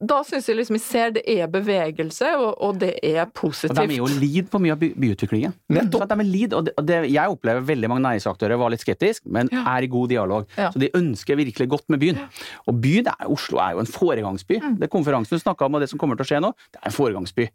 da 0.02 0.24
syns 0.26 0.48
jeg 0.50 0.58
liksom 0.58 0.76
jeg 0.80 0.82
ser 0.82 1.12
det 1.16 1.24
er 1.30 1.48
bevegelse, 1.48 2.32
og, 2.38 2.56
og 2.62 2.80
det 2.82 2.96
er 3.06 3.26
positivt. 3.38 3.78
Og 3.78 3.88
de 3.88 3.94
er 3.94 4.02
jo 4.02 4.08
lid 4.20 4.32
lead 4.42 4.50
på 4.50 4.62
mye 4.64 4.72
av 4.74 4.80
by 4.82 4.90
byutviklingen. 4.98 5.54
Nettopp. 5.70 6.08
Mm. 6.10 6.20
er 6.22 6.30
lead, 6.32 6.54
og 6.58 6.66
det, 6.66 6.74
og 6.78 6.86
det, 6.88 6.98
jeg 7.12 7.36
opplever 7.36 7.62
veldig 7.68 7.90
mange 7.92 8.06
næringsaktører 8.08 8.58
var 8.58 8.74
litt 8.74 8.82
skeptiske, 8.82 9.30
men 9.30 9.50
Ja. 9.52 9.64
er 9.78 9.84
i 9.84 9.88
god 9.92 10.10
dialog. 10.10 10.48
Ja. 10.58 10.72
Så 10.72 10.80
de 10.80 10.90
ønsker 10.98 11.36
virkelig 11.38 11.68
godt 11.70 11.86
med 11.90 12.00
byen. 12.00 12.20
Og 12.68 12.82
byen, 12.82 13.04
det 13.06 13.14
er, 13.20 13.30
Oslo 13.30 13.60
er 13.60 13.74
jo 13.78 13.80
en 13.80 13.86
foregangsby. 13.86 14.60
Mm. 14.62 14.80
Det 14.80 14.90
konferansen 14.90 15.38
du 15.38 15.44
snakka 15.44 15.66
om, 15.66 15.76
og 15.76 15.82
det 15.82 15.90
som 15.90 16.00
kommer 16.00 16.16
til 16.18 16.26
å 16.26 16.30
skje 16.32 16.42
nå, 16.42 16.54
det 16.74 16.82
er 16.82 16.90
en 16.90 16.98
foregangsby. 16.98 17.50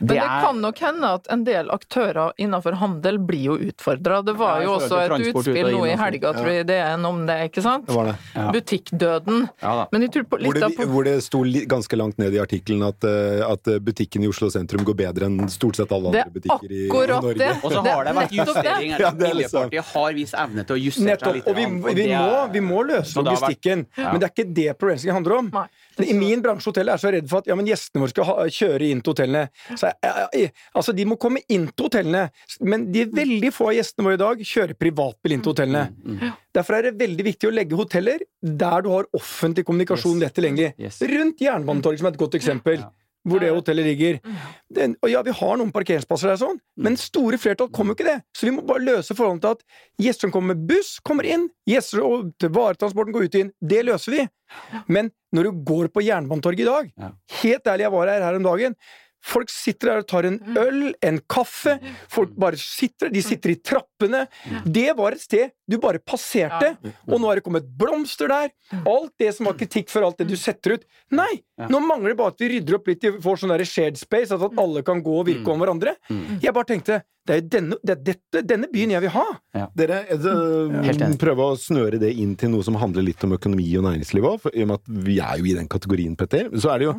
Men 0.00 0.08
det 0.08 0.16
er- 0.18 0.42
kan 0.42 0.60
nok 0.60 0.78
hende 0.82 1.04
at 1.14 1.26
en 1.30 1.44
del 1.44 1.68
aktører 1.70 2.32
innenfor 2.36 2.74
handel 2.80 3.18
blir 3.18 3.44
jo 3.44 3.56
utfordra. 3.70 4.24
Det 4.24 4.34
var 4.36 4.58
Ja, 4.60 4.64
jo 4.66 4.70
også 4.80 4.98
et 5.04 5.34
utspill 5.36 5.70
nå 5.70 5.86
i 5.86 5.94
sånn. 5.94 5.98
helga, 5.98 6.32
tror 6.34 6.48
jeg 6.50 6.66
det 6.66 6.74
er 6.82 6.94
en 6.94 7.04
om 7.06 7.24
det, 7.26 7.52
ikke 7.52 7.62
sant? 7.62 7.86
Det 7.86 7.94
var 7.94 8.04
det. 8.06 8.16
Ja. 8.34 8.50
Butikkdøden. 8.50 9.48
Ja 9.62 9.74
da. 9.76 9.86
Men 9.92 10.02
jeg 10.02 10.10
tror 10.12 10.24
på 10.24 10.40
Hvor 10.42 10.54
det, 10.54 10.62
av 10.64 10.70
på 10.72 10.86
hvor 10.90 11.04
det 11.04 11.22
sto 11.22 11.42
li, 11.46 11.64
ganske 11.84 11.96
langt 12.00 12.18
ned 12.18 12.34
i 12.34 12.40
artikkelen 12.40 12.82
at, 12.88 13.04
eh, 13.04 13.44
at 13.46 13.62
butikken 13.84 14.24
i 14.24 14.28
Oslo 14.28 14.48
sentrum 14.50 14.84
går 14.84 14.96
bedre 14.96 15.26
enn 15.28 15.48
stort 15.52 15.76
sett 15.76 15.92
alle 15.92 16.08
andre 16.10 16.24
er 16.26 16.30
butikker 16.34 16.70
i, 16.72 16.84
i 16.86 16.88
Norge. 16.88 17.34
det. 17.38 17.50
Og 17.62 17.72
så 17.72 17.82
har 17.84 18.04
det 18.04 18.14
vært 18.16 18.34
justeringer. 18.38 18.98
Ja, 19.00 19.10
liksom- 19.10 19.70
Miljøpartiet 19.70 19.84
har 19.94 20.12
vist 20.14 20.34
evne 20.34 20.64
til 20.66 20.76
å 20.76 20.80
justere 20.80 21.18
seg 21.20 21.34
litt. 21.34 21.46
Og 21.46 21.54
vi, 21.56 21.64
vi, 21.94 22.06
må, 22.14 22.52
vi 22.52 22.60
må 22.60 22.82
løse 22.86 23.14
vært- 23.14 23.24
logistikken. 23.30 23.86
Ja. 23.96 24.10
Men 24.12 24.20
det 24.20 24.30
er 24.30 24.34
ikke 24.34 24.54
det 24.54 24.78
problemstillingen 24.78 25.18
handler 25.20 25.38
om. 25.38 25.50
Nei. 25.52 25.66
I 26.10 26.12
min 26.18 26.40
bransje 26.42 26.66
hotell 26.72 26.88
er 26.90 26.96
så 26.98 27.10
redd 27.14 27.28
for 27.30 27.38
at 27.38 27.46
ja, 27.46 27.54
men 27.54 27.66
gjestene 27.66 28.00
våre 28.02 28.10
skal 28.10 28.24
ha, 28.24 28.34
kjøre 28.50 28.88
inn 28.90 29.00
til 29.00 29.12
hotellene. 29.14 29.48
Så, 29.78 29.92
jeg- 30.02 30.28
jeg- 30.32 30.52
altså, 30.74 30.94
De 30.94 31.04
må 31.04 31.16
komme 31.18 31.38
inn 31.48 31.68
til 31.76 31.86
hotellene, 31.88 32.30
men 32.60 32.90
de 32.92 33.04
veldig 33.06 33.52
få 33.52 33.68
av 33.68 33.74
gjestene 33.74 34.04
våre 34.08 34.14
i 34.14 34.22
dag 34.24 34.38
kjører 34.38 34.74
privatbil 34.78 35.32
inn 35.32 35.42
til 35.42 35.52
hotellene. 35.52 35.88
Mm, 36.04 36.32
Derfor 36.54 36.76
er 36.78 36.86
det 36.88 36.98
veldig 37.00 37.24
viktig 37.26 37.48
å 37.50 37.54
legge 37.54 37.76
hoteller 37.78 38.22
der 38.42 38.84
du 38.84 38.90
har 38.94 39.08
offentlig 39.16 39.64
kommunikasjon 39.66 40.20
lett 40.22 40.34
tilgjengelig. 40.36 40.74
Yes. 40.78 41.00
Rundt 41.02 41.40
Jernbanetorget, 41.42 41.98
som 42.02 42.06
er 42.10 42.14
et 42.14 42.20
godt 42.20 42.36
eksempel. 42.38 42.84
Hvor 43.24 43.40
det 43.40 43.48
hotellet 43.54 43.86
ligger. 43.88 44.18
Den, 44.76 44.94
og 45.00 45.08
ja, 45.08 45.22
vi 45.24 45.32
har 45.32 45.54
noen 45.56 45.70
parkeringsplasser 45.72 46.28
der, 46.28 46.36
sånn, 46.36 46.58
Mm. 46.76 46.82
men 46.84 46.96
store 47.00 47.38
flertall 47.40 47.70
kommer 47.72 47.94
jo 47.94 47.96
ikke 47.96 48.10
det. 48.10 48.22
Så 48.36 48.44
vi 48.44 48.52
må 48.52 48.60
bare 48.68 48.84
løse 48.84 49.14
forholdet 49.16 49.40
til 49.40 49.54
at 49.56 49.62
gjester 50.04 50.26
som 50.28 50.32
kommer 50.34 50.52
med 50.54 50.66
buss, 50.68 50.98
kommer 51.00 51.24
inn. 51.24 51.46
Gjester 51.66 52.02
og 52.04 52.34
varetransporten 52.44 53.14
går 53.16 53.24
ut 53.24 53.34
og 53.38 53.40
inn. 53.40 53.52
Det 53.64 53.80
løser 53.86 54.12
vi. 54.12 54.26
Men 54.92 55.08
når 55.32 55.48
du 55.48 55.62
går 55.72 55.88
på 55.88 56.04
Jernbanetorget 56.04 56.60
i 56.60 56.68
dag 56.68 56.90
Helt 57.40 57.64
ærlig, 57.66 57.86
jeg 57.86 57.92
var 57.96 58.12
her 58.12 58.22
her 58.28 58.36
om 58.36 58.42
dagen. 58.44 58.76
Folk 59.24 59.48
sitter 59.52 59.90
der 59.90 60.02
og 60.02 60.08
tar 60.10 60.28
en 60.28 60.38
øl, 60.60 60.80
en 61.04 61.20
kaffe. 61.30 61.78
Folk 62.12 62.34
bare 62.40 62.58
sitter 62.60 63.12
De 63.14 63.22
sitter 63.24 63.54
i 63.54 63.58
trappene. 63.64 64.26
Det 64.64 64.90
var 64.98 65.16
et 65.16 65.24
sted 65.24 65.54
du 65.70 65.78
bare 65.80 66.00
passerte. 66.04 66.74
Og 67.08 67.16
nå 67.22 67.30
er 67.30 67.40
det 67.40 67.46
kommet 67.46 67.68
blomster 67.80 68.28
der. 68.28 68.52
Alt 68.84 69.14
det 69.20 69.30
som 69.36 69.48
var 69.48 69.56
kritikk 69.56 69.88
for 69.92 70.04
alt 70.04 70.20
det 70.20 70.28
du 70.28 70.36
setter 70.36 70.76
ut. 70.76 70.84
Nei! 71.16 71.32
Nå 71.70 71.80
mangler 71.80 72.12
det 72.12 72.18
bare 72.20 72.34
at 72.34 72.42
vi 72.42 72.50
rydder 72.56 72.76
opp 72.76 72.90
litt 72.90 73.06
i 73.08 73.14
får 73.24 73.40
sånn 73.40 73.52
der 73.54 73.64
shared 73.68 73.96
space, 74.00 74.34
altså 74.34 74.50
at 74.50 74.60
alle 74.60 74.82
kan 74.84 75.00
gå 75.04 75.18
og 75.22 75.28
virke 75.30 75.52
om 75.54 75.62
hverandre. 75.62 75.96
Jeg 76.42 76.52
bare 76.52 76.68
tenkte 76.74 77.00
det 77.24 77.32
er 77.32 77.38
jo 77.40 77.44
denne, 77.54 77.76
det 77.80 77.92
er 77.94 78.00
dette, 78.04 78.40
denne 78.44 78.68
byen 78.68 78.90
jeg 78.92 79.00
vil 79.06 79.12
ha. 79.14 79.22
Dere 79.78 80.02
det, 80.10 80.32
Helt 80.84 81.04
enig. 81.06 81.16
prøve 81.22 81.46
å 81.54 81.54
snøre 81.56 81.96
det 82.02 82.10
inn 82.20 82.34
til 82.36 82.52
noe 82.52 82.66
som 82.66 82.76
handler 82.76 83.06
litt 83.06 83.24
om 83.24 83.32
økonomi 83.38 83.64
og 83.80 83.86
næringsliv 83.86 84.26
òg, 84.28 84.50
i 84.52 84.66
og 84.66 84.68
med 84.68 84.82
at 84.82 84.90
vi 85.06 85.16
er 85.24 85.40
jo 85.40 85.48
i 85.48 85.54
den 85.56 85.70
kategorien, 85.72 86.18
Petter. 86.20 86.50
Så 86.52 86.68
er 86.74 86.82
det 86.82 86.90
jo 86.90 86.94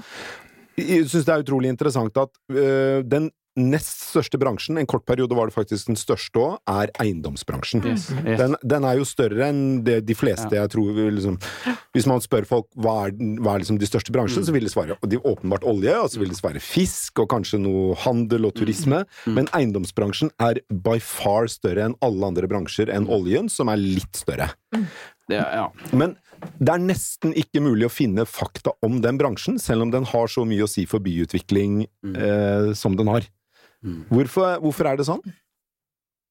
Jeg 0.80 1.08
syns 1.10 1.26
det 1.28 1.34
er 1.34 1.44
utrolig 1.46 1.72
interessant 1.72 2.18
at 2.20 2.32
øh, 2.52 3.02
den 3.08 3.32
nest 3.56 4.10
største 4.10 4.38
bransjen, 4.40 4.78
en 4.78 4.88
kort 4.90 5.06
periode 5.08 5.36
var 5.36 5.48
det 5.48 5.56
faktisk 5.56 5.88
den 5.88 5.98
største 6.00 6.42
òg, 6.42 6.58
er 6.68 6.92
eiendomsbransjen. 7.00 7.84
Yes, 7.88 8.10
yes. 8.12 8.40
Den, 8.42 8.58
den 8.60 8.88
er 8.88 9.00
jo 9.00 9.08
større 9.08 9.48
enn 9.48 9.62
det 9.86 10.02
de 10.08 10.18
fleste, 10.18 10.52
jeg 10.58 10.72
tror 10.74 11.00
liksom, 11.16 11.40
Hvis 11.96 12.08
man 12.10 12.24
spør 12.24 12.48
folk 12.50 12.68
hva 12.76 12.96
er, 13.06 13.16
hva 13.40 13.56
er 13.56 13.64
liksom 13.64 13.80
de 13.80 13.88
største 13.88 14.12
bransjene, 14.16 14.44
så 14.48 14.56
vil 14.56 14.68
de 14.68 14.74
svare 14.74 15.00
de 15.08 15.22
åpenbart 15.24 15.64
olje, 15.68 15.96
og 15.96 16.12
så 16.12 16.20
vil 16.20 16.34
det 16.34 16.40
svare 16.40 16.64
fisk, 16.64 17.24
og 17.24 17.30
kanskje 17.32 17.62
noe 17.64 17.96
handel 18.04 18.50
og 18.50 18.58
turisme. 18.60 19.06
Men 19.26 19.48
eiendomsbransjen 19.56 20.34
er 20.44 20.60
by 20.70 21.00
far 21.00 21.48
større 21.52 21.88
enn 21.88 22.00
alle 22.04 22.32
andre 22.34 22.52
bransjer 22.52 22.92
enn 22.92 23.08
oljen, 23.08 23.48
som 23.52 23.72
er 23.72 23.80
litt 23.80 24.20
større. 24.20 24.52
Det, 25.26 25.40
ja. 25.40 25.70
Men 25.96 26.20
det 26.60 26.74
er 26.74 26.84
nesten 26.84 27.34
ikke 27.38 27.64
mulig 27.64 27.88
å 27.88 27.94
finne 27.94 28.26
fakta 28.30 28.74
om 28.86 29.00
den 29.04 29.20
bransjen, 29.22 29.60
selv 29.62 29.86
om 29.86 29.94
den 29.94 30.08
har 30.10 30.32
så 30.32 30.46
mye 30.48 30.66
å 30.66 30.70
si 30.70 30.86
for 30.90 31.04
byutvikling 31.04 31.84
eh, 31.86 32.72
som 32.78 32.98
den 32.98 33.12
har. 33.12 33.28
Hvorfor, 34.10 34.60
hvorfor 34.64 34.90
er 34.90 34.98
det 35.00 35.06
sånn? 35.08 35.22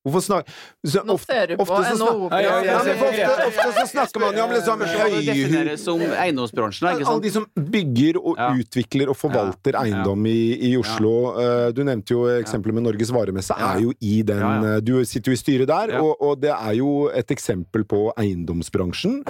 Hvorfor 0.05 0.21
snakker 0.21 1.05
Nå 1.09 1.15
ser 1.19 1.47
du 1.49 1.57
på 1.57 1.65
NHO. 1.65 2.29
Ja, 2.31 2.41
ja, 2.45 2.57
ja, 2.65 2.77
ofte, 2.77 3.47
ofte 3.49 3.69
så 3.79 3.85
snakker 3.89 4.21
man 4.21 4.37
jo 4.37 4.43
om 4.45 4.51
liksom 4.53 4.83
defineres 4.85 5.85
som 5.85 6.01
eiendomsbransjen, 6.01 6.89
ikke 6.99 7.09
alle 7.09 7.23
de 7.25 7.31
som 7.33 7.47
bygger 7.57 8.19
og 8.21 8.37
Ja. 8.39 8.51
utvikler 8.53 9.09
og 9.09 9.17
forvalter 9.17 9.73
Ja. 9.73 9.81
eiendom 9.87 10.27
i, 10.27 10.59
i 10.71 10.77
Oslo. 10.77 11.15
Eh, 11.41 11.73
Du 11.73 11.83
nevnte 11.85 12.13
jo 12.13 12.27
eksempelet 12.29 12.75
med 12.75 12.83
Norges 12.85 13.11
varemesse, 13.11 13.55
er 13.57 13.81
jo 13.81 13.93
i 14.01 14.23
den 14.23 14.39
Ja, 14.39 14.61
ja. 14.61 14.75
eh, 14.77 14.81
Du 14.81 15.05
sitter 15.05 15.33
jo 15.33 15.39
i 15.39 15.41
styret 15.41 15.67
der, 15.67 15.89
Ja. 15.95 16.03
og, 16.03 16.17
og 16.21 16.41
det 16.41 16.51
er 16.53 16.75
jo 16.77 17.09
et 17.09 17.29
eksempel 17.31 17.85
på 17.85 18.13
eiendomsbransjen. 18.19 19.25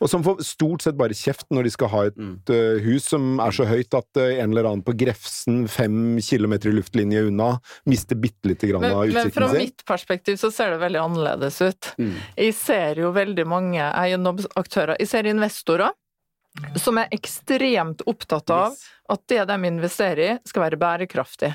Og 0.00 0.08
som 0.08 0.22
får 0.24 0.40
stort 0.44 0.82
sett 0.82 0.96
bare 0.96 1.10
kjeft 1.12 1.44
når 1.52 1.64
de 1.64 1.70
skal 1.70 1.88
ha 1.88 2.02
et 2.06 2.16
Mm. 2.16 2.38
eh, 2.48 2.80
hus 2.82 3.04
som 3.04 3.38
er 3.40 3.50
så 3.50 3.66
høyt 3.66 3.92
at 3.94 4.06
en 4.16 4.50
eller 4.50 4.64
annen 4.64 4.82
på 4.82 4.96
Grefsen, 4.96 5.68
fem 5.68 6.18
kilometer 6.18 6.70
i 6.70 6.80
luftlinje 6.80 7.26
unna, 7.28 7.60
mister 7.86 8.14
bitte 8.16 8.44
lite 8.48 8.68
grann 8.70 8.84
av 8.84 9.04
utsikten 9.04 9.12
sin. 9.12 9.24
men 9.24 9.30
fra 9.32 9.48
sin. 9.50 9.58
mitt 9.58 9.84
perspektiv 9.84 10.13
så 10.40 10.50
ser 10.52 10.74
det 10.74 10.80
veldig 10.82 11.00
annerledes 11.00 11.60
ut. 11.62 11.90
Mm. 11.98 12.14
Jeg 12.36 12.54
ser 12.58 13.00
jo 13.02 13.10
veldig 13.14 13.46
mange 13.46 13.90
eiendomsaktører. 13.90 14.96
Jeg 15.00 15.10
ser 15.10 15.30
investorer 15.30 15.92
som 16.78 16.98
er 17.02 17.10
ekstremt 17.14 18.04
opptatt 18.06 18.50
av 18.54 18.76
at 19.10 19.22
det 19.28 19.42
de 19.50 19.56
investerer 19.66 20.22
i, 20.24 20.38
skal 20.46 20.68
være 20.68 20.78
bærekraftig. 20.80 21.50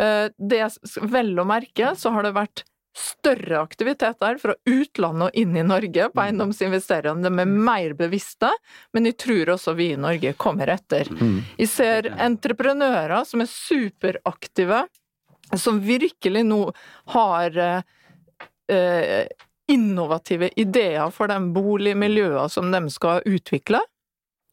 Eh, 0.00 0.30
Det, 0.38 0.62
vel 1.02 1.38
å 1.38 1.44
merke, 1.44 1.92
så 1.96 2.10
har 2.14 2.24
det 2.24 2.32
vært 2.36 2.64
større 2.98 3.60
aktivitet 3.60 4.18
der 4.18 4.38
fra 4.42 4.54
utlandet 4.66 5.28
og 5.28 5.36
inn 5.38 5.54
i 5.56 5.62
Norge 5.62 6.08
på 6.10 6.22
eiendomsinvestererne. 6.24 7.22
De 7.22 7.44
er 7.44 7.52
mer 7.68 7.94
bevisste, 7.94 8.50
men 8.96 9.06
jeg 9.06 9.18
tror 9.22 9.52
også 9.54 9.76
vi 9.78 9.92
i 9.92 10.00
Norge 10.00 10.32
kommer 10.40 10.72
etter. 10.74 11.06
Jeg 11.60 11.68
ser 11.70 12.10
entreprenører 12.16 13.22
som 13.28 13.44
er 13.44 13.52
superaktive, 13.52 14.82
som 15.54 15.78
virkelig 15.80 16.42
nå 16.44 16.64
har 17.14 17.56
eh, 17.56 17.86
innovative 19.68 20.48
ideer 20.56 21.10
for 21.12 21.28
de 21.28 21.38
boligmiljøene 21.52 22.48
som 22.52 22.70
de 22.72 22.82
skal 22.92 23.22
utvikle. 23.28 23.80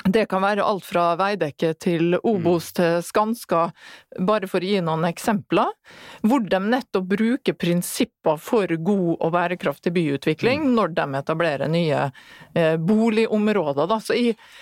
Det 0.05 0.27
kan 0.29 0.43
være 0.43 0.61
alt 0.61 0.83
fra 0.85 1.15
Veidekke 1.17 1.71
til 1.81 2.17
Obos 2.19 2.67
til 2.77 2.99
Skanska, 3.01 3.61
bare 4.27 4.45
for 4.51 4.61
å 4.61 4.67
gi 4.67 4.81
noen 4.83 5.07
eksempler, 5.07 5.71
hvor 6.21 6.43
de 6.45 6.59
nettopp 6.61 7.07
bruker 7.09 7.55
prinsipper 7.57 8.37
for 8.37 8.69
god 8.85 9.15
og 9.15 9.31
bærekraftig 9.33 9.95
byutvikling 9.95 10.67
når 10.75 10.93
de 10.99 11.07
etablerer 11.23 11.71
nye 11.73 12.03
eh, 12.53 12.75
boligområder. 12.77 13.87
Da. 13.89 13.97
Så 14.03 14.19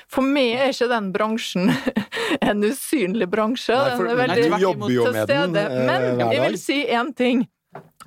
for 0.07 0.23
meg 0.23 0.53
er 0.61 0.71
ikke 0.71 0.87
den 0.93 1.09
bransjen 1.17 1.73
en 2.47 2.63
usynlig 2.69 3.27
bransje. 3.33 3.75
Nei, 3.75 3.97
for- 3.97 4.13
den 4.13 4.23
er 4.23 4.31
Nei, 4.31 4.37
du 4.47 4.57
jobber 4.63 4.95
jo 4.95 5.09
med 5.11 5.27
den, 5.33 5.59
eh, 5.59 5.81
Men 5.89 6.23
jeg 6.29 6.45
vil 6.45 6.57
si 6.61 6.79
én 6.87 7.11
ting. 7.19 7.43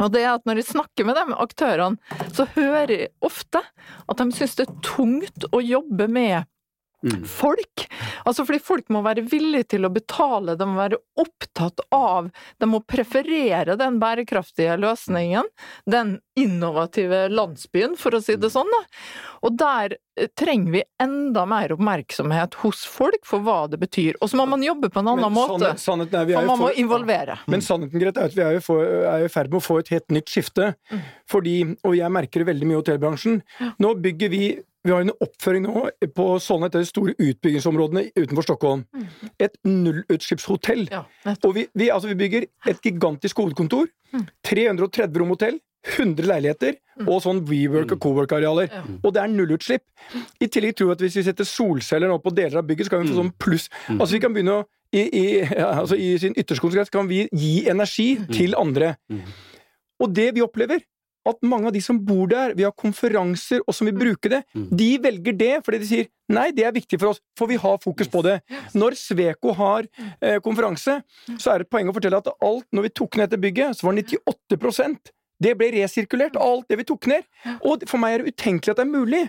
Og 0.02 0.12
det 0.12 0.24
er 0.24 0.34
at 0.34 0.44
når 0.48 0.60
jeg 0.60 0.70
snakker 0.72 1.08
med 1.08 1.16
de 1.18 1.38
aktørene, 1.40 2.20
så 2.34 2.48
hører 2.56 2.92
jeg 2.92 3.12
ofte 3.24 3.62
at 3.62 4.20
de 4.20 4.28
syns 4.36 4.58
det 4.58 4.66
er 4.68 4.76
tungt 4.84 5.48
å 5.52 5.62
jobbe 5.64 6.08
med 6.12 6.44
folk. 7.28 7.86
Altså 8.26 8.44
fordi 8.46 8.58
folk 8.64 8.88
må 8.94 9.02
være 9.04 9.22
villige 9.28 9.68
til 9.76 9.86
å 9.86 9.90
betale, 9.92 10.56
de 10.58 10.66
må 10.68 10.78
være 10.80 10.98
opptatt 11.22 11.80
av 11.94 12.30
De 12.60 12.66
må 12.70 12.80
preferere 12.88 13.76
den 13.78 13.98
bærekraftige 14.02 14.76
løsningen, 14.80 15.44
den 15.86 16.16
innovative 16.36 17.26
landsbyen, 17.32 17.94
for 17.96 18.16
å 18.16 18.20
si 18.24 18.36
det 18.36 18.50
sånn. 18.52 18.68
da. 18.72 18.80
Og 19.46 19.56
der 19.60 19.96
eh, 20.18 20.28
trenger 20.36 20.72
vi 20.74 20.82
enda 21.00 21.46
mer 21.48 21.72
oppmerksomhet 21.76 22.54
hos 22.64 22.84
folk 22.88 23.24
for 23.28 23.40
hva 23.44 23.58
det 23.70 23.78
betyr. 23.80 24.18
Og 24.20 24.28
så 24.32 24.36
må 24.40 24.46
man 24.48 24.64
jobbe 24.64 24.90
på 24.92 25.00
en 25.00 25.12
annen 25.14 25.24
Men 25.28 25.36
måte. 25.36 25.72
sannhet- 25.76 25.84
sannheten 26.10 26.32
For 26.34 26.46
man 26.50 26.58
må 26.60 26.68
for- 26.70 26.80
involvere. 26.80 27.38
Men 27.46 27.60
sannheten 27.64 28.00
Grete, 28.00 28.20
er 28.20 28.24
at 28.32 28.34
vi 28.34 28.42
er 28.42 29.24
i 29.24 29.28
ferd 29.32 29.50
med 29.52 29.60
å 29.60 29.64
få 29.64 29.78
et 29.80 29.88
helt 29.94 30.08
nytt 30.12 30.28
skifte. 30.32 30.74
Fordi, 31.28 31.76
og 31.84 31.96
jeg 31.96 32.10
merker 32.12 32.44
det 32.44 32.48
veldig 32.54 32.66
mye 32.68 32.76
i 32.78 32.82
hotellbransjen, 32.82 33.42
nå 33.80 33.94
bygger 34.00 34.30
vi 34.30 34.42
vi 34.86 34.94
har 34.94 35.02
en 35.02 35.14
oppføring 35.24 35.66
nå 35.66 35.84
på 36.16 36.26
sånne 36.42 36.70
etter 36.70 36.84
de 36.84 36.88
store 36.88 37.14
utbyggingsområdene 37.18 38.06
utenfor 38.16 38.46
Stockholm. 38.46 38.84
Et 39.42 39.54
nullutslippshotell. 39.66 40.86
Ja. 40.92 41.04
Og 41.36 41.56
vi, 41.56 41.66
vi, 41.74 41.90
altså 41.92 42.12
vi 42.12 42.18
bygger 42.22 42.46
et 42.70 42.82
gigantisk 42.84 43.42
hovedkontor. 43.42 43.90
330 44.46 45.22
rom 45.22 45.34
hotell. 45.34 45.58
100 45.86 46.26
leiligheter 46.26 46.78
og 47.04 47.20
sånn 47.22 47.44
WeWork 47.46 47.92
og 47.94 48.00
Cowork-arealer. 48.02 48.72
Og 49.02 49.12
det 49.14 49.20
er 49.22 49.30
nullutslipp. 49.30 49.84
I 50.42 50.48
tillegg 50.50 50.74
tror 50.74 50.90
jeg 50.90 50.98
at 50.98 51.04
hvis 51.04 51.18
vi 51.20 51.26
setter 51.28 51.46
solceller 51.46 52.10
nå 52.10 52.16
på 52.22 52.32
deler 52.34 52.58
av 52.58 52.66
bygget, 52.66 52.88
så 52.88 52.96
kan 52.96 53.04
vi 53.04 53.12
få 53.12 53.20
sånn 53.20 53.34
pluss. 53.42 53.68
Altså 53.94 54.16
vi 54.16 54.22
kan 54.24 54.34
begynne 54.34 54.62
å 54.62 54.64
i, 54.94 55.02
i, 55.02 55.24
ja, 55.42 55.72
altså 55.82 55.98
I 55.98 56.12
sin 56.22 56.36
ytterste 56.38 56.62
konsekvens 56.62 56.92
kan 56.94 57.08
vi 57.10 57.24
gi 57.34 57.54
energi 57.70 58.12
til 58.32 58.56
andre. 58.58 58.94
Og 60.02 60.12
det 60.14 60.30
vi 60.36 60.44
opplever, 60.44 60.82
at 61.26 61.42
mange 61.46 61.70
av 61.70 61.74
de 61.74 61.82
som 61.84 61.98
bor 62.02 62.28
der, 62.30 62.54
vi 62.56 62.66
har 62.66 62.74
konferanser 62.76 63.64
og 63.64 63.74
som 63.74 63.88
vil 63.88 63.96
bruke 63.98 64.30
det, 64.32 64.42
de 64.54 64.90
velger 65.02 65.36
det 65.38 65.52
fordi 65.66 65.82
de 65.82 65.88
sier 65.88 66.08
nei, 66.32 66.48
det 66.54 66.64
er 66.66 66.74
viktig 66.74 66.98
for 66.98 67.12
oss, 67.12 67.20
for 67.38 67.50
vi 67.50 67.58
har 67.62 67.76
fokus 67.82 68.10
på 68.10 68.22
det. 68.26 68.38
Når 68.74 68.96
Sveko 68.98 69.54
har 69.58 69.86
eh, 70.20 70.38
konferanse, 70.42 71.00
så 71.36 71.52
er 71.52 71.62
det 71.62 71.68
et 71.68 71.74
poeng 71.74 71.90
å 71.90 71.94
fortelle 71.94 72.18
at 72.18 72.32
alt, 72.34 72.66
når 72.74 72.88
vi 72.88 72.94
tok 73.02 73.18
ned 73.18 73.30
dette 73.30 73.42
bygget, 73.42 73.78
så 73.78 73.88
var 73.88 73.98
98% 74.00 75.12
det 75.42 75.52
ble 75.58 75.68
resirkulert, 75.74 76.38
alt 76.40 76.64
det 76.70 76.78
vi 76.80 76.86
tok 76.88 77.08
ned. 77.10 77.26
Og 77.68 77.84
for 77.90 78.00
meg 78.00 78.14
er 78.14 78.24
det 78.24 78.32
utenkelig 78.32 78.72
at 78.72 78.80
det 78.80 78.86
er 78.86 78.92
mulig. 78.92 79.22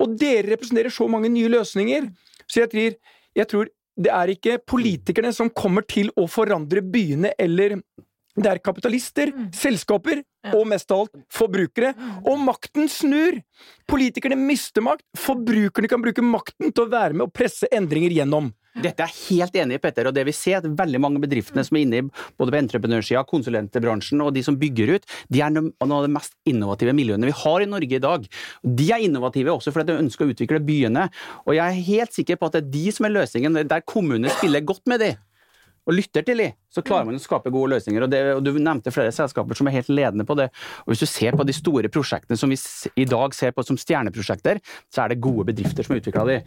Og 0.00 0.14
dere 0.20 0.48
representerer 0.54 0.94
så 0.94 1.08
mange 1.12 1.28
nye 1.32 1.50
løsninger. 1.52 2.08
Så 2.48 2.62
jeg 2.62 2.72
tror, 2.72 2.96
jeg 3.36 3.50
tror 3.50 3.68
det 4.02 4.12
er 4.16 4.32
ikke 4.32 4.56
politikerne 4.64 5.32
som 5.36 5.52
kommer 5.52 5.84
til 5.84 6.08
å 6.16 6.24
forandre 6.30 6.80
byene 6.80 7.34
eller 7.40 7.82
det 8.38 8.48
er 8.48 8.62
kapitalister, 8.64 9.32
selskaper 9.56 10.22
og 10.54 10.64
mest 10.70 10.90
av 10.94 11.04
alt 11.04 11.20
forbrukere. 11.32 11.92
Og 12.24 12.40
makten 12.40 12.88
snur! 12.90 13.42
Politikerne 13.90 14.38
mister 14.40 14.84
makt. 14.84 15.04
Forbrukerne 15.18 15.90
kan 15.90 16.02
bruke 16.02 16.24
makten 16.24 16.72
til 16.72 16.86
å 16.86 16.92
være 16.92 17.18
med 17.18 17.28
og 17.28 17.34
presse 17.36 17.68
endringer 17.74 18.14
gjennom. 18.16 18.50
Dette 18.72 19.04
er 19.04 19.10
jeg 19.12 19.42
helt 19.42 19.56
enig 19.60 19.76
i, 19.76 19.80
Petter. 19.82 20.08
Og 20.08 20.14
det 20.16 20.24
vi 20.24 20.32
ser, 20.32 20.62
at 20.62 20.78
veldig 20.78 21.00
mange 21.02 21.20
bedriftene 21.20 21.64
som 21.66 21.76
er 21.76 21.84
inne 21.84 21.98
i 22.00 22.04
både 22.40 22.54
på 22.54 22.60
entreprenørsida, 22.62 23.24
konsulentbransjen 23.28 24.22
og 24.24 24.32
de 24.32 24.44
som 24.46 24.56
bygger 24.56 24.94
ut, 24.96 25.08
de 25.28 25.42
er 25.44 25.52
noen 25.52 25.92
av 25.92 26.06
de 26.06 26.12
mest 26.14 26.32
innovative 26.48 26.94
miljøene 26.96 27.28
vi 27.28 27.36
har 27.42 27.64
i 27.64 27.68
Norge 27.68 27.98
i 27.98 28.02
dag. 28.02 28.24
De 28.64 28.86
er 28.94 29.04
innovative 29.04 29.52
også 29.52 29.74
fordi 29.74 29.92
de 29.92 30.06
ønsker 30.06 30.24
å 30.24 30.32
utvikle 30.32 30.62
byene. 30.64 31.10
Og 31.44 31.58
jeg 31.58 31.66
er 31.66 31.90
helt 31.90 32.16
sikker 32.16 32.40
på 32.40 32.48
at 32.48 32.56
det 32.56 32.64
er 32.64 32.72
de 32.78 32.96
som 32.96 33.08
er 33.08 33.14
løsningen, 33.18 33.60
der 33.68 33.84
kommunene 33.84 34.32
spiller 34.38 34.64
godt 34.72 34.88
med 34.88 35.04
de. 35.04 35.12
Og 35.82 35.96
lytter 35.96 36.22
til 36.22 36.38
de, 36.38 36.48
så 36.70 36.82
klarer 36.86 37.08
man 37.08 37.16
å 37.18 37.22
skape 37.22 37.50
gode 37.50 37.72
løsninger. 37.74 38.04
Og, 38.04 38.10
det, 38.12 38.20
og 38.36 38.42
Du 38.46 38.52
nevnte 38.54 38.92
flere 38.94 39.10
selskaper 39.14 39.58
som 39.58 39.66
er 39.66 39.74
helt 39.74 39.90
ledende 39.90 40.26
på 40.28 40.36
det. 40.38 40.46
Og 40.84 40.92
Hvis 40.92 41.02
du 41.02 41.08
ser 41.10 41.34
på 41.38 41.46
de 41.48 41.54
store 41.56 41.90
prosjektene 41.92 42.38
som 42.38 42.52
vi 42.52 42.58
i 43.02 43.06
dag 43.08 43.34
ser 43.34 43.54
på 43.56 43.64
som 43.66 43.78
stjerneprosjekter, 43.80 44.60
så 44.92 45.04
er 45.04 45.12
det 45.12 45.20
gode 45.24 45.48
bedrifter 45.50 45.82
som 45.82 45.96
har 45.96 46.02
utvikla 46.02 46.24
de. 46.28 46.38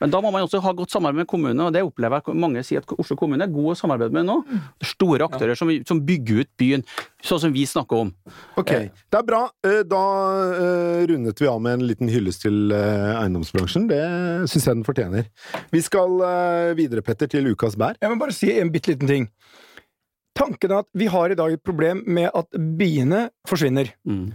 Men 0.00 0.14
da 0.14 0.20
må 0.22 0.30
man 0.34 0.46
også 0.46 0.62
ha 0.62 0.74
godt 0.78 0.94
samarbeid 0.94 1.24
med 1.24 1.30
kommunene, 1.30 1.66
og 1.66 1.74
det 1.74 1.82
opplever 1.86 2.22
jeg 2.22 2.38
mange 2.44 2.62
sier 2.66 2.84
at 2.84 2.94
Oslo 2.94 3.18
kommune 3.18 3.48
er 3.48 3.54
god 3.54 3.72
å 3.72 3.78
samarbeide 3.82 4.14
med 4.14 4.28
nå. 4.30 4.38
Er 4.54 4.92
store 4.94 5.26
aktører 5.26 5.58
som, 5.58 5.72
som 5.88 6.02
bygger 6.06 6.44
ut 6.44 6.52
byen, 6.60 6.86
sånn 7.24 7.40
som 7.46 7.54
vi 7.54 7.64
snakker 7.68 8.04
om. 8.04 8.10
Ok, 8.60 8.70
det 8.92 9.18
er 9.18 9.26
bra. 9.26 9.42
Eh, 9.64 9.80
Da 9.88 10.02
eh, 10.58 11.02
rundet 11.10 11.40
vi 11.40 11.48
av 11.50 11.60
med 11.64 11.78
en 11.78 11.86
liten 11.88 12.10
hyllest 12.12 12.44
til 12.44 12.72
eh, 12.74 13.14
eiendomsbransjen. 13.22 13.88
Det 13.90 14.02
syns 14.52 14.68
jeg 14.68 14.74
den 14.76 14.86
fortjener. 14.86 15.28
Vi 15.72 15.82
skal 15.84 16.20
eh, 16.28 16.74
videre, 16.78 17.04
Petter, 17.06 17.30
til 17.32 17.48
ukas 17.54 17.78
bær. 17.80 17.96
Jeg 18.00 18.12
må 18.12 18.20
bare 18.20 18.36
si 18.36 18.52
en 18.58 18.72
bitte 18.74 18.92
liten 18.92 19.10
ting. 19.10 19.28
Tanken 20.34 20.72
er 20.72 20.82
at 20.82 20.88
vi 20.98 21.06
har 21.10 21.30
i 21.30 21.38
dag 21.38 21.52
et 21.54 21.62
problem 21.64 22.02
med 22.10 22.30
at 22.34 22.48
biene 22.78 23.28
forsvinner. 23.48 23.92
Mm. 24.08 24.32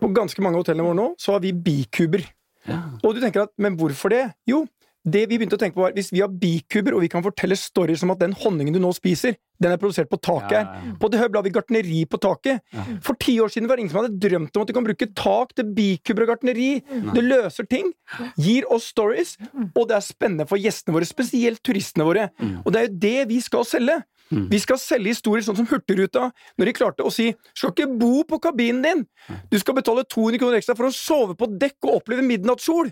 På 0.00 0.08
ganske 0.16 0.42
mange 0.44 0.60
hotellene 0.60 0.86
våre 0.86 0.96
nå 0.96 1.08
så 1.20 1.34
har 1.34 1.42
vi 1.44 1.50
bikuber. 1.52 2.22
Ja. 2.68 2.82
Og 3.02 3.16
du 3.16 3.22
tenker 3.22 3.46
at, 3.48 3.52
men 3.60 3.76
hvorfor 3.80 4.12
det? 4.12 4.28
Jo, 4.48 4.62
det 5.04 5.22
vi 5.30 5.38
begynte 5.38 5.56
å 5.56 5.60
tenke 5.60 5.78
på 5.78 5.84
var 5.84 5.94
hvis 5.96 6.10
vi 6.12 6.20
har 6.20 6.28
bikuber, 6.28 6.92
og 6.96 7.04
vi 7.04 7.08
kan 7.12 7.24
fortelle 7.24 7.56
stories 7.56 8.02
om 8.04 8.12
at 8.12 8.20
den 8.20 8.34
honningen 8.36 8.74
du 8.76 8.80
nå 8.82 8.90
spiser, 8.92 9.38
den 9.60 9.72
er 9.72 9.80
produsert 9.80 10.10
på 10.12 10.18
taket 10.20 10.52
her. 10.56 10.66
ja, 10.66 10.82
ja. 10.90 10.94
På 11.00 11.08
The 11.12 11.20
Hub 11.20 11.34
la 11.36 11.42
vi 11.44 11.52
gartneri 11.52 12.02
på 12.08 12.20
taket. 12.20 12.60
For 13.04 13.16
ti 13.20 13.38
år 13.40 13.52
siden 13.52 13.68
var 13.68 13.76
det 13.76 13.84
ingen 13.84 13.92
som 13.94 14.02
hadde 14.02 14.20
drømt 14.20 14.56
om 14.56 14.64
at 14.64 14.68
du 14.68 14.76
kan 14.76 14.86
bruke 14.86 15.08
tak 15.16 15.54
til 15.56 15.72
bikuber 15.76 16.24
og 16.26 16.32
gartneri. 16.34 16.70
Det 17.16 17.24
løser 17.24 17.68
ting, 17.68 17.92
gir 18.40 18.68
oss 18.72 18.88
stories, 18.92 19.36
og 19.74 19.88
det 19.88 19.96
er 19.98 20.04
spennende 20.04 20.48
for 20.48 20.60
gjestene 20.60 20.96
våre, 20.96 21.08
spesielt 21.08 21.62
turistene 21.64 22.08
våre. 22.08 22.28
Og 22.64 22.72
det 22.72 22.80
er 22.82 22.88
jo 22.88 22.96
det 23.08 23.18
vi 23.32 23.40
skal 23.44 23.68
selge. 23.68 24.00
Vi 24.30 24.58
skal 24.62 24.78
selge 24.78 25.10
historier 25.10 25.42
sånn 25.42 25.56
som 25.58 25.66
Hurtigruta, 25.66 26.30
når 26.58 26.64
de 26.70 26.72
klarte 26.76 27.02
å 27.06 27.10
si 27.12 27.34
'skal 27.54 27.72
ikke 27.72 27.98
bo 27.98 28.22
på 28.24 28.38
kabinen 28.40 28.82
din', 28.82 29.06
du 29.50 29.58
skal 29.58 29.74
betale 29.74 30.04
200 30.04 30.38
kroner 30.38 30.58
ekstra 30.58 30.76
for 30.76 30.86
å 30.86 30.92
sove 30.94 31.34
på 31.36 31.46
dekk 31.58 31.76
og 31.84 32.00
oppleve 32.02 32.22
midnattssol. 32.22 32.90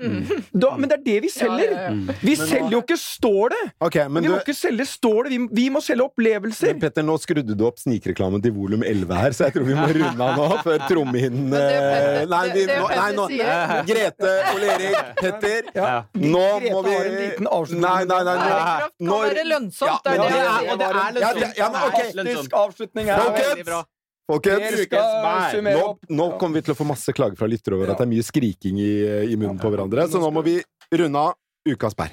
Da, 0.53 0.77
men 0.77 0.89
det 0.89 0.99
er 0.99 1.05
det 1.05 1.23
vi 1.23 1.29
selger! 1.31 1.71
Ja, 1.71 1.81
ja, 1.81 1.91
ja. 1.91 2.15
Vi 2.23 2.35
selger 2.37 2.71
jo 2.71 2.81
ikke 2.83 2.99
stålet! 2.99 3.73
Okay, 3.81 4.09
Vi 4.09 4.21
du 4.27 4.29
må 4.33 4.41
ikke 4.41 4.55
selge 4.57 4.87
stålet, 4.87 5.31
vi, 5.31 5.39
vi 5.53 5.69
må 5.71 5.81
selge 5.81 6.05
opplevelser! 6.09 6.73
men 6.75 6.81
Petter, 6.81 7.03
nå 7.03 7.17
skrudde 7.19 7.55
du 7.57 7.65
opp 7.67 7.79
snikreklamen 7.79 8.43
til 8.43 8.53
volum 8.53 8.83
11 8.83 9.15
her, 9.15 9.31
så 9.33 9.45
jeg 9.47 9.55
tror 9.55 9.65
vi 9.65 9.75
må 9.75 9.87
runde 9.87 10.23
av 10.23 10.37
nå 10.37 10.63
før 10.63 10.79
trommehinnen 10.89 11.53
eh, 11.55 12.27
Nei, 12.29 12.45
vi, 12.53 12.63
er 12.67 12.81
nå, 12.81 12.89
nei, 12.89 13.13
nå 13.13 13.29
Grete, 13.89 14.33
Ole 14.55 14.67
Erik, 14.75 15.15
Petter. 15.21 15.63
Ja. 15.75 16.05
Nå 16.15 16.45
Grete 16.61 16.73
må 16.73 16.83
vi 16.85 16.95
har 16.95 17.05
en 17.05 17.19
liten 17.23 17.47
avslutning. 17.47 17.85
Nei, 17.87 18.05
nei, 18.05 18.23
nei. 18.25 18.37
Nå, 18.39 18.43
Bærekraft 18.49 18.95
kan 18.99 19.23
være 19.29 19.45
lønnsomt. 19.49 19.89
Ja, 19.89 19.99
det 20.05 20.13
er 20.13 20.19
det 20.19 20.29
det 20.29 20.39
er- 20.39 20.73
og 20.73 20.79
det 20.79 20.87
er 20.89 20.95
Ja, 20.99 21.11
lønnsomt. 21.13 21.28
Det- 21.35 21.53
ja, 21.59 21.69
men 21.73 21.81
ok. 21.89 22.01
Fantastisk 22.15 22.53
avslutning 22.53 23.07
her. 23.13 23.23
Folkens! 23.23 23.49
Veldig 23.53 23.69
bra. 23.69 23.85
Folkens, 24.29 24.83
skal 24.85 25.63
nå, 25.65 25.85
nå 26.13 26.25
kommer 26.39 26.61
vi 26.61 26.67
til 26.67 26.75
å 26.75 26.77
få 26.77 26.85
masse 26.85 27.15
klager 27.17 27.39
fra 27.39 27.49
lyttere 27.49 27.79
over 27.79 27.95
at 27.95 27.97
det 27.97 28.05
er 28.05 28.13
mye 28.13 28.27
skriking 28.27 28.77
i, 28.77 28.93
i 29.33 29.39
munnen 29.41 29.57
på 29.57 29.71
hverandre, 29.73 30.05
så 30.13 30.21
nå 30.21 30.29
må 30.29 30.45
vi 30.45 30.59
runde 30.93 31.29
av 31.31 31.39
ukas 31.65 31.97
bær. 31.97 32.13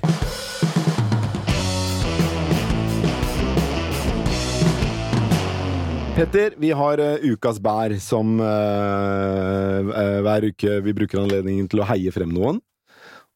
Petter, 6.15 6.53
vi 6.55 6.69
har 6.71 7.01
uh, 7.03 7.19
ukas 7.27 7.57
bær 7.59 7.91
som 7.99 8.37
uh, 8.39 9.81
uh, 9.83 10.19
hver 10.23 10.45
uke 10.47 10.77
vi 10.85 10.93
bruker 10.95 11.19
anledningen 11.19 11.67
til 11.67 11.83
å 11.83 11.87
heie 11.89 12.13
frem 12.15 12.31
noen. 12.31 12.61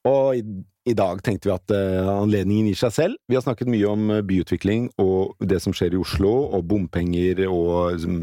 Og 0.08 0.40
i, 0.40 0.44
i 0.88 0.94
dag 0.96 1.20
tenkte 1.26 1.50
vi 1.50 1.54
at 1.54 1.72
eh, 1.76 2.08
anledningen 2.08 2.70
gir 2.70 2.78
seg 2.80 2.94
selv. 2.96 3.18
Vi 3.30 3.36
har 3.36 3.44
snakket 3.44 3.70
mye 3.70 3.88
om 3.90 4.06
eh, 4.16 4.22
byutvikling 4.26 4.88
og 5.02 5.36
det 5.52 5.60
som 5.64 5.74
skjer 5.76 5.94
i 5.94 6.00
Oslo, 6.00 6.32
og 6.56 6.64
bompenger 6.70 7.44
og 7.50 7.96
liksom, 7.98 8.20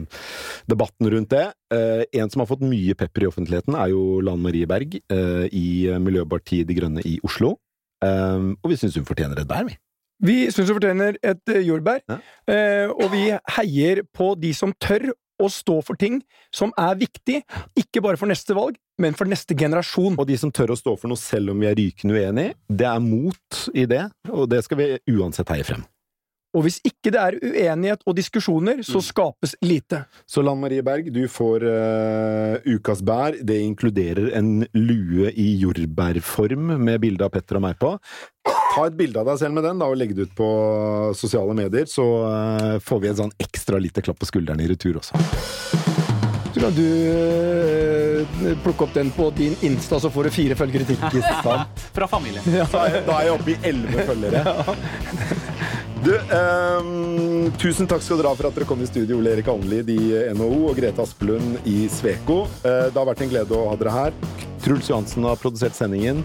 debatten 0.70 1.10
rundt 1.12 1.34
det. 1.34 1.44
Eh, 1.74 2.04
en 2.20 2.32
som 2.32 2.42
har 2.42 2.50
fått 2.50 2.64
mye 2.64 2.96
pepper 2.98 3.26
i 3.26 3.30
offentligheten, 3.30 3.76
er 3.76 3.92
jo 3.92 4.20
Lan 4.24 4.40
Marie 4.42 4.66
Berg 4.66 4.96
i 4.96 5.66
Miljøpartiet 6.02 6.66
De 6.68 6.76
Grønne 6.78 7.04
i 7.06 7.18
Oslo. 7.26 7.56
Og 8.06 8.70
vi 8.70 8.76
syns 8.78 8.96
hun 8.98 9.06
fortjener 9.08 9.40
et 9.40 9.48
bær, 9.48 9.64
vi. 9.68 9.76
Vi 10.26 10.36
syns 10.52 10.70
hun 10.70 10.78
fortjener 10.78 11.16
et 11.24 11.52
jordbær, 11.66 12.00
Ja. 12.08 12.18
og 12.92 13.06
vi 13.12 13.24
heier 13.56 14.02
på 14.16 14.34
de 14.40 14.52
som 14.56 14.72
tør 14.80 15.10
å 15.42 15.48
stå 15.52 15.80
for 15.84 15.98
ting 16.00 16.20
som 16.54 16.72
er 16.80 16.98
viktig, 17.00 17.42
ikke 17.78 18.02
bare 18.04 18.20
for 18.20 18.30
neste 18.30 18.56
valg, 18.56 18.78
men 19.02 19.16
for 19.16 19.28
neste 19.28 19.56
generasjon. 19.58 20.16
Og 20.16 20.28
de 20.28 20.38
som 20.40 20.52
tør 20.54 20.74
å 20.74 20.78
stå 20.78 20.96
for 20.96 21.12
noe 21.12 21.20
selv 21.20 21.52
om 21.52 21.60
vi 21.60 21.68
er 21.70 21.76
rykende 21.78 22.16
uenige, 22.16 22.56
det 22.68 22.88
er 22.88 23.04
mot 23.04 23.66
i 23.74 23.86
det, 23.90 24.06
og 24.32 24.48
det 24.52 24.62
skal 24.66 24.82
vi 24.82 24.90
uansett 25.16 25.52
heie 25.52 25.66
frem. 25.66 25.84
Og 26.56 26.64
hvis 26.64 26.78
ikke 26.88 27.12
det 27.12 27.20
er 27.20 27.36
uenighet 27.42 28.04
og 28.08 28.16
diskusjoner, 28.16 28.80
så 28.86 29.02
skapes 29.04 29.52
lite. 29.64 30.04
Så 30.24 30.44
Lan 30.44 30.60
Marie 30.62 30.84
Berg, 30.84 31.10
du 31.12 31.26
får 31.28 31.66
uh, 31.68 32.56
ukas 32.64 33.02
bær. 33.04 33.36
Det 33.44 33.58
inkluderer 33.60 34.32
en 34.38 34.64
lue 34.72 35.32
i 35.36 35.50
jordbærform 35.60 36.78
med 36.80 37.02
bilde 37.04 37.26
av 37.26 37.34
Petter 37.34 37.60
og 37.60 37.66
meg 37.66 37.76
på. 37.82 37.92
Ta 38.46 38.86
et 38.86 38.96
bilde 38.96 39.20
av 39.20 39.28
deg 39.28 39.40
selv 39.40 39.56
med 39.56 39.66
den 39.68 39.82
da, 39.82 39.90
og 39.90 40.00
legg 40.00 40.14
det 40.16 40.30
ut 40.30 40.36
på 40.36 40.48
sosiale 41.16 41.56
medier, 41.56 41.88
så 41.90 42.06
uh, 42.24 42.72
får 42.80 43.04
vi 43.04 43.12
en 43.12 43.20
sånn 43.24 43.36
ekstra 43.42 43.80
lite 43.82 44.04
klapp 44.04 44.20
på 44.22 44.28
skulderen 44.32 44.64
i 44.64 44.70
retur 44.72 45.02
også. 45.02 45.20
Så 46.56 46.62
kan 46.62 46.72
du 46.72 46.86
øh, 46.88 48.52
plukke 48.64 48.86
opp 48.86 48.94
den 48.94 49.10
på 49.12 49.26
din 49.36 49.52
Insta, 49.60 49.98
så 50.00 50.08
får 50.08 50.24
du 50.24 50.30
fire 50.32 50.56
følgere 50.56 50.86
til. 50.88 50.96
Ikke 50.96 51.34
sant? 51.44 51.82
Fra 51.98 52.08
familien. 52.08 52.40
Da 52.48 52.86
er, 52.86 53.02
da 53.04 53.18
er 53.18 53.26
jeg 53.26 53.34
oppe 53.34 53.52
i 53.52 53.56
elleve 53.68 54.06
følgere. 54.08 54.54
Du, 56.04 56.14
eh, 56.16 57.52
tusen 57.58 57.88
takk 57.88 58.02
skal 58.04 58.20
dere 58.20 58.30
ha 58.30 58.38
for 58.38 58.48
at 58.48 58.58
dere 58.58 58.68
kom 58.68 58.82
i 58.82 58.88
studio, 58.88 59.18
Ole 59.18 59.32
Erik 59.36 59.48
Alnlid 59.50 59.88
i 59.90 60.00
NHO 60.36 60.68
og 60.70 60.76
Grete 60.78 61.02
Aspelund 61.02 61.62
i 61.66 61.86
Sveko. 61.92 62.44
Eh, 62.62 62.88
det 62.92 62.98
har 62.98 63.08
vært 63.08 63.24
en 63.24 63.32
glede 63.32 63.56
å 63.56 63.68
ha 63.70 63.78
dere 63.80 63.94
her. 63.94 64.20
Truls 64.64 64.90
Johansen 64.90 65.26
har 65.28 65.40
produsert 65.40 65.76
sendingen. 65.78 66.24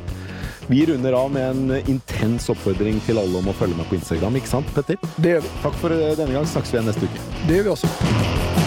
Vi 0.68 0.86
runder 0.86 1.16
av 1.18 1.32
med 1.34 1.50
en 1.50 1.84
intens 1.90 2.50
oppfordring 2.54 3.02
til 3.08 3.20
alle 3.20 3.42
om 3.42 3.50
å 3.52 3.56
følge 3.58 3.76
med 3.80 3.90
på 3.90 3.98
Instagram, 3.98 4.38
ikke 4.40 4.54
sant, 4.54 4.74
Petter? 4.76 5.00
Det 5.18 5.36
gjør 5.36 5.48
vi. 5.48 5.54
Takk 5.66 5.80
for 5.84 5.96
eh, 5.98 6.12
denne 6.20 6.36
gang. 6.38 6.48
Snakkes 6.48 6.74
vi 6.74 6.80
igjen 6.80 6.92
neste 6.92 7.08
uke. 7.10 7.30
Det 7.48 7.60
gjør 7.60 7.72
vi 7.72 7.78
også. 7.78 8.61